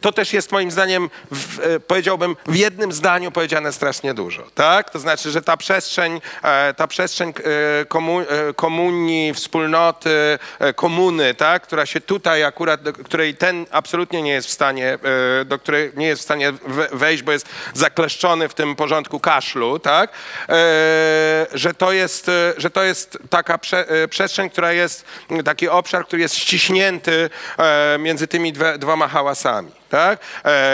to 0.00 0.12
też 0.12 0.32
jest 0.32 0.52
moim 0.52 0.70
zdaniem, 0.70 1.10
w, 1.30 1.80
powiedziałbym, 1.86 2.36
w 2.46 2.56
jednym 2.56 2.92
zdaniu 2.92 3.30
powiedziane 3.30 3.72
strasznie 3.72 4.14
dużo, 4.14 4.42
tak, 4.54 4.90
to 4.90 4.98
znaczy, 4.98 5.30
że 5.30 5.42
ta 5.42 5.56
przestrzeń, 5.56 6.20
ta 6.76 6.86
przestrzeń 6.86 7.32
komu, 7.88 8.20
komunii, 8.56 9.34
wspólnoty, 9.34 10.38
komuny, 10.76 11.34
tak, 11.34 11.62
która 11.62 11.86
się 11.86 12.00
tutaj 12.00 12.44
akurat, 12.44 12.82
do 12.82 12.92
której 12.92 13.34
ten 13.34 13.66
absolutnie 13.70 14.22
nie 14.22 14.32
jest 14.32 14.48
w 14.48 14.52
stanie, 14.52 14.98
do 15.44 15.58
której 15.58 15.92
nie 15.96 16.06
jest 16.06 16.22
w 16.22 16.24
stanie 16.24 16.52
we- 16.52 16.88
wejść, 16.92 17.22
bo 17.22 17.32
jest 17.32 17.48
zakleszczony 17.74 18.48
w 18.48 18.54
tym 18.54 18.76
porządku 18.76 19.01
kaszlu, 19.22 19.78
tak, 19.78 20.10
e, 20.48 21.46
że 21.54 21.74
to 21.74 21.92
jest, 21.92 22.28
e, 22.28 22.52
że 22.56 22.70
to 22.70 22.82
jest 22.82 23.18
taka 23.30 23.58
prze, 23.58 23.88
e, 23.88 24.08
przestrzeń, 24.08 24.50
która 24.50 24.72
jest, 24.72 25.04
taki 25.44 25.68
obszar, 25.68 26.06
który 26.06 26.22
jest 26.22 26.34
ściśnięty 26.34 27.30
między 27.98 28.26
tymi 28.26 28.52
dwe, 28.52 28.78
dwoma 28.78 29.08
hałasami. 29.08 29.70
Tak? 29.88 30.20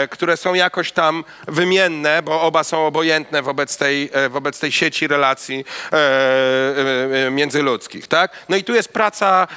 Które 0.09 0.37
są 0.37 0.53
jakoś 0.53 0.91
tam 0.91 1.23
wymienne, 1.47 2.21
bo 2.21 2.41
oba 2.41 2.63
są 2.63 2.87
obojętne 2.87 3.41
wobec 3.41 3.77
tej, 3.77 4.11
wobec 4.29 4.59
tej 4.59 4.71
sieci 4.71 5.07
relacji 5.07 5.65
międzyludzkich. 7.31 8.07
Tak? 8.07 8.31
No 8.49 8.57
i 8.57 8.63
tu 8.63 8.73
jest 8.73 8.89
praca, 8.93 9.47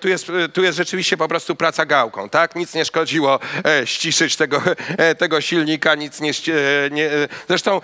tu, 0.00 0.08
jest, 0.08 0.26
tu 0.52 0.62
jest 0.62 0.78
rzeczywiście 0.78 1.16
po 1.16 1.28
prostu 1.28 1.56
praca 1.56 1.86
gałką. 1.86 2.28
Tak? 2.28 2.56
Nic 2.56 2.74
nie 2.74 2.84
szkodziło 2.84 3.38
ściszyć 3.84 4.36
tego, 4.36 4.62
tego 5.18 5.40
silnika, 5.40 5.94
nic 5.94 6.20
nie, 6.20 6.32
nie... 6.90 7.10
Zresztą 7.48 7.80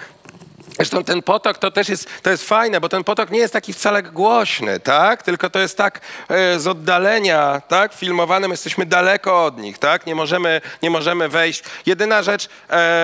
Zresztą 0.77 1.05
ten 1.05 1.23
potok 1.23 1.59
to 1.59 1.71
też 1.71 1.89
jest, 1.89 2.09
to 2.23 2.31
jest 2.31 2.49
fajne, 2.49 2.81
bo 2.81 2.89
ten 2.89 3.05
potok 3.05 3.31
nie 3.31 3.39
jest 3.39 3.53
taki 3.53 3.73
wcale 3.73 4.03
głośny, 4.03 4.81
tak? 4.81 5.23
Tylko 5.23 5.51
to 5.51 5.59
jest 5.59 5.77
tak 5.77 6.01
e, 6.29 6.59
z 6.59 6.67
oddalenia, 6.67 7.63
tak? 7.69 7.95
Filmowanym 7.95 8.51
jesteśmy 8.51 8.87
daleko 8.87 9.45
od 9.45 9.59
nich, 9.59 9.79
tak? 9.79 10.07
Nie 10.07 10.15
możemy, 10.15 10.61
nie 10.83 10.91
możemy 10.91 11.29
wejść. 11.29 11.63
Jedyna 11.87 12.23
rzecz 12.23 12.45
e, 12.45 12.49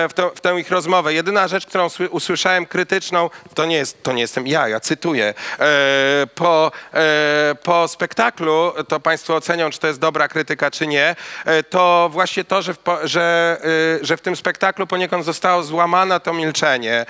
w, 0.09 0.13
to, 0.13 0.31
w 0.35 0.41
tę 0.41 0.59
ich 0.59 0.71
rozmowę, 0.71 1.13
jedyna 1.13 1.47
rzecz, 1.47 1.65
którą 1.65 1.89
sły, 1.89 2.09
usłyszałem 2.09 2.65
krytyczną, 2.65 3.29
to 3.53 3.65
nie, 3.65 3.75
jest, 3.75 4.03
to 4.03 4.13
nie 4.13 4.21
jestem 4.21 4.47
ja, 4.47 4.67
ja 4.67 4.79
cytuję. 4.79 5.33
E, 5.59 6.27
po, 6.35 6.71
e, 6.93 7.55
po 7.63 7.87
spektaklu, 7.87 8.73
to 8.87 8.99
państwo 8.99 9.35
ocenią, 9.35 9.69
czy 9.69 9.79
to 9.79 9.87
jest 9.87 9.99
dobra 9.99 10.27
krytyka, 10.27 10.71
czy 10.71 10.87
nie, 10.87 11.15
e, 11.45 11.63
to 11.63 12.09
właśnie 12.11 12.43
to, 12.43 12.61
że 12.61 12.73
w, 12.73 12.79
że, 13.03 13.57
e, 14.01 14.05
że 14.05 14.17
w 14.17 14.21
tym 14.21 14.35
spektaklu 14.35 14.87
poniekąd 14.87 15.25
zostało 15.25 15.63
złamane 15.63 16.19
to 16.19 16.33
milczenie, 16.33 17.05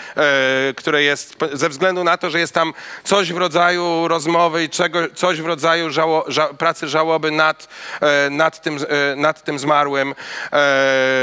które 0.77 1.03
jest 1.03 1.35
ze 1.53 1.69
względu 1.69 2.03
na 2.03 2.17
to, 2.17 2.29
że 2.29 2.39
jest 2.39 2.53
tam 2.53 2.73
coś 3.03 3.33
w 3.33 3.37
rodzaju 3.37 4.07
rozmowy 4.07 4.63
i 4.63 4.69
czego, 4.69 4.99
coś 5.15 5.41
w 5.41 5.45
rodzaju 5.45 5.89
żało, 5.89 6.25
ża, 6.27 6.47
pracy 6.47 6.87
żałoby 6.87 7.31
nad, 7.31 7.67
e, 8.01 8.29
nad, 8.29 8.61
tym, 8.61 8.77
e, 8.77 9.15
nad 9.15 9.43
tym 9.43 9.59
zmarłym 9.59 10.15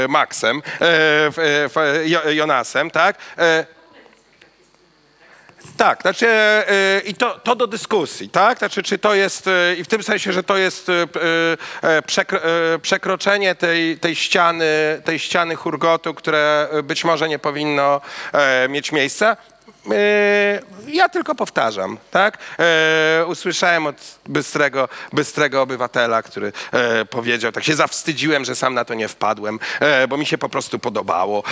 Maxem, 0.07 0.61
Jonasem, 2.33 2.91
tak? 2.91 3.17
Tak, 5.77 6.01
znaczy 6.01 6.27
e, 6.27 7.01
i 7.05 7.13
to, 7.13 7.39
to 7.39 7.55
do 7.55 7.67
dyskusji, 7.67 8.29
tak? 8.29 8.57
Znaczy, 8.57 8.83
czy 8.83 8.97
to 8.97 9.15
jest, 9.15 9.47
e, 9.47 9.75
i 9.75 9.83
w 9.83 9.87
tym 9.87 10.03
sensie, 10.03 10.33
że 10.33 10.43
to 10.43 10.57
jest 10.57 10.87
przekro, 12.05 12.39
e, 12.43 12.79
przekroczenie 12.79 13.55
tej, 13.55 13.97
tej 13.97 14.15
ściany, 14.15 14.65
tej 15.05 15.19
ściany 15.19 15.55
hurgotu, 15.55 16.13
które 16.13 16.69
być 16.83 17.03
może 17.03 17.29
nie 17.29 17.39
powinno 17.39 18.01
e, 18.33 18.69
mieć 18.69 18.91
miejsca. 18.91 19.37
E, 19.91 20.61
Ja 20.87 21.09
tylko 21.09 21.35
powtarzam, 21.35 21.97
tak? 22.11 22.37
E, 22.59 23.25
usłyszałem 23.25 23.87
od 23.87 23.95
bystrego, 24.25 24.89
bystrego 25.13 25.61
obywatela, 25.61 26.23
który 26.23 26.53
e, 26.71 27.05
powiedział, 27.05 27.51
tak 27.51 27.63
się 27.63 27.75
zawstydziłem, 27.75 28.45
że 28.45 28.55
sam 28.55 28.73
na 28.73 28.85
to 28.85 28.93
nie 28.93 29.07
wpadłem, 29.07 29.59
bo 30.09 30.17
mi 30.17 30.25
się 30.25 30.37
po 30.37 30.49
prostu 30.49 30.79
podobało. 30.79 31.43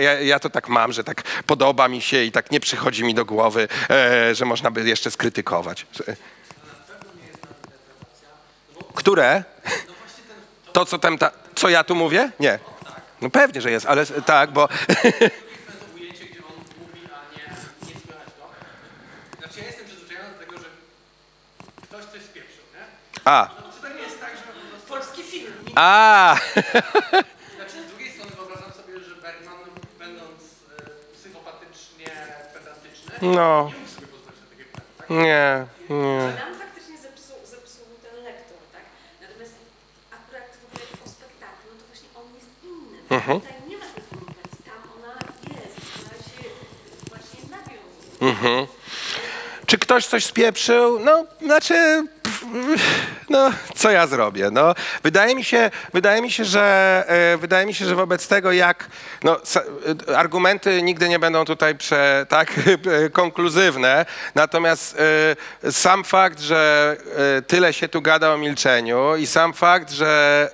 Ja, 0.00 0.20
ja 0.20 0.38
to 0.38 0.50
tak 0.50 0.68
mam, 0.68 0.92
że 0.92 1.04
tak 1.04 1.22
podoba 1.46 1.88
mi 1.88 2.00
się 2.00 2.22
i 2.24 2.32
tak 2.32 2.50
nie 2.50 2.60
przychodzi 2.60 3.04
mi 3.04 3.14
do 3.14 3.24
głowy, 3.24 3.68
że 4.32 4.44
można 4.44 4.70
by 4.70 4.88
jeszcze 4.88 5.10
skrytykować. 5.10 5.86
Które? 8.94 9.44
To, 10.72 10.86
co, 10.86 10.98
tam 10.98 11.18
ta, 11.18 11.30
co 11.54 11.68
ja 11.68 11.84
tu 11.84 11.94
mówię? 11.94 12.30
Nie. 12.40 12.58
No 13.20 13.30
pewnie, 13.30 13.60
że 13.60 13.70
jest, 13.70 13.86
ale 13.86 14.06
tak, 14.06 14.50
bo... 14.50 14.68
ujęcie, 15.96 16.24
gdzie 16.24 16.38
on 16.38 16.54
mówi, 16.78 17.00
a 17.14 17.36
nie, 17.36 17.44
nie 17.88 18.00
słychać 18.00 18.28
go. 18.38 18.44
Znaczy 19.38 19.60
ja 19.60 19.66
jestem 19.66 19.86
przyzwyczajony 19.86 20.30
do 20.32 20.38
tego, 20.38 20.58
że 20.58 20.64
ktoś 21.82 22.04
coś 22.04 22.22
spieprzył, 22.22 22.64
nie? 22.74 22.84
A, 23.24 23.48
Czy 23.76 23.82
to 23.82 23.88
nie 23.94 24.02
jest 24.02 24.20
tak, 24.20 24.30
że 24.36 24.42
polski 24.88 25.22
film? 25.22 25.52
a, 25.74 26.36
Znaczy 27.56 27.82
z 27.86 27.90
drugiej 27.90 28.10
strony 28.12 28.30
wyobrażam 28.36 28.72
sobie, 28.72 29.00
że 29.08 29.14
Bergman, 29.14 29.54
będąc 29.98 30.40
e, 30.78 31.14
psychopatycznie 31.14 32.06
pedantyczny, 32.54 33.12
no, 33.22 33.70
nie 33.74 33.78
mógł 33.80 33.90
sobie 33.94 34.06
pozwolić 34.06 34.40
na 34.40 34.46
takie 34.50 34.64
pytanie, 34.64 34.86
tak? 34.98 35.10
nie, 35.10 35.66
nie. 35.90 36.18
Nam 36.44 36.54
faktycznie 36.58 36.98
zepsuł, 36.98 37.36
zepsuł 37.44 37.86
ten 38.02 38.24
lektor, 38.24 38.58
tak? 38.72 38.82
Natomiast 39.22 39.54
akurat 40.18 40.44
w 40.60 40.64
ogóle 40.66 40.84
o 41.06 41.08
spektaklu, 41.08 41.70
to 41.78 41.84
właśnie 41.90 42.08
on 42.20 42.26
jest 42.38 42.50
inny. 42.64 42.98
Tutaj 43.40 43.60
nie 43.68 43.76
ma 43.78 43.86
tej 43.94 44.02
komunikacji, 44.10 44.60
tam 44.68 44.80
ona 44.96 45.12
jest, 45.54 45.78
ona 46.04 46.16
się 46.30 46.46
właśnie 47.10 47.40
nawiązuje. 47.56 48.66
Czy 49.66 49.78
ktoś 49.78 50.06
coś 50.06 50.24
spieprzył? 50.24 50.98
No, 51.00 51.24
znaczy, 51.42 51.74
pff, 52.22 52.44
no, 53.30 53.50
co 53.74 53.90
ja 53.90 54.06
zrobię? 54.06 54.50
No, 54.52 54.74
wydaje 55.02 55.34
mi 55.34 55.44
się, 55.44 55.70
wydaje 55.92 56.22
mi 56.22 56.30
się, 56.30 56.44
że, 56.44 57.04
e, 57.06 57.36
wydaje 57.36 57.66
mi 57.66 57.74
się, 57.74 57.84
że 57.84 57.94
wobec 57.94 58.28
tego, 58.28 58.52
jak, 58.52 58.86
no, 59.24 59.40
e, 60.08 60.16
argumenty 60.16 60.82
nigdy 60.82 61.08
nie 61.08 61.18
będą 61.18 61.44
tutaj 61.44 61.74
prze, 61.74 62.26
tak, 62.28 62.52
e, 62.58 63.10
konkluzywne, 63.10 64.06
natomiast 64.34 64.96
sam 65.70 66.04
fakt, 66.04 66.40
że 66.40 66.96
tyle 67.46 67.72
się 67.72 67.88
tu 67.88 68.02
gada 68.02 68.32
o 68.32 68.36
milczeniu 68.36 69.16
i 69.16 69.26
sam 69.26 69.52
fakt, 69.52 69.90
że 69.90 70.50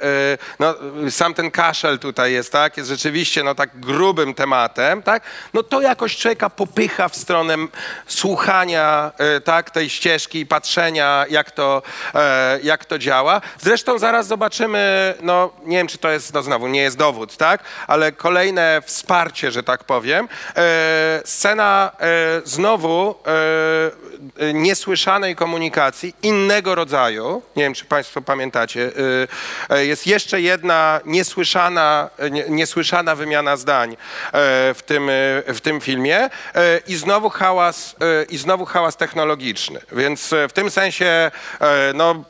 no, 0.59 0.74
sam 1.11 1.35
ten 1.35 1.51
kaszel 1.51 1.99
tutaj 1.99 2.33
jest, 2.33 2.53
tak, 2.53 2.77
jest 2.77 2.89
rzeczywiście, 2.89 3.43
no, 3.43 3.55
tak 3.55 3.81
grubym 3.81 4.35
tematem, 4.35 5.03
tak, 5.03 5.22
no, 5.55 5.62
to 5.62 5.81
jakoś 5.81 6.16
człowieka 6.16 6.51
popycha 6.51 7.09
w 7.09 7.16
stronę 7.16 7.57
słuchania, 8.07 9.12
tak, 9.45 9.70
tej 9.70 9.91
ścieżki 9.91 10.41
i 10.41 10.47
patrzenia, 10.47 11.24
jak 11.31 11.51
to, 11.51 11.83
jak 12.67 12.85
to 12.85 12.99
działa. 12.99 13.41
Zresztą 13.61 13.99
zaraz 13.99 14.27
zobaczymy, 14.27 15.14
no, 15.23 15.51
nie 15.64 15.77
wiem, 15.77 15.87
czy 15.87 15.99
to 15.99 16.11
jest, 16.11 16.35
no, 16.35 16.43
znowu, 16.43 16.69
nie 16.69 16.81
jest 16.83 16.97
dowód, 16.97 17.37
tak, 17.37 17.62
ale 17.87 18.12
kolejne 18.12 18.83
wsparcie, 18.85 19.51
że 19.51 19.62
tak 19.62 19.85
powiem. 19.85 20.29
E, 20.57 21.21
scena 21.25 21.93
e, 22.01 22.07
znowu 22.45 23.14
e, 23.27 24.47
e, 24.49 24.53
niesłyszanej 24.53 25.37
komunikacji 25.37 26.14
innego 26.23 26.75
rodzaju. 26.75 27.43
Nie 27.57 27.62
wiem, 27.62 27.75
czy 27.75 27.85
Państwo 27.85 28.23
pamiętacie. 28.23 28.91
e, 29.71 29.77
e, 29.77 29.87
Jest 29.87 30.07
jeszcze 30.07 30.41
jedna 30.41 31.01
niesłyszana, 31.05 32.11
e, 32.19 32.31
nie- 32.31 32.45
niesłyszana 32.49 33.14
wymiana 33.14 33.57
zdań 33.57 33.93
e, 33.93 33.97
w 34.75 34.83
tym, 34.87 35.11
w 35.47 35.59
tym 35.62 35.81
filmie 35.81 36.19
e, 36.19 36.31
i 36.87 36.97
znowu 36.97 37.31
hałas, 37.31 37.97
e, 38.01 38.25
i 38.25 38.37
znowu 38.39 38.64
hałas 38.64 38.97
technologiczny. 38.97 39.81
Więc 39.93 40.35
w 40.49 40.53
tym 40.53 40.71
sensie, 40.71 41.31
no, 41.95 42.25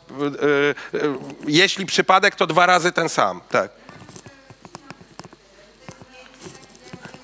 jeśli 1.46 1.86
przypadek, 1.86 2.34
to 2.34 2.46
dwa 2.46 2.66
razy 2.66 2.92
ten 2.92 3.08
sam. 3.08 3.40
Tak. 3.50 3.70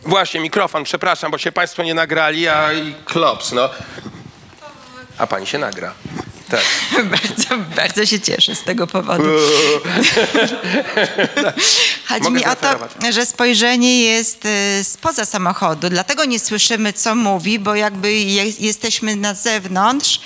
Właśnie, 0.03 0.41
mikrofon, 0.41 0.85
przepraszam, 0.85 1.31
bo 1.31 1.39
się 1.39 1.53
Państwo 1.53 1.83
nie 1.83 1.95
nagrali, 1.95 2.49
a 2.49 2.73
i 2.73 2.95
klops, 3.05 3.53
no. 3.53 3.71
A 5.19 5.27
pani 5.27 5.47
się 5.47 5.59
nagra. 5.59 5.95
Tak. 6.53 6.65
Bardzo, 7.11 7.59
bardzo 7.77 8.07
się 8.07 8.21
cieszę 8.21 8.55
z 8.55 8.65
tego 8.65 8.87
powodu. 8.87 9.25
Chodzi 12.09 12.23
Mogę 12.23 12.31
mi 12.31 12.45
o 12.47 12.57
to, 12.57 12.79
że 13.13 13.27
spojrzenie 13.27 14.03
jest 14.03 14.45
y, 14.45 14.85
spoza 14.85 15.25
samochodu, 15.25 15.91
dlatego 15.91 16.25
nie 16.25 16.41
słyszymy, 16.41 16.93
co 16.93 17.15
mówi, 17.15 17.59
bo 17.59 17.75
jakby 17.75 18.13
je, 18.13 18.45
jesteśmy 18.49 19.17
na 19.17 19.35
zewnątrz, 19.35 20.21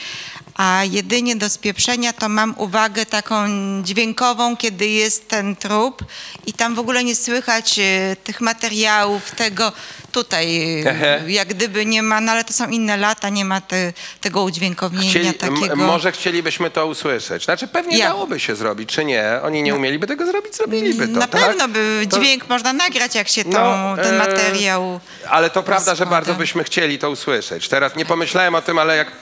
a 0.57 0.84
jedynie 0.90 1.36
do 1.36 1.48
spieprzenia 1.48 2.12
to 2.12 2.28
mam 2.28 2.54
uwagę 2.59 3.07
taką 3.07 3.46
dźwiękową, 3.82 4.57
kiedy 4.57 4.86
jest 4.86 5.28
ten 5.28 5.57
trup 5.57 6.04
i 6.46 6.52
tam 6.52 6.74
w 6.74 6.78
ogóle 6.78 7.04
nie 7.04 7.14
słychać 7.16 7.78
y, 7.78 8.16
tych 8.24 8.40
materiałów, 8.40 9.30
tego 9.30 9.72
tutaj, 10.12 10.46
Ehe. 10.86 11.22
jak 11.26 11.48
gdyby 11.48 11.86
nie 11.86 12.02
ma, 12.02 12.20
no 12.20 12.32
ale 12.32 12.44
to 12.44 12.52
są 12.52 12.68
inne 12.68 12.96
lata, 12.96 13.28
nie 13.28 13.44
ma 13.44 13.61
te, 13.61 13.92
tego 14.20 14.42
udźwiękowienia 14.42 15.11
Chcieli, 15.11 15.34
takiego. 15.34 15.76
może 15.76 16.12
chcielibyśmy 16.12 16.70
to 16.70 16.86
usłyszeć. 16.86 17.44
Znaczy 17.44 17.68
pewnie 17.68 17.98
Ja- 17.98 18.09
dałoby 18.09 18.40
się 18.40 18.57
zrobić, 18.57 18.88
czy 18.90 19.04
nie? 19.04 19.24
Oni 19.42 19.62
nie 19.62 19.74
umieliby 19.74 20.07
tego 20.07 20.26
zrobić, 20.26 20.57
zrobiliby 20.57 21.09
to, 21.09 21.14
Na 21.18 21.26
tak? 21.26 21.40
pewno 21.40 21.68
by 21.68 22.07
To- 22.11 22.18
dźwięk 22.20 22.48
można 22.48 22.72
nagrać, 22.72 23.14
jak 23.14 23.28
się 23.28 23.44
tą, 23.44 23.50
No, 23.50 23.96
ten 23.96 24.14
e, 24.14 24.18
materiał. 24.18 25.00
Ale 25.30 25.50
to 25.50 25.62
prawda, 25.62 25.84
że 25.84 25.90
rozkłada. 25.90 26.11
bardzo 26.11 26.34
byśmy 26.34 26.64
chcieli 26.64 26.98
to 26.98 27.11
usłyszeć. 27.11 27.68
Teraz 27.68 27.96
nie 27.96 28.04
pomyślałem 28.07 28.54
o 28.54 28.62
tym, 28.62 28.78
ale 28.78 28.96
jak... 28.96 29.12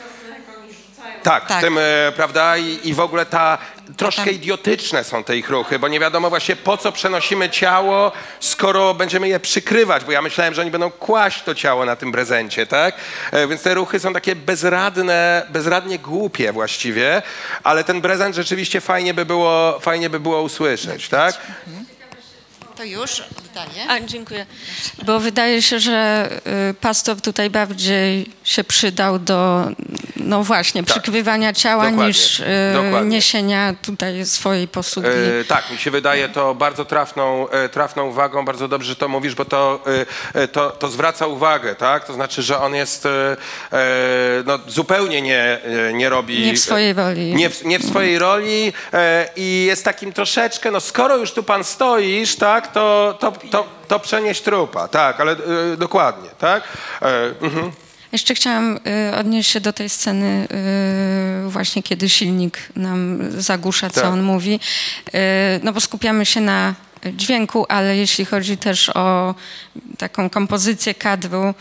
Tak, 1.25 1.47
Tak. 1.47 1.61
tym, 1.61 1.79
e, 1.79 2.13
prawda, 2.17 2.57
I, 2.57 2.79
i 2.89 2.95
w 2.95 3.01
ogóle 3.01 3.27
ta 3.27 3.59
troszkę 3.97 4.31
idiotyczne 4.31 5.05
są 5.05 5.25
te 5.25 5.37
ich 5.37 5.51
ruchy, 5.51 5.79
bo 5.79 5.89
nie 5.89 6.01
wiadomo 6.01 6.31
właśnie 6.31 6.57
po 6.57 6.77
co 6.77 6.93
przenosimy 6.93 7.51
ciało, 7.51 8.13
skoro 8.41 8.95
będziemy 8.95 9.29
je 9.29 9.41
przykrywać, 9.41 10.05
bo 10.05 10.13
ja 10.13 10.23
myślałem, 10.23 10.55
że 10.55 10.63
oni 10.63 10.71
będą 10.71 10.91
kłaść 10.91 11.43
to 11.43 11.55
ciało 11.55 11.85
na 11.85 11.97
tym 11.97 12.13
prezencie, 12.13 12.67
tak? 12.67 12.95
E, 13.33 13.47
Więc 13.47 13.63
te 13.63 13.75
ruchy 13.75 14.01
są 14.01 14.13
takie 14.13 14.37
bezradne, 14.37 15.47
bezradnie 15.51 15.99
głupie 15.99 16.53
właściwie, 16.53 17.23
ale 17.63 17.85
ten 17.85 18.01
prezent 18.03 18.37
rzeczywiście 18.37 18.81
fajnie 18.81 19.15
by 19.15 19.25
było, 19.25 19.79
fajnie 19.81 20.11
by 20.11 20.21
było 20.21 20.43
usłyszeć, 20.43 21.09
tak? 21.09 21.35
To 22.77 22.85
już 22.85 23.21
oddaję. 23.21 23.91
A, 23.91 24.01
dziękuję. 24.01 24.47
Bo 25.07 25.21
wydaje 25.21 25.63
się, 25.63 25.81
że 25.81 26.29
y, 26.71 26.75
pastor 26.75 27.21
tutaj 27.21 27.51
bardziej 27.51 28.31
się 28.45 28.65
przydał 28.65 29.19
do, 29.19 29.69
no 30.17 30.45
właśnie, 30.45 30.83
przykrywania 30.83 31.53
ciała 31.53 31.83
Tak. 31.85 31.93
Dokładnie. 31.93 32.09
niż 32.09 32.41
y, 32.41 32.45
Dokładnie. 32.75 33.11
niesienia 33.17 33.75
tutaj 33.83 34.27
swojej 34.27 34.69
posługi. 34.69 35.09
E, 35.41 35.45
tak, 35.45 35.71
mi 35.71 35.79
się 35.79 35.91
wydaje 35.91 36.29
to 36.29 36.55
bardzo 36.55 36.85
trafną, 36.85 37.49
e, 37.49 37.69
trafną 37.69 38.07
uwagą, 38.09 38.45
bardzo 38.45 38.69
dobrze, 38.69 38.89
że 38.89 38.97
to 38.97 39.09
mówisz, 39.09 39.35
bo 39.35 39.45
to, 39.45 39.81
e, 40.35 40.41
e, 40.43 40.49
to, 40.49 40.71
to 40.71 40.89
zwraca 40.89 41.27
uwagę, 41.27 41.75
tak? 41.75 42.07
To 42.07 42.13
znaczy, 42.15 42.43
że 42.43 42.61
on 42.61 42.75
jest 42.75 43.09
no, 44.45 44.59
zupełnie 44.67 45.23
nie, 45.23 45.59
nie 45.93 46.09
robi... 46.09 46.47
Nie 46.47 46.55
w 46.55 46.59
swojej 46.59 46.93
roli. 46.93 47.35
Nie 47.35 47.51
w, 47.51 47.65
nie 47.65 47.79
w 47.79 47.87
swojej 47.87 48.19
roli 48.19 48.73
i 49.37 49.65
jest 49.65 49.85
takim 49.85 50.13
troszeczkę, 50.13 50.71
no 50.71 50.81
skoro 50.81 51.17
już 51.17 51.33
tu 51.33 51.43
pan 51.43 51.65
stoisz, 51.65 52.37
tak, 52.37 52.73
to, 52.75 53.17
to, 53.21 53.33
to, 53.51 53.67
to 53.89 54.01
przenieść 54.01 54.43
trupa, 54.43 54.89
tak, 54.89 55.21
ale 55.21 55.33
e, 55.33 55.77
dokładnie, 55.77 56.31
tak? 56.39 56.63
Mhm. 57.41 57.73
Jeszcze 58.13 58.35
chciałam 58.35 58.77
y, 59.13 59.17
odnieść 59.17 59.51
się 59.51 59.61
do 59.61 59.73
tej 59.73 59.89
sceny 59.89 60.49
y, 61.47 61.51
właśnie, 61.51 61.83
kiedy 61.83 62.09
silnik 62.09 62.59
nam 62.77 63.19
zagłusza, 63.41 63.91
co 63.91 64.01
Tak. 64.01 64.13
on 64.13 64.23
mówi. 64.23 64.61
Y, 65.09 65.19
no 65.63 65.73
bo 65.73 65.81
skupiamy 65.81 66.27
się 66.27 66.41
na 66.41 66.75
dźwięku, 67.13 67.67
ale 67.69 67.97
jeśli 67.97 68.25
chodzi 68.25 68.57
też 68.57 68.91
o 68.95 69.35
taką 69.99 70.31
kompozycję 70.31 70.95
kadru, 70.95 71.49
y, 71.49 71.55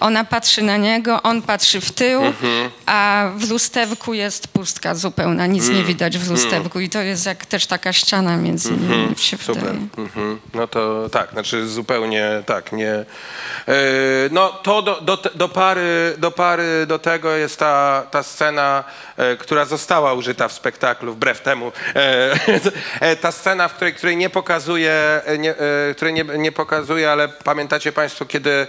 ona 0.00 0.24
patrzy 0.24 0.62
na 0.62 0.76
niego, 0.76 1.22
on 1.22 1.42
patrzy 1.42 1.80
w 1.80 1.92
tył, 1.92 2.24
Mhm. 2.24 2.70
a 2.86 3.30
w 3.36 3.50
lusterku 3.50 4.14
jest 4.14 4.48
pustka 4.48 4.94
zupełna, 4.94 5.46
nic 5.46 5.64
Mm. 5.64 5.76
nie 5.76 5.84
widać 5.84 6.18
w 6.18 6.30
lusterku 6.30 6.80
i 6.80 6.88
to 6.88 7.00
jest 7.00 7.26
jak 7.26 7.46
też 7.46 7.66
taka 7.66 7.92
ściana 7.92 8.36
między 8.36 8.72
nimi, 8.72 9.14
się 9.18 9.36
Super. 9.36 9.74
Mhm. 9.98 10.38
No 10.54 10.66
to 10.68 11.08
tak, 11.12 11.30
znaczy 11.30 11.68
zupełnie 11.68 12.42
tak, 12.46 12.72
nie. 12.72 12.92
E, 12.92 13.04
no 14.30 14.48
to 14.48 14.82
do, 14.82 15.00
do, 15.00 15.16
do, 15.16 15.48
pary, 15.48 16.14
do 16.18 16.30
pary 16.30 16.86
do 16.86 16.98
tego 16.98 17.36
jest 17.36 17.58
ta, 17.58 18.02
ta 18.10 18.22
scena, 18.22 18.84
e, 19.16 19.36
która 19.36 19.64
została 19.64 20.12
użyta 20.12 20.48
w 20.48 20.52
spektaklu, 20.52 21.12
wbrew 21.12 21.40
temu. 21.40 21.72
E, 21.96 22.32
e, 23.00 23.16
ta 23.16 23.32
scena, 23.32 23.68
w 23.68 23.74
której, 23.74 23.94
której 23.94 24.16
nie 24.16 24.30
pokazuje, 24.30 25.20
e, 25.24 25.38
nie, 25.38 25.50
e, 25.50 25.94
której 25.96 26.14
nie, 26.14 26.24
nie 26.24 26.52
pokazuje, 26.52 27.10
ale 27.10 27.28
pamiętacie 27.28 27.92
Państwo, 27.92 28.24
kiedy 28.24 28.66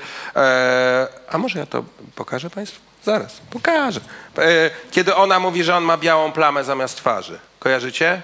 a 1.29 1.37
może 1.37 1.59
ja 1.59 1.65
to 1.65 1.83
pokażę 2.15 2.49
Państwu? 2.49 2.79
Zaraz, 3.03 3.41
pokażę. 3.49 3.99
E, 4.37 4.69
kiedy 4.91 5.15
ona 5.15 5.39
mówi, 5.39 5.63
że 5.63 5.75
on 5.75 5.83
ma 5.83 5.97
białą 5.97 6.31
plamę 6.31 6.63
zamiast 6.63 6.97
twarzy. 6.97 7.39
Kojarzycie? 7.59 8.21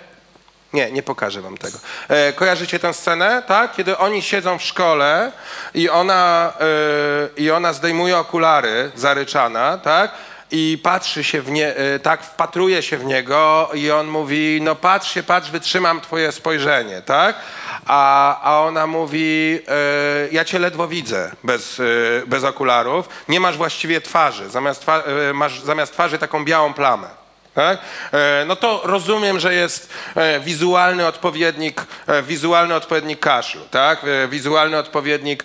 Nie, 0.73 0.91
nie 0.91 1.03
pokażę 1.03 1.41
wam 1.41 1.57
tego. 1.57 1.77
E, 2.09 2.33
kojarzycie 2.33 2.79
tę 2.79 2.93
scenę, 2.93 3.43
tak? 3.47 3.75
Kiedy 3.75 3.97
oni 3.97 4.21
siedzą 4.21 4.57
w 4.57 4.63
szkole 4.63 5.31
i 5.73 5.89
ona, 5.89 6.53
e, 6.59 7.41
i 7.41 7.51
ona 7.51 7.73
zdejmuje 7.73 8.17
okulary, 8.17 8.91
zaryczana, 8.95 9.77
tak? 9.77 10.11
I 10.51 10.79
patrzy 10.83 11.23
się 11.23 11.41
w 11.41 11.51
nie, 11.51 11.75
e, 11.75 11.99
tak, 11.99 12.23
wpatruje 12.23 12.81
się 12.83 12.97
w 12.97 13.05
niego 13.05 13.69
i 13.73 13.91
on 13.91 14.07
mówi, 14.07 14.59
no 14.61 14.75
patrz 14.75 15.11
się, 15.13 15.23
patrz, 15.23 15.49
wytrzymam 15.51 16.01
twoje 16.01 16.31
spojrzenie, 16.31 17.01
tak? 17.01 17.35
A, 17.85 18.41
a 18.41 18.61
ona 18.61 18.87
mówi, 18.87 19.59
e, 19.67 20.27
ja 20.31 20.45
cię 20.45 20.59
ledwo 20.59 20.87
widzę 20.87 21.31
bez, 21.43 21.79
e, 21.79 21.83
bez 22.27 22.43
okularów, 22.43 23.09
nie 23.29 23.39
masz 23.39 23.57
właściwie 23.57 24.01
twarzy, 24.01 24.49
zamiast, 24.49 24.81
twa, 24.81 25.03
e, 25.29 25.33
masz 25.33 25.61
zamiast 25.61 25.93
twarzy 25.93 26.17
taką 26.17 26.45
białą 26.45 26.73
plamę. 26.73 27.07
Tak? 27.53 27.79
E, 28.13 28.45
No 28.47 28.55
to 28.55 28.81
rozumiem, 28.83 29.39
że 29.39 29.53
jest 29.53 29.93
e, 30.15 30.39
wizualny 30.39 31.07
odpowiednik, 31.07 31.81
wizualny 32.23 32.75
odpowiednik 32.75 33.19
kaszlu, 33.19 33.61
tak? 33.71 33.99
Wizualny 34.29 34.77
odpowiednik 34.77 35.43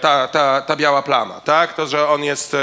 ta, 0.00 0.28
ta, 0.28 0.60
ta 0.60 0.76
biała 0.76 1.02
plama, 1.02 1.40
tak? 1.40 1.72
To, 1.74 1.86
że 1.86 2.08
on 2.08 2.24
jest 2.24 2.56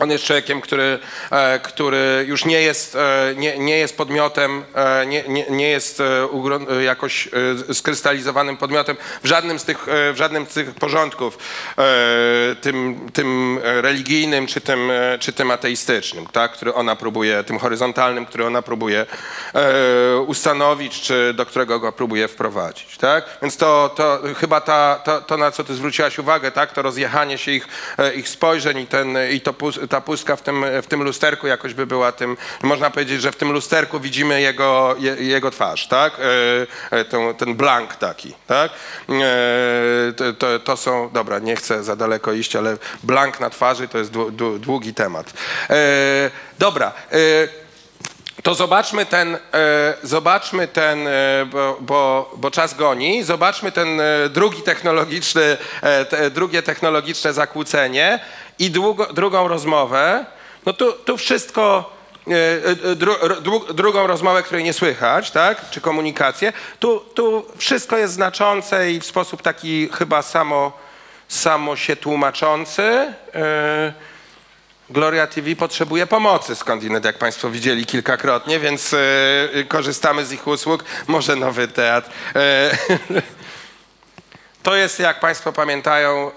on 0.00 0.10
jest 0.10 0.24
człowiekiem, 0.24 0.60
który, 0.60 0.98
e, 1.30 1.60
który 1.60 2.24
już 2.28 2.44
nie 2.44 2.62
jest, 2.62 2.96
e, 2.96 3.34
nie, 3.36 3.58
nie 3.58 3.78
jest 3.78 3.96
podmiotem, 3.96 4.64
e, 4.74 5.06
nie, 5.06 5.24
nie, 5.28 5.46
nie 5.50 5.68
jest 5.68 6.02
jakoś 6.84 7.28
skrystalizowanym 7.72 8.56
podmiotem 8.56 8.96
w 9.22 9.26
żadnym 9.26 9.58
z 9.58 9.64
tych, 9.64 9.86
w 9.86 10.14
żadnym 10.16 10.46
z 10.46 10.54
tych 10.54 10.74
porządków, 10.74 11.38
tym, 12.60 13.08
tym 13.12 13.60
religijnym 13.62 14.46
czy 14.46 14.60
tym, 14.60 14.90
czy 15.20 15.32
tym 15.32 15.50
ateistycznym, 15.50 16.26
tak? 16.26 16.52
który 16.52 16.74
ona 16.74 16.96
próbuje, 16.96 17.44
tym 17.44 17.58
horyzontalnym, 17.58 18.26
który 18.26 18.46
ona 18.46 18.62
próbuje 18.62 19.06
ustanowić, 20.26 21.00
czy 21.00 21.34
do 21.34 21.46
którego 21.46 21.80
go 21.80 21.92
próbuje 21.92 22.28
wprowadzić. 22.28 22.96
Tak? 22.96 23.24
Więc 23.42 23.56
to, 23.56 23.94
to 23.96 24.20
chyba 24.36 24.60
ta, 24.60 25.00
to, 25.04 25.20
to, 25.20 25.36
na 25.36 25.50
co 25.50 25.64
ty 25.64 25.74
zwróciłaś 25.74 26.18
uwagę, 26.18 26.52
tak? 26.52 26.72
to 26.72 26.82
rozjechanie 26.82 27.38
się 27.38 27.52
ich, 27.52 27.68
ich 28.16 28.28
spojrzeń 28.28 28.78
i, 28.78 28.86
ten, 28.86 29.18
i 29.30 29.40
to, 29.40 29.54
ta 29.88 30.00
pustka 30.00 30.36
w 30.36 30.42
tym, 30.42 30.64
w 30.82 30.86
tym 30.86 31.02
lusterku 31.02 31.46
jakoś 31.46 31.74
by 31.74 31.86
była 31.86 32.12
tym, 32.12 32.36
można 32.62 32.90
powiedzieć, 32.90 33.22
że 33.22 33.32
w 33.32 33.36
tym 33.36 33.52
lusterku 33.52 34.00
widzimy 34.00 34.40
jego, 34.40 34.96
je, 34.98 35.14
jego 35.14 35.50
twarz, 35.50 35.88
tak? 35.88 36.12
E, 36.90 36.98
e, 36.98 37.04
ten, 37.04 37.34
ten 37.34 37.54
blank 37.54 37.96
taki, 37.96 38.34
tak? 38.46 38.70
E, 39.08 40.32
to, 40.38 40.58
to, 40.58 40.76
są, 40.76 41.10
dobra, 41.12 41.38
nie 41.38 41.56
chcę 41.56 41.84
za 41.84 41.96
daleko 41.96 42.32
iść, 42.32 42.56
ale 42.56 42.76
blank 43.02 43.40
na 43.40 43.50
twarzy 43.50 43.88
to 43.88 43.98
jest 43.98 44.12
dłu- 44.12 44.30
dłu- 44.30 44.58
długi 44.58 44.94
temat. 44.94 45.32
E, 45.70 46.30
dobra, 46.58 46.92
e, 47.12 47.65
to 48.46 48.54
zobaczmy 48.54 49.06
ten, 49.06 49.34
e, 49.34 49.38
zobaczmy 50.02 50.68
ten, 50.68 51.08
e, 51.08 51.46
bo, 51.46 51.76
bo, 51.80 52.30
bo 52.36 52.50
czas 52.50 52.74
goni, 52.74 53.22
zobaczmy 53.22 53.72
ten 53.72 54.00
e, 54.00 54.28
drugi 54.28 54.62
technologiczny, 54.62 55.56
te, 56.10 56.30
drugie 56.30 56.62
technologiczne 56.62 57.32
zakłócenie 57.32 58.20
i 58.58 58.70
długo, 58.70 59.06
drugą 59.06 59.48
rozmowę. 59.48 60.26
No 60.66 60.72
tu, 60.72 60.92
tu 60.92 61.16
wszystko, 61.16 61.92
dru, 62.96 63.14
dru, 63.40 63.74
drugą 63.74 64.06
rozmowę, 64.06 64.42
której 64.42 64.64
nie 64.64 64.72
słychać, 64.72 65.30
tak, 65.30 65.70
czy 65.70 65.80
komunikację. 65.80 66.52
Tu, 66.78 67.00
tu 67.14 67.46
wszystko 67.56 67.96
jest 67.96 68.14
znaczące 68.14 68.92
i 68.92 69.00
w 69.00 69.06
sposób 69.06 69.42
taki 69.42 69.88
chyba 69.92 70.22
samo, 70.22 70.72
samo 71.28 71.76
się 71.76 71.96
tłumaczący. 71.96 73.12
E, 74.90 74.92
Gloria 74.92 75.26
TV 75.26 75.56
potrzebuje 75.56 76.06
pomocy 76.06 76.54
skądinąd, 76.54 77.04
jak 77.04 77.18
Państwo 77.18 77.50
widzieli 77.50 77.86
kilkakrotnie, 77.86 78.60
więc 78.60 78.94
e, 78.94 79.64
korzystamy 79.68 80.24
z 80.24 80.32
ich 80.32 80.46
usług. 80.46 80.84
Może 81.06 81.36
nowy 81.36 81.68
teatr. 81.68 82.10
E, 82.36 82.70
to 84.62 84.76
jest, 84.76 85.00
jak 85.00 85.20
Państwo 85.20 85.52
pamiętają, 85.52 86.30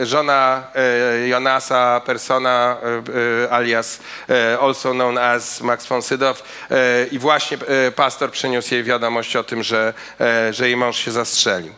e, 0.00 0.06
żona 0.06 0.66
e, 0.74 1.28
Jonasa 1.28 2.00
Persona, 2.00 2.76
e, 2.82 3.44
e, 3.44 3.52
alias 3.52 4.00
e, 4.28 4.58
also 4.60 4.92
known 4.92 5.18
as 5.18 5.60
Max 5.60 5.86
von 5.86 6.02
Sydow. 6.02 6.42
E, 6.70 7.06
I 7.10 7.18
właśnie 7.18 7.58
e, 7.86 7.90
pastor 7.90 8.30
przyniósł 8.30 8.74
jej 8.74 8.84
wiadomość 8.84 9.36
o 9.36 9.44
tym, 9.44 9.62
że, 9.62 9.94
e, 10.20 10.52
że 10.52 10.66
jej 10.66 10.76
mąż 10.76 10.96
się 10.96 11.10
zastrzelił. 11.10 11.72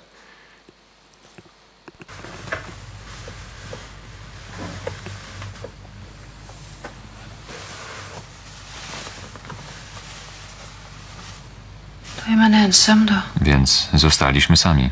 Więc 13.41 13.89
zostaliśmy 13.95 14.57
sami. 14.57 14.91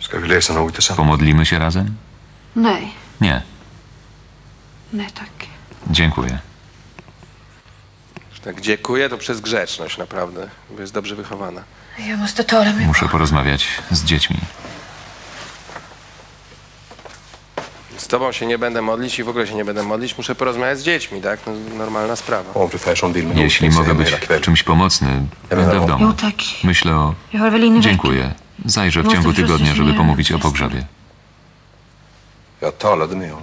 Ska 0.00 0.20
vi 0.20 0.28
läsa 0.28 0.54
något 0.54 0.72
tillsammans? 0.74 0.96
Pomodlimy 0.96 1.46
się 1.46 1.58
razem? 1.58 1.96
Nej, 2.56 2.92
Nie, 3.20 3.42
nej 4.92 5.10
tack. 5.10 5.30
dziękuję. 5.90 6.38
Tak, 8.44 8.60
dziękuję, 8.60 9.08
to 9.08 9.18
przez 9.18 9.40
grzeczność 9.40 9.98
naprawdę, 9.98 10.48
bo 10.70 10.80
jest 10.80 10.92
dobrze 10.92 11.14
wychowana. 11.16 11.62
Muszę 12.86 13.08
porozmawiać 13.08 13.66
z 13.90 14.04
dziećmi. 14.04 14.36
Z 18.06 18.08
tobą 18.08 18.32
się 18.32 18.46
nie 18.46 18.58
będę 18.58 18.82
modlić 18.82 19.18
i 19.18 19.22
w 19.24 19.28
ogóle 19.28 19.46
się 19.46 19.54
nie 19.54 19.64
będę 19.64 19.82
modlić, 19.82 20.18
muszę 20.18 20.34
porozmawiać 20.34 20.78
z 20.78 20.82
dziećmi, 20.82 21.20
tak? 21.22 21.40
No, 21.46 21.52
normalna 21.78 22.16
sprawa. 22.16 22.52
Jeśli 23.34 23.70
mogę 23.70 23.94
być 23.94 24.10
w 24.10 24.40
czymś 24.40 24.62
pomocny, 24.62 25.26
będę 25.50 25.80
w 25.80 25.86
domu. 25.86 26.14
Myślę 26.64 26.96
o... 26.96 27.14
Dziękuję. 27.80 28.34
Zajrzę 28.64 29.02
w 29.02 29.08
ciągu 29.12 29.32
tygodnia, 29.32 29.74
żeby 29.74 29.94
pomówić 29.94 30.32
o 30.32 30.38
pogrzebie. 30.38 30.86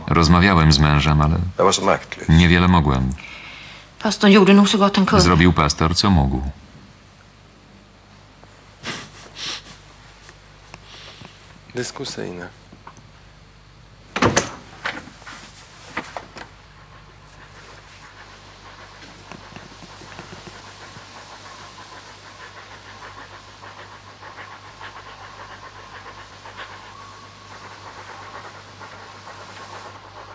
Rozmawiałem 0.07 0.72
z 0.72 0.80
mężem, 0.80 1.22
ale 1.22 1.36
niewiele 2.30 2.68
mogłem. 2.68 3.09
Zrobił 5.20 5.53
pastor, 5.53 5.95
co 5.95 6.09
mógł. 6.09 6.41
Dyskusyjne. 11.76 12.62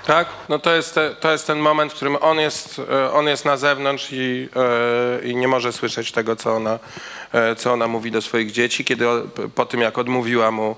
Tak, 0.09 0.29
no 0.49 0.59
to 0.59 0.75
jest, 0.75 0.95
te, 0.95 1.15
to 1.15 1.33
jest 1.33 1.47
ten 1.47 1.59
moment, 1.59 1.93
w 1.93 1.95
którym 1.95 2.17
on 2.21 2.39
jest, 2.39 2.81
e, 2.91 3.13
on 3.13 3.27
jest 3.27 3.45
na 3.45 3.57
zewnątrz 3.57 4.09
i, 4.13 4.49
e, 4.57 5.29
i 5.29 5.37
nie 5.37 5.49
może 5.49 5.73
słyszeć 5.73 6.13
tego, 6.13 6.37
co 6.37 6.57
ona, 6.57 6.79
e, 7.33 7.57
co 7.57 7.73
ona 7.73 7.87
mówi 7.87 8.11
do 8.11 8.23
swoich 8.23 8.53
dzieci, 8.53 8.85
kiedy 8.85 9.07
po 9.55 9.67
tym, 9.67 9.81
jak 9.81 9.99
odmówiła 9.99 10.51
mu, 10.51 10.77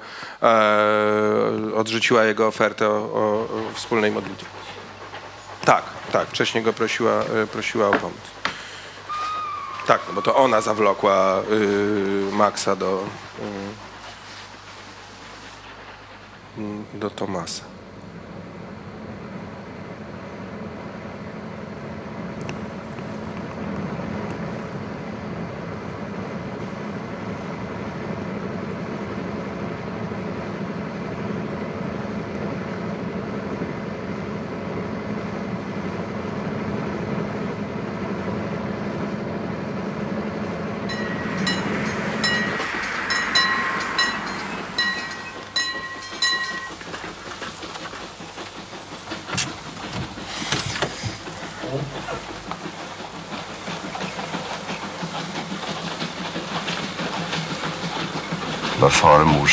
odrzuciła 1.77 2.25
jego 2.25 2.47
ofertę 2.47 2.89
o, 2.89 2.93
o, 2.93 3.49
wspólnej 3.75 4.11
modlitwie. 4.11 4.47
Tak, 5.65 5.85
tak, 6.13 6.29
wcześniej 6.29 6.65
go 6.65 6.73
prosiła, 6.73 7.25
prosiła 7.53 7.89
o 7.89 7.93
pomoc. 7.93 8.21
Tak, 9.87 10.01
no 10.09 10.15
bo 10.15 10.23
to 10.23 10.37
ona 10.37 10.61
zawlokła 10.61 11.43
y, 11.53 12.33
Maxa 12.33 12.77
do, 12.77 13.05
y, 16.59 16.61
y, 16.61 16.99
do 16.99 17.11
Tomasa. 17.11 17.70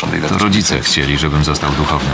No 0.03 0.29
to 0.29 0.37
rodzice 0.37 0.79
chcieli, 0.81 1.17
żebym 1.17 1.43
został 1.43 1.71
duchownym. 1.71 2.13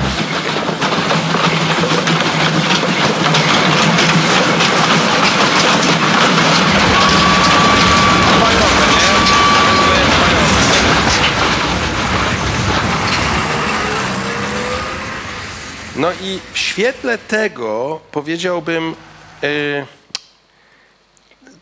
No 15.96 16.12
i 16.22 16.40
w 16.54 16.58
świetle 16.58 17.18
tego 17.18 18.00
powiedziałbym, 18.12 18.96
yy, 19.42 19.86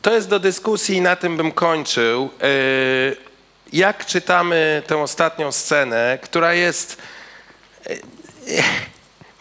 to 0.01 0.13
jest 0.13 0.29
do 0.29 0.39
dyskusji 0.39 0.97
i 0.97 1.01
na 1.01 1.15
tym 1.15 1.37
bym 1.37 1.51
kończył. 1.51 2.29
Yy, 2.41 3.30
jak 3.73 4.05
czytamy 4.05 4.83
tę 4.87 4.97
ostatnią 4.97 5.51
scenę, 5.51 6.19
która 6.21 6.53
jest. 6.53 6.97
y, 7.89 8.01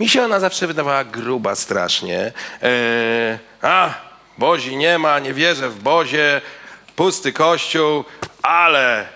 mi 0.00 0.08
się 0.08 0.22
ona 0.22 0.40
zawsze 0.40 0.66
wydawała 0.66 1.04
gruba 1.04 1.54
strasznie. 1.54 2.32
Y, 2.62 3.38
a, 3.62 3.94
Bozi 4.38 4.76
nie 4.76 4.98
ma, 4.98 5.18
nie 5.18 5.34
wierzę 5.34 5.68
w 5.68 5.82
Bozie, 5.82 6.40
pusty 6.96 7.32
kościół, 7.32 8.04
ale 8.42 9.06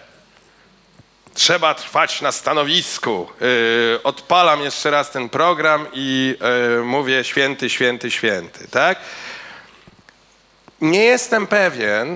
trzeba 1.35 1.75
trwać 1.75 2.21
na 2.21 2.33
stanowisku. 2.33 3.29
Yy, 3.41 4.01
odpalam 4.05 4.61
jeszcze 4.61 4.91
raz 4.91 5.11
ten 5.11 5.29
program 5.29 5.87
i 5.93 6.39
mówię 6.85 7.25
święty, 7.25 7.71
święty, 7.71 8.11
święty, 8.11 8.69
tak? 8.69 8.99
Nie 10.85 11.05
jestem 11.05 11.47
pewien, 11.47 12.13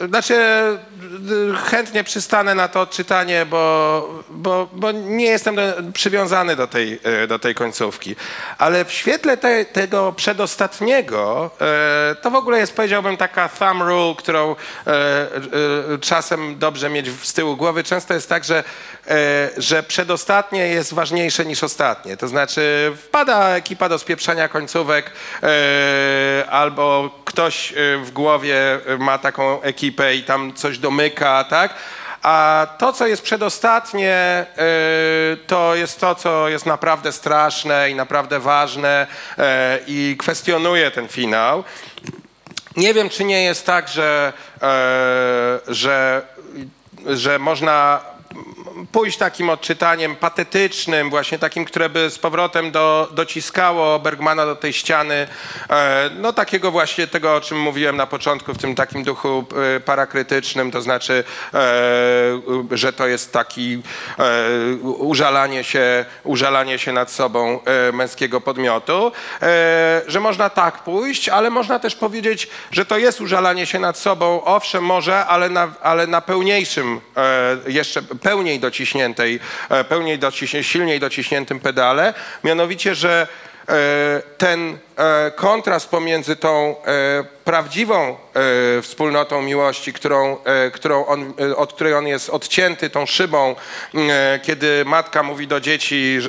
yy, 0.00 0.08
znaczy 0.08 0.34
yy, 0.34 1.56
chętnie 1.56 2.04
przystanę 2.04 2.54
na 2.54 2.68
to 2.68 2.80
odczytanie, 2.80 3.46
bo, 3.46 4.08
bo, 4.30 4.68
bo 4.72 4.92
nie 4.92 5.24
jestem 5.24 5.56
do, 5.56 5.62
przywiązany 5.92 6.56
do 6.56 6.66
tej, 6.66 7.00
yy, 7.20 7.26
do 7.26 7.38
tej 7.38 7.54
końcówki. 7.54 8.16
Ale 8.58 8.84
w 8.84 8.92
świetle 8.92 9.36
te, 9.36 9.64
tego 9.64 10.12
przedostatniego, 10.12 11.50
yy, 11.60 11.66
to 12.22 12.30
w 12.30 12.34
ogóle 12.34 12.58
jest 12.58 12.76
powiedziałbym 12.76 13.16
taka 13.16 13.48
thumb 13.48 13.82
rule, 13.82 14.14
którą 14.18 14.48
yy, 14.48 14.92
yy, 15.90 15.98
czasem 15.98 16.58
dobrze 16.58 16.90
mieć 16.90 17.10
z 17.22 17.32
tyłu 17.32 17.56
głowy. 17.56 17.84
Często 17.84 18.14
jest 18.14 18.28
tak, 18.28 18.44
że, 18.44 18.64
yy, 19.06 19.14
że 19.56 19.82
przedostatnie 19.82 20.68
jest 20.68 20.94
ważniejsze 20.94 21.44
niż 21.44 21.64
ostatnie. 21.64 22.16
To 22.16 22.28
znaczy 22.28 22.92
wpada 23.08 23.48
ekipa 23.48 23.88
do 23.88 23.98
spieprzania 23.98 24.48
końcówek 24.48 25.10
yy, 25.42 25.48
albo 26.50 27.10
ktoś 27.36 27.70
yy, 27.70 27.98
w 27.98 28.10
głowie 28.10 28.80
ma 28.98 29.18
taką 29.18 29.62
ekipę 29.62 30.14
i 30.14 30.22
tam 30.22 30.52
coś 30.54 30.78
domyka, 30.78 31.44
tak? 31.44 31.74
A 32.22 32.66
to, 32.78 32.92
co 32.92 33.06
jest 33.06 33.22
przedostatnie, 33.22 34.46
yy, 34.56 35.36
to 35.46 35.74
jest 35.74 36.00
to, 36.00 36.14
co 36.14 36.48
jest 36.48 36.66
naprawdę 36.66 37.12
straszne 37.12 37.90
i 37.90 37.94
naprawdę 37.94 38.40
ważne 38.40 39.06
i 39.86 40.16
kwestionuje 40.18 40.90
ten 40.90 41.08
finał. 41.08 41.64
Nie 42.76 42.94
wiem, 42.94 43.08
czy 43.08 43.24
nie 43.24 43.44
jest 43.44 43.66
tak, 43.66 43.88
że, 43.88 44.32
że, 45.68 46.22
że 47.06 47.38
można 47.38 48.00
pójść 48.92 49.18
takim 49.18 49.50
odczytaniem 49.50 50.16
patetycznym, 50.16 51.10
właśnie 51.10 51.38
takim, 51.38 51.64
które 51.64 51.88
by 51.88 52.10
z 52.10 52.18
powrotem 52.18 52.70
do, 52.70 53.08
dociskało 53.12 53.98
Bergmana 53.98 54.46
do 54.46 54.56
tej 54.56 54.72
ściany, 54.72 55.26
e, 55.70 56.10
no 56.18 56.32
takiego 56.32 56.70
właśnie 56.70 57.06
tego, 57.06 57.34
o 57.34 57.40
czym 57.40 57.60
mówiłem 57.60 57.96
na 57.96 58.06
początku, 58.06 58.54
w 58.54 58.58
tym 58.58 58.74
takim 58.74 59.04
duchu 59.04 59.44
e, 59.76 59.80
parakrytycznym, 59.80 60.70
to 60.70 60.82
znaczy, 60.82 61.24
e, 61.54 61.60
że 62.70 62.92
to 62.92 63.06
jest 63.06 63.32
taki 63.32 63.82
użalanie 64.82 65.64
się, 65.64 66.04
użalanie 66.24 66.78
się 66.78 66.92
nad 66.92 67.10
sobą 67.10 67.60
męskiego 67.92 68.40
podmiotu, 68.40 69.12
że 70.06 70.20
można 70.20 70.50
tak 70.50 70.78
pójść, 70.78 71.28
ale 71.28 71.50
można 71.50 71.78
też 71.78 71.96
powiedzieć, 71.96 72.48
że 72.70 72.84
to 72.86 72.98
jest 72.98 73.20
użalanie 73.20 73.66
się 73.66 73.78
nad 73.78 73.98
sobą, 73.98 74.44
owszem 74.44 74.84
może, 74.84 75.26
ale 75.26 75.48
na, 75.48 75.68
ale 75.82 76.06
na 76.06 76.20
pełniejszym, 76.20 77.00
jeszcze 77.66 78.02
pełniej 78.22 78.60
dociśniętej, 78.60 79.40
e, 79.70 79.84
pełniej 79.84 80.18
dociśnie, 80.18 80.64
silniej 80.64 81.00
dociśniętym 81.00 81.60
pedale, 81.60 82.14
mianowicie, 82.44 82.94
że 82.94 83.26
e, 83.68 83.74
ten 84.38 84.78
e, 84.96 85.30
kontrast 85.30 85.88
pomiędzy 85.88 86.36
tą 86.36 86.74
prawdziwą 87.46 88.16
e, 88.78 88.82
wspólnotą 88.82 89.42
miłości, 89.42 89.92
którą, 89.92 90.36
e, 90.44 90.70
którą 90.70 91.06
on, 91.06 91.34
e, 91.40 91.56
od 91.56 91.72
której 91.72 91.94
on 91.94 92.06
jest 92.06 92.30
odcięty 92.30 92.90
tą 92.90 93.06
szybą, 93.06 93.56
e, 93.94 94.40
kiedy 94.42 94.84
matka 94.84 95.22
mówi 95.22 95.46
do 95.46 95.60
dzieci, 95.60 96.20
że, 96.20 96.28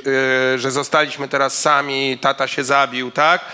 e, 0.53 0.59
że 0.59 0.71
zostaliśmy 0.71 1.27
teraz 1.27 1.59
sami, 1.61 2.17
tata 2.21 2.47
się 2.47 2.63
zabił, 2.63 3.11
tak? 3.11 3.45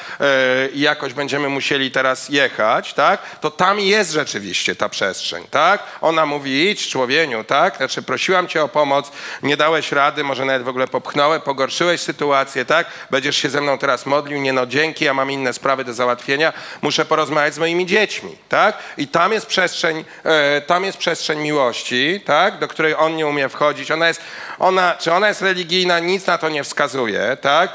I 0.73 0.79
jakoś 0.79 1.13
będziemy 1.13 1.49
musieli 1.49 1.91
teraz 1.91 2.29
jechać, 2.29 2.93
tak? 2.93 3.39
To 3.39 3.51
tam 3.51 3.79
jest 3.79 4.11
rzeczywiście 4.11 4.75
ta 4.75 4.89
przestrzeń, 4.89 5.43
tak? 5.51 5.83
Ona 6.01 6.25
mówi, 6.25 6.69
idź 6.69 6.89
człowieniu, 6.89 7.43
tak? 7.43 7.77
Znaczy 7.77 8.01
prosiłam 8.01 8.47
cię 8.47 8.63
o 8.63 8.67
pomoc, 8.67 9.11
nie 9.43 9.57
dałeś 9.57 9.91
rady, 9.91 10.23
może 10.23 10.45
nawet 10.45 10.63
w 10.63 10.67
ogóle 10.67 10.87
popchnąłem, 10.87 11.41
pogorszyłeś 11.41 12.01
sytuację, 12.01 12.65
tak? 12.65 12.87
Będziesz 13.11 13.37
się 13.37 13.49
ze 13.49 13.61
mną 13.61 13.77
teraz 13.77 14.05
modlił, 14.05 14.41
nie 14.41 14.53
no 14.53 14.65
dzięki, 14.65 15.05
ja 15.05 15.13
mam 15.13 15.31
inne 15.31 15.53
sprawy 15.53 15.83
do 15.83 15.93
załatwienia, 15.93 16.53
muszę 16.81 17.05
porozmawiać 17.05 17.52
z 17.53 17.59
moimi 17.59 17.85
dziećmi, 17.85 18.37
tak? 18.49 18.77
I 18.97 19.07
tam 19.07 19.33
jest 19.33 19.45
przestrzeń, 19.45 20.05
e, 20.23 20.61
tam 20.61 20.83
jest 20.83 20.97
przestrzeń 20.97 21.39
miłości, 21.39 22.21
tak? 22.25 22.59
Do 22.59 22.67
której 22.67 22.95
on 22.95 23.15
nie 23.15 23.27
umie 23.27 23.49
wchodzić. 23.49 23.91
Ona 23.91 24.07
jest, 24.07 24.21
ona, 24.59 24.95
czy 24.99 25.13
ona 25.13 25.27
jest 25.27 25.41
religijna, 25.41 25.99
nic 25.99 26.27
na 26.27 26.37
to 26.37 26.49
nie 26.49 26.63
wskazuje, 26.63 27.37
tak? 27.41 27.71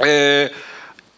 E, 0.00 0.06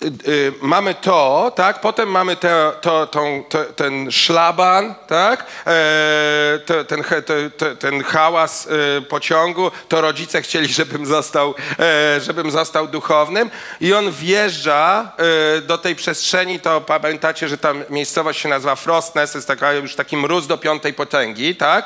y, 0.03 0.53
mamy 0.63 0.95
to, 0.95 1.53
tak? 1.57 1.81
Potem 1.81 2.09
mamy 2.09 2.37
te, 2.37 2.73
to, 2.81 3.07
tą, 3.07 3.45
te, 3.49 3.65
ten 3.65 4.13
szlaban, 4.13 4.95
tak? 5.07 5.47
E, 5.67 6.59
te, 6.67 6.85
ten, 6.85 7.05
te, 7.05 7.51
te, 7.51 7.77
ten 7.77 8.03
hałas 8.03 8.69
e, 8.99 9.01
pociągu, 9.01 9.71
to 9.89 10.01
rodzice 10.01 10.43
chcieli, 10.43 10.69
żebym 10.69 11.07
został, 11.07 11.55
e, 11.79 12.21
żebym 12.21 12.51
został 12.51 12.89
duchownym 12.89 13.51
i 13.81 13.93
on 13.93 14.13
wjeżdża 14.13 15.13
e, 15.57 15.61
do 15.61 15.79
tej 15.79 15.97
przestrzeni, 15.97 16.61
to 16.61 16.81
pamiętacie, 16.81 17.49
że 17.49 17.59
ta 17.59 17.73
miejscowość 17.91 18.41
się 18.41 18.49
nazywa 18.49 18.77
Frostness, 18.77 19.35
jest 19.35 19.49
taka, 19.49 19.73
już 19.73 19.95
taki 19.95 20.17
mróz 20.17 20.47
do 20.47 20.59
piątej 20.59 20.95
potęgi, 20.95 21.57
tak? 21.57 21.85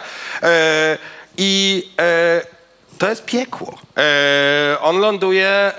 I 1.36 1.88
to 3.03 3.09
jest 3.09 3.24
piekło. 3.24 3.78
E, 3.98 4.80
on 4.80 4.98
ląduje 4.98 5.48
e, 5.48 5.72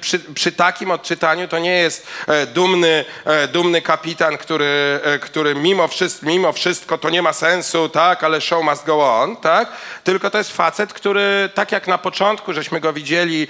przy, 0.00 0.18
przy 0.18 0.52
takim 0.52 0.90
odczytaniu, 0.90 1.48
to 1.48 1.58
nie 1.58 1.78
jest 1.78 2.06
e, 2.26 2.46
dumny, 2.46 3.04
e, 3.24 3.48
dumny 3.48 3.82
kapitan, 3.82 4.38
który, 4.38 5.00
który 5.20 5.54
mimo, 5.54 5.88
wszystko, 5.88 6.26
mimo 6.26 6.52
wszystko 6.52 6.98
to 6.98 7.10
nie 7.10 7.22
ma 7.22 7.32
sensu, 7.32 7.88
tak, 7.88 8.24
ale 8.24 8.40
show 8.40 8.64
must 8.64 8.86
go 8.86 9.20
on, 9.20 9.36
tak? 9.36 9.68
Tylko 10.04 10.30
to 10.30 10.38
jest 10.38 10.52
facet, 10.56 10.92
który 10.92 11.50
tak 11.54 11.72
jak 11.72 11.86
na 11.88 11.98
początku 11.98 12.52
żeśmy 12.52 12.80
go 12.80 12.92
widzieli, 12.92 13.48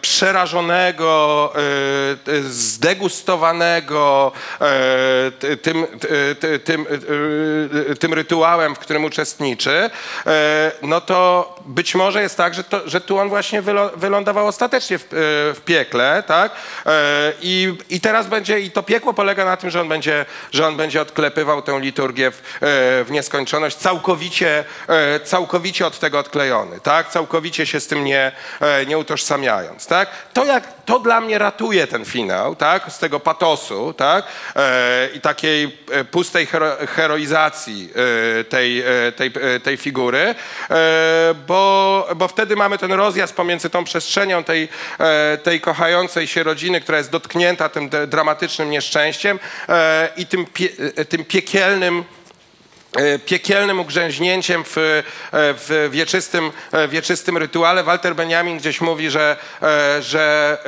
przerażonego, 0.00 1.52
zdegustowanego 2.42 4.32
ty- 5.38 5.56
tym, 5.56 5.86
ty- 6.00 6.36
ty- 6.40 6.58
tym, 6.58 6.86
e, 7.90 7.96
tym 7.96 8.14
rytuałem, 8.14 8.74
w 8.74 8.78
którym 8.78 9.04
uczestniczy, 9.04 9.90
no 10.82 11.00
to 11.00 11.54
być 11.66 11.94
może 11.94 12.19
jest 12.20 12.36
tak, 12.36 12.54
że, 12.54 12.64
to, 12.64 12.88
że 12.88 13.00
tu 13.00 13.18
on 13.18 13.28
właśnie 13.28 13.62
wylądował 13.96 14.46
ostatecznie 14.46 14.98
w, 14.98 15.02
e, 15.02 15.06
w 15.54 15.60
piekle, 15.64 16.22
tak? 16.26 16.52
E, 16.86 17.32
I, 17.42 17.74
I 17.90 18.00
teraz 18.00 18.26
będzie, 18.26 18.60
i 18.60 18.70
to 18.70 18.82
piekło 18.82 19.14
polega 19.14 19.44
na 19.44 19.56
tym, 19.56 19.70
że 19.70 19.80
on 19.80 19.88
będzie, 19.88 20.26
że 20.52 20.66
on 20.66 20.76
będzie 20.76 21.02
odklepywał 21.02 21.62
tę 21.62 21.80
liturgię 21.80 22.30
w, 22.30 22.36
e, 22.36 22.40
w 23.04 23.06
nieskończoność, 23.10 23.76
całkowicie, 23.76 24.64
całkowicie 25.24 25.86
od 25.86 25.98
tego 25.98 26.18
odklejony, 26.18 26.80
tak? 26.80 27.08
Całkowicie 27.08 27.66
się 27.66 27.80
z 27.80 27.86
tym 27.86 28.04
nie, 28.04 28.32
nie 28.86 28.98
utożsamiając, 28.98 29.86
tak? 29.86 30.08
To, 30.32 30.44
jak, 30.44 30.79
to 30.90 30.98
dla 30.98 31.20
mnie 31.20 31.38
ratuje 31.38 31.86
ten 31.86 32.04
finał, 32.04 32.56
tak? 32.56 32.92
Z 32.92 32.98
tego 32.98 33.20
patosu, 33.20 33.94
tak? 33.96 34.24
E, 34.56 35.08
I 35.14 35.20
takiej 35.20 35.78
e, 35.90 36.04
pustej 36.04 36.46
hero, 36.46 36.76
heroizacji 36.86 37.90
e, 38.40 38.44
tej, 38.44 38.80
e, 38.80 39.12
tej, 39.12 39.32
e, 39.40 39.60
tej 39.60 39.76
figury, 39.76 40.18
e, 40.18 40.34
bo, 41.46 42.08
bo 42.16 42.28
wtedy 42.28 42.56
mamy 42.56 42.78
ten 42.78 42.92
rozjazd 42.92 43.34
pomiędzy 43.34 43.70
tą 43.70 43.84
przestrzenią 43.84 44.44
tej, 44.44 44.68
tej 45.42 45.60
kochającej 45.60 46.26
się 46.26 46.42
rodziny, 46.42 46.80
która 46.80 46.98
jest 46.98 47.10
dotknięta 47.10 47.68
tym 47.68 47.90
dramatycznym 48.06 48.70
nieszczęściem 48.70 49.38
i 50.16 50.26
tym, 50.26 50.46
pie, 50.46 50.68
tym 51.08 51.24
piekielnym 51.24 52.04
piekielnym 53.26 53.80
ugrzęźnięciem 53.80 54.64
w, 54.64 54.76
e, 54.78 55.02
w 55.32 55.88
wieczystym, 55.90 56.52
e, 56.72 56.88
wieczystym 56.88 57.36
rytuale. 57.36 57.84
Walter 57.84 58.14
Benjamin 58.14 58.58
gdzieś 58.58 58.80
mówi, 58.80 59.10
że, 59.10 59.36
e, 59.62 60.02
że 60.02 60.58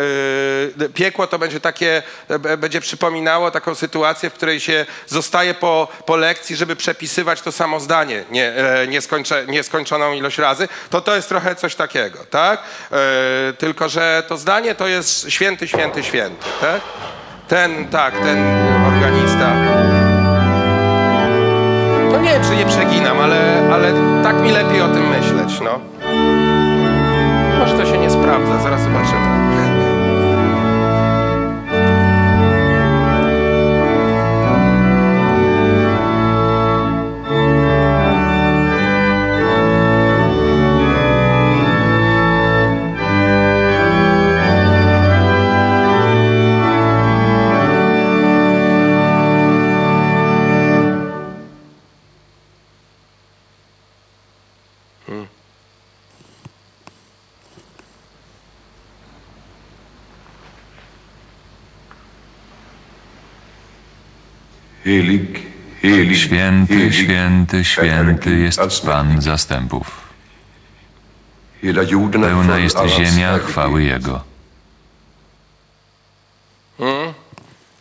e, 0.81 0.89
piekło 0.89 1.27
to 1.27 1.39
będzie 1.39 1.61
takie, 1.61 2.03
e, 2.29 2.57
będzie 2.57 2.81
przypominało 2.81 3.51
taką 3.51 3.75
sytuację, 3.75 4.31
w 4.31 4.33
której 4.33 4.61
się 4.61 4.87
zostaje 5.07 5.55
po, 5.55 5.89
po 6.07 6.16
lekcji, 6.16 6.57
żeby 6.57 6.77
przepisywać 6.77 7.41
to 7.41 7.53
samo 7.53 7.81
zdanie 7.81 8.25
nie, 8.31 8.53
e, 8.53 8.87
nieskończe, 8.87 9.47
nieskończoną 9.47 10.12
ilość 10.12 10.39
razy. 10.39 10.68
To 10.91 11.01
to 11.01 11.16
jest 11.16 11.29
trochę 11.29 11.55
coś 11.55 11.75
takiego, 11.75 12.18
tak? 12.31 12.62
E, 12.93 13.53
Tylko, 13.59 13.89
że 13.89 14.23
to 14.29 14.37
zdanie 14.37 14.75
to 14.75 14.87
jest 14.87 15.31
święty, 15.31 15.68
święty, 15.68 16.05
święty, 16.05 16.47
tak? 16.61 16.81
Ten, 17.49 17.89
tak, 17.89 18.14
ten 18.14 18.47
organista. 18.87 20.12
Ale, 23.73 23.93
tak 24.23 24.43
mi 24.43 24.51
lepiej 24.53 24.83
o 24.83 24.89
tym 24.89 25.09
myśleć, 25.09 25.61
no. 25.61 25.81
Może 27.59 27.79
to 27.79 27.87
się 27.87 27.99
nie 27.99 28.11
sprawdza, 28.11 28.59
zaraz 28.62 28.83
zobaczymy. 28.83 29.41
Święty, 66.23 66.93
święty, 66.93 67.64
święty 67.64 68.39
jest 68.39 68.61
Pan 68.87 69.23
zastępów. 69.23 70.01
Pełna 72.12 72.59
jest 72.59 72.79
ziemia 72.87 73.39
chwały 73.39 73.83
Jego. 73.83 74.20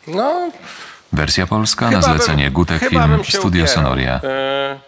No, 0.08 0.52
Wersja 1.14 1.48
polska 1.48 1.86
na 1.86 1.92
chyba 1.92 2.08
bym- 2.08 2.18
zlecenie 2.18 2.52
Gutek 2.52 2.80
chyba 2.80 2.90
Film 3.02 3.12
bym 3.16 3.24
się 3.24 3.38
Studio 3.38 3.64
upierał. 3.64 3.84
Sonoria. 3.84 4.22
E, 4.24 4.80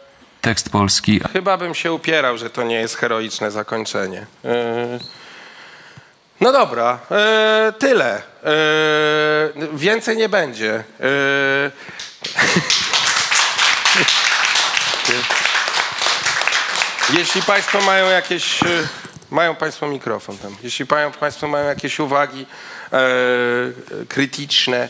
Tekst 0.41 0.69
polski 0.69 1.21
Chyba 1.33 1.57
bym 1.57 1.75
się 1.75 1.93
upierał, 1.93 2.37
że 2.37 2.49
to 2.49 2.63
nie 2.63 2.75
jest 2.75 2.95
heroiczne 2.97 3.51
zakończenie. 3.51 4.25
E, 4.45 4.99
No 6.41 6.51
dobra, 6.51 6.99
e, 7.11 7.73
tyle. 7.79 8.15
E, 8.43 8.51
Więcej 9.73 10.17
nie 10.17 10.29
będzie. 10.29 10.75
E, 10.75 11.71
Jeśli 17.17 17.41
Państwo 17.41 17.81
mają 17.81 18.09
jakieś. 18.09 18.63
e, 18.63 18.67
Mają 19.31 19.55
Państwo 19.55 19.87
mikrofon 19.87 20.37
tam. 20.37 20.55
Jeśli 20.63 20.85
mają, 20.91 21.11
Państwo 21.11 21.47
mają 21.47 21.65
jakieś 21.65 21.99
uwagi 21.99 22.45
e, 22.93 22.97
krytyczne. 24.07 24.89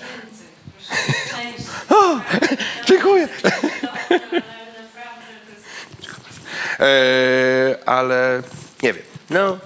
O, 1.90 2.20
dziękuję. 2.86 3.28
E, 6.80 7.78
ale 7.86 8.42
nie 8.84 8.94
wiem. 8.94 9.04
No, 9.30 9.58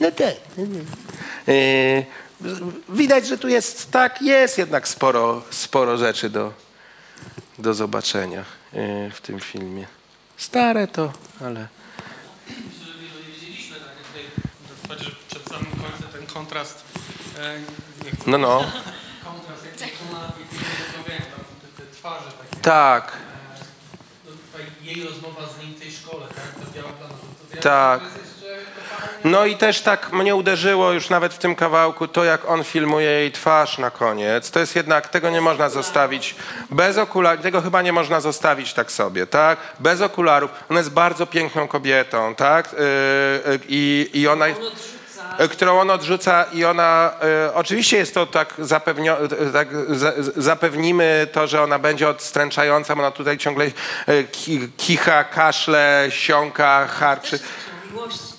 no 0.00 0.10
tak. 0.10 0.34
E, 1.48 1.52
widać, 2.88 3.26
że 3.26 3.38
tu 3.38 3.48
jest 3.48 3.90
tak, 3.90 4.22
jest 4.22 4.58
jednak 4.58 4.88
sporo, 4.88 5.42
sporo 5.50 5.96
rzeczy 5.96 6.30
do, 6.30 6.52
do 7.58 7.74
zobaczenia 7.74 8.40
e, 8.40 9.10
w 9.10 9.20
tym 9.20 9.40
filmie. 9.40 9.86
Stare 10.40 10.86
to, 10.88 11.12
ale. 11.40 11.68
Myślę, 12.48 12.92
że 12.92 13.02
nie 13.02 13.08
dowiedzieliśmy, 13.08 13.76
tak 13.76 15.02
jak 15.02 15.14
przed 15.28 15.48
samym 15.48 15.66
końcem 15.72 16.08
ten 16.12 16.26
kontrast, 16.26 16.84
e, 17.38 17.58
No, 18.26 18.38
no. 18.38 18.58
kontrast 19.24 19.64
jak 19.64 19.76
tam 21.30 21.44
te, 21.76 21.82
twarze 21.96 22.30
takie, 22.32 22.62
Tak, 22.62 23.12
no, 24.26 24.30
tutaj 24.32 24.66
jej 24.82 25.04
rozmowa 25.04 25.48
z 25.48 25.58
nim 25.64 25.74
w 25.74 25.80
tej 25.80 25.92
szkole, 25.92 26.26
tak, 26.26 26.54
ta 26.64 26.70
biała 26.74 26.92
plama, 26.92 27.14
to, 27.14 27.56
to 27.56 27.62
Tak. 27.62 28.00
to 28.00 28.06
jest 28.06 28.18
jeszcze 28.18 28.46
totalnie 28.46 28.89
No 29.24 29.46
i 29.46 29.56
też 29.56 29.80
tak 29.80 30.12
mnie 30.12 30.34
uderzyło 30.34 30.92
już 30.92 31.10
nawet 31.10 31.34
w 31.34 31.38
tym 31.38 31.54
kawałku 31.54 32.08
to, 32.08 32.24
jak 32.24 32.48
on 32.48 32.64
filmuje 32.64 33.10
jej 33.10 33.32
twarz 33.32 33.78
na 33.78 33.90
koniec. 33.90 34.50
To 34.50 34.60
jest 34.60 34.76
jednak, 34.76 35.08
tego 35.08 35.30
nie 35.30 35.40
można 35.40 35.68
zostawić 35.68 36.34
bez 36.70 36.98
okularów, 36.98 37.42
tego 37.42 37.60
chyba 37.60 37.82
nie 37.82 37.92
można 37.92 38.20
zostawić 38.20 38.74
tak 38.74 38.92
sobie, 38.92 39.26
tak? 39.26 39.58
Bez 39.80 40.00
okularów. 40.00 40.50
Ona 40.70 40.78
jest 40.78 40.90
bardzo 40.90 41.26
piękną 41.26 41.68
kobietą, 41.68 42.34
tak? 42.34 42.72
Yy, 42.72 42.78
yy, 43.52 43.60
I, 43.68 44.10
i 44.12 44.28
ona... 44.28 44.46
y, 44.48 45.48
którą 45.50 45.80
on 45.80 45.90
odrzuca 45.90 46.44
i 46.52 46.64
ona, 46.64 47.12
y, 47.48 47.54
oczywiście 47.54 47.96
jest 47.96 48.14
to 48.14 48.26
tak, 48.26 48.54
zapewnio, 48.58 49.16
tak 49.52 49.68
za, 49.88 50.12
zapewnimy 50.36 51.26
to, 51.32 51.46
że 51.46 51.62
ona 51.62 51.78
będzie 51.78 52.08
odstręczająca, 52.08 52.96
bo 52.96 53.02
ona 53.02 53.10
tutaj 53.10 53.38
ciągle 53.38 53.64
y, 53.64 53.72
ki, 54.32 54.68
kicha, 54.76 55.24
kaszle, 55.24 56.06
siąka, 56.10 56.86
harczy. 56.86 57.38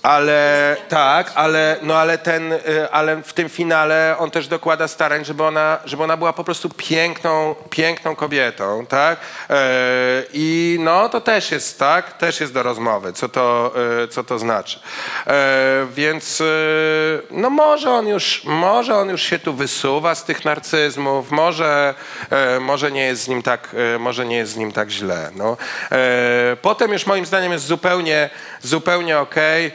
Ale 0.04 0.78
tak, 0.90 1.32
ale, 1.36 1.78
no 1.82 1.98
ale, 1.98 2.18
ten, 2.18 2.54
y, 2.54 2.92
ale 2.92 3.16
w 3.24 3.34
tym 3.34 3.50
finale 3.50 4.16
on 4.20 4.32
też 4.32 4.48
dokłada 4.48 4.88
starań, 4.88 5.26
żeby 5.26 5.44
ona, 5.44 5.78
żeby 5.86 6.04
ona 6.04 6.18
była 6.18 6.34
po 6.34 6.44
prostu 6.44 6.70
piękną, 6.70 7.56
piękną 7.70 8.16
kobietą, 8.16 8.86
tak? 8.86 9.20
E, 9.50 10.24
I 10.34 10.78
no 10.80 11.10
to 11.10 11.22
też 11.22 11.52
jest, 11.52 11.80
tak? 11.80 12.18
Też 12.18 12.40
jest 12.40 12.54
do 12.54 12.64
rozmowy, 12.64 13.14
co 13.14 13.30
to, 13.30 13.74
e, 14.04 14.08
co 14.08 14.24
to 14.24 14.40
znaczy. 14.40 14.80
E, 15.28 15.88
Więc 15.92 16.42
e, 16.42 16.46
no 17.32 17.50
może 17.50 17.92
on 17.92 18.08
już, 18.08 18.42
może 18.46 18.96
on 18.96 19.10
już 19.10 19.22
się 19.22 19.40
tu 19.40 19.54
wysuwa 19.54 20.16
z 20.16 20.24
tych 20.24 20.46
narcyzmów, 20.46 21.32
może, 21.32 21.94
e, 22.30 22.60
może 22.60 22.92
nie 22.92 23.06
jest 23.06 23.24
z 23.24 23.28
nim 23.28 23.44
tak, 23.44 23.76
może 24.00 24.26
nie 24.26 24.38
jest 24.38 24.52
z 24.52 24.58
nim 24.58 24.72
tak 24.72 24.90
źle. 24.90 25.32
No. 25.36 25.58
Potem 26.62 26.92
już 26.94 27.06
moim 27.06 27.26
zdaniem 27.26 27.52
jest 27.52 27.66
zupełnie, 27.66 28.30
zupełnie 28.62 29.20
okej, 29.20 29.66
e, 29.66 29.72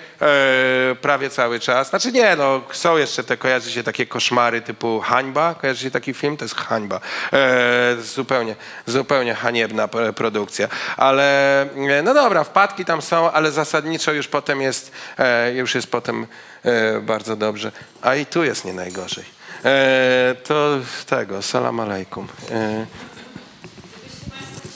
prawie 1.01 1.31
cały 1.31 1.61
czas. 1.61 1.89
Znaczy 1.89 2.13
nie, 2.13 2.37
no 2.37 2.63
są 2.73 2.97
jeszcze 2.97 3.25
te, 3.25 3.37
kojarzy 3.37 3.71
się 3.71 3.83
takie 3.83 4.07
koszmary 4.07 4.61
typu 4.61 5.01
Hańba, 5.01 5.55
kojarzy 5.55 5.83
się 5.83 5.91
taki 5.91 6.15
film? 6.15 6.37
To 6.37 6.45
jest 6.45 6.55
Hańba. 6.55 7.01
E, 7.33 7.97
zupełnie, 8.03 8.57
zupełnie 8.87 9.35
haniebna 9.35 9.89
produkcja. 10.17 10.69
Ale 10.97 11.63
e, 11.63 12.03
no 12.03 12.15
dobra, 12.15 12.45
wpadki 12.45 12.85
tam 12.85 13.03
są, 13.03 13.33
ale 13.33 13.53
zasadniczo 13.53 14.13
już 14.13 14.29
potem 14.29 14.61
jest, 14.61 14.93
e, 15.19 15.53
już 15.53 15.75
jest 15.75 15.91
potem 15.91 16.27
e, 16.65 17.01
bardzo 17.01 17.37
dobrze. 17.37 17.73
A 18.03 18.15
i 18.15 18.27
tu 18.27 18.45
jest 18.45 18.65
nie 18.65 18.73
najgorzej. 18.73 19.25
E, 19.65 20.35
to 20.45 20.79
tego, 21.07 21.43
salam 21.43 21.81
alejkum. 21.81 22.29
E, 22.51 22.87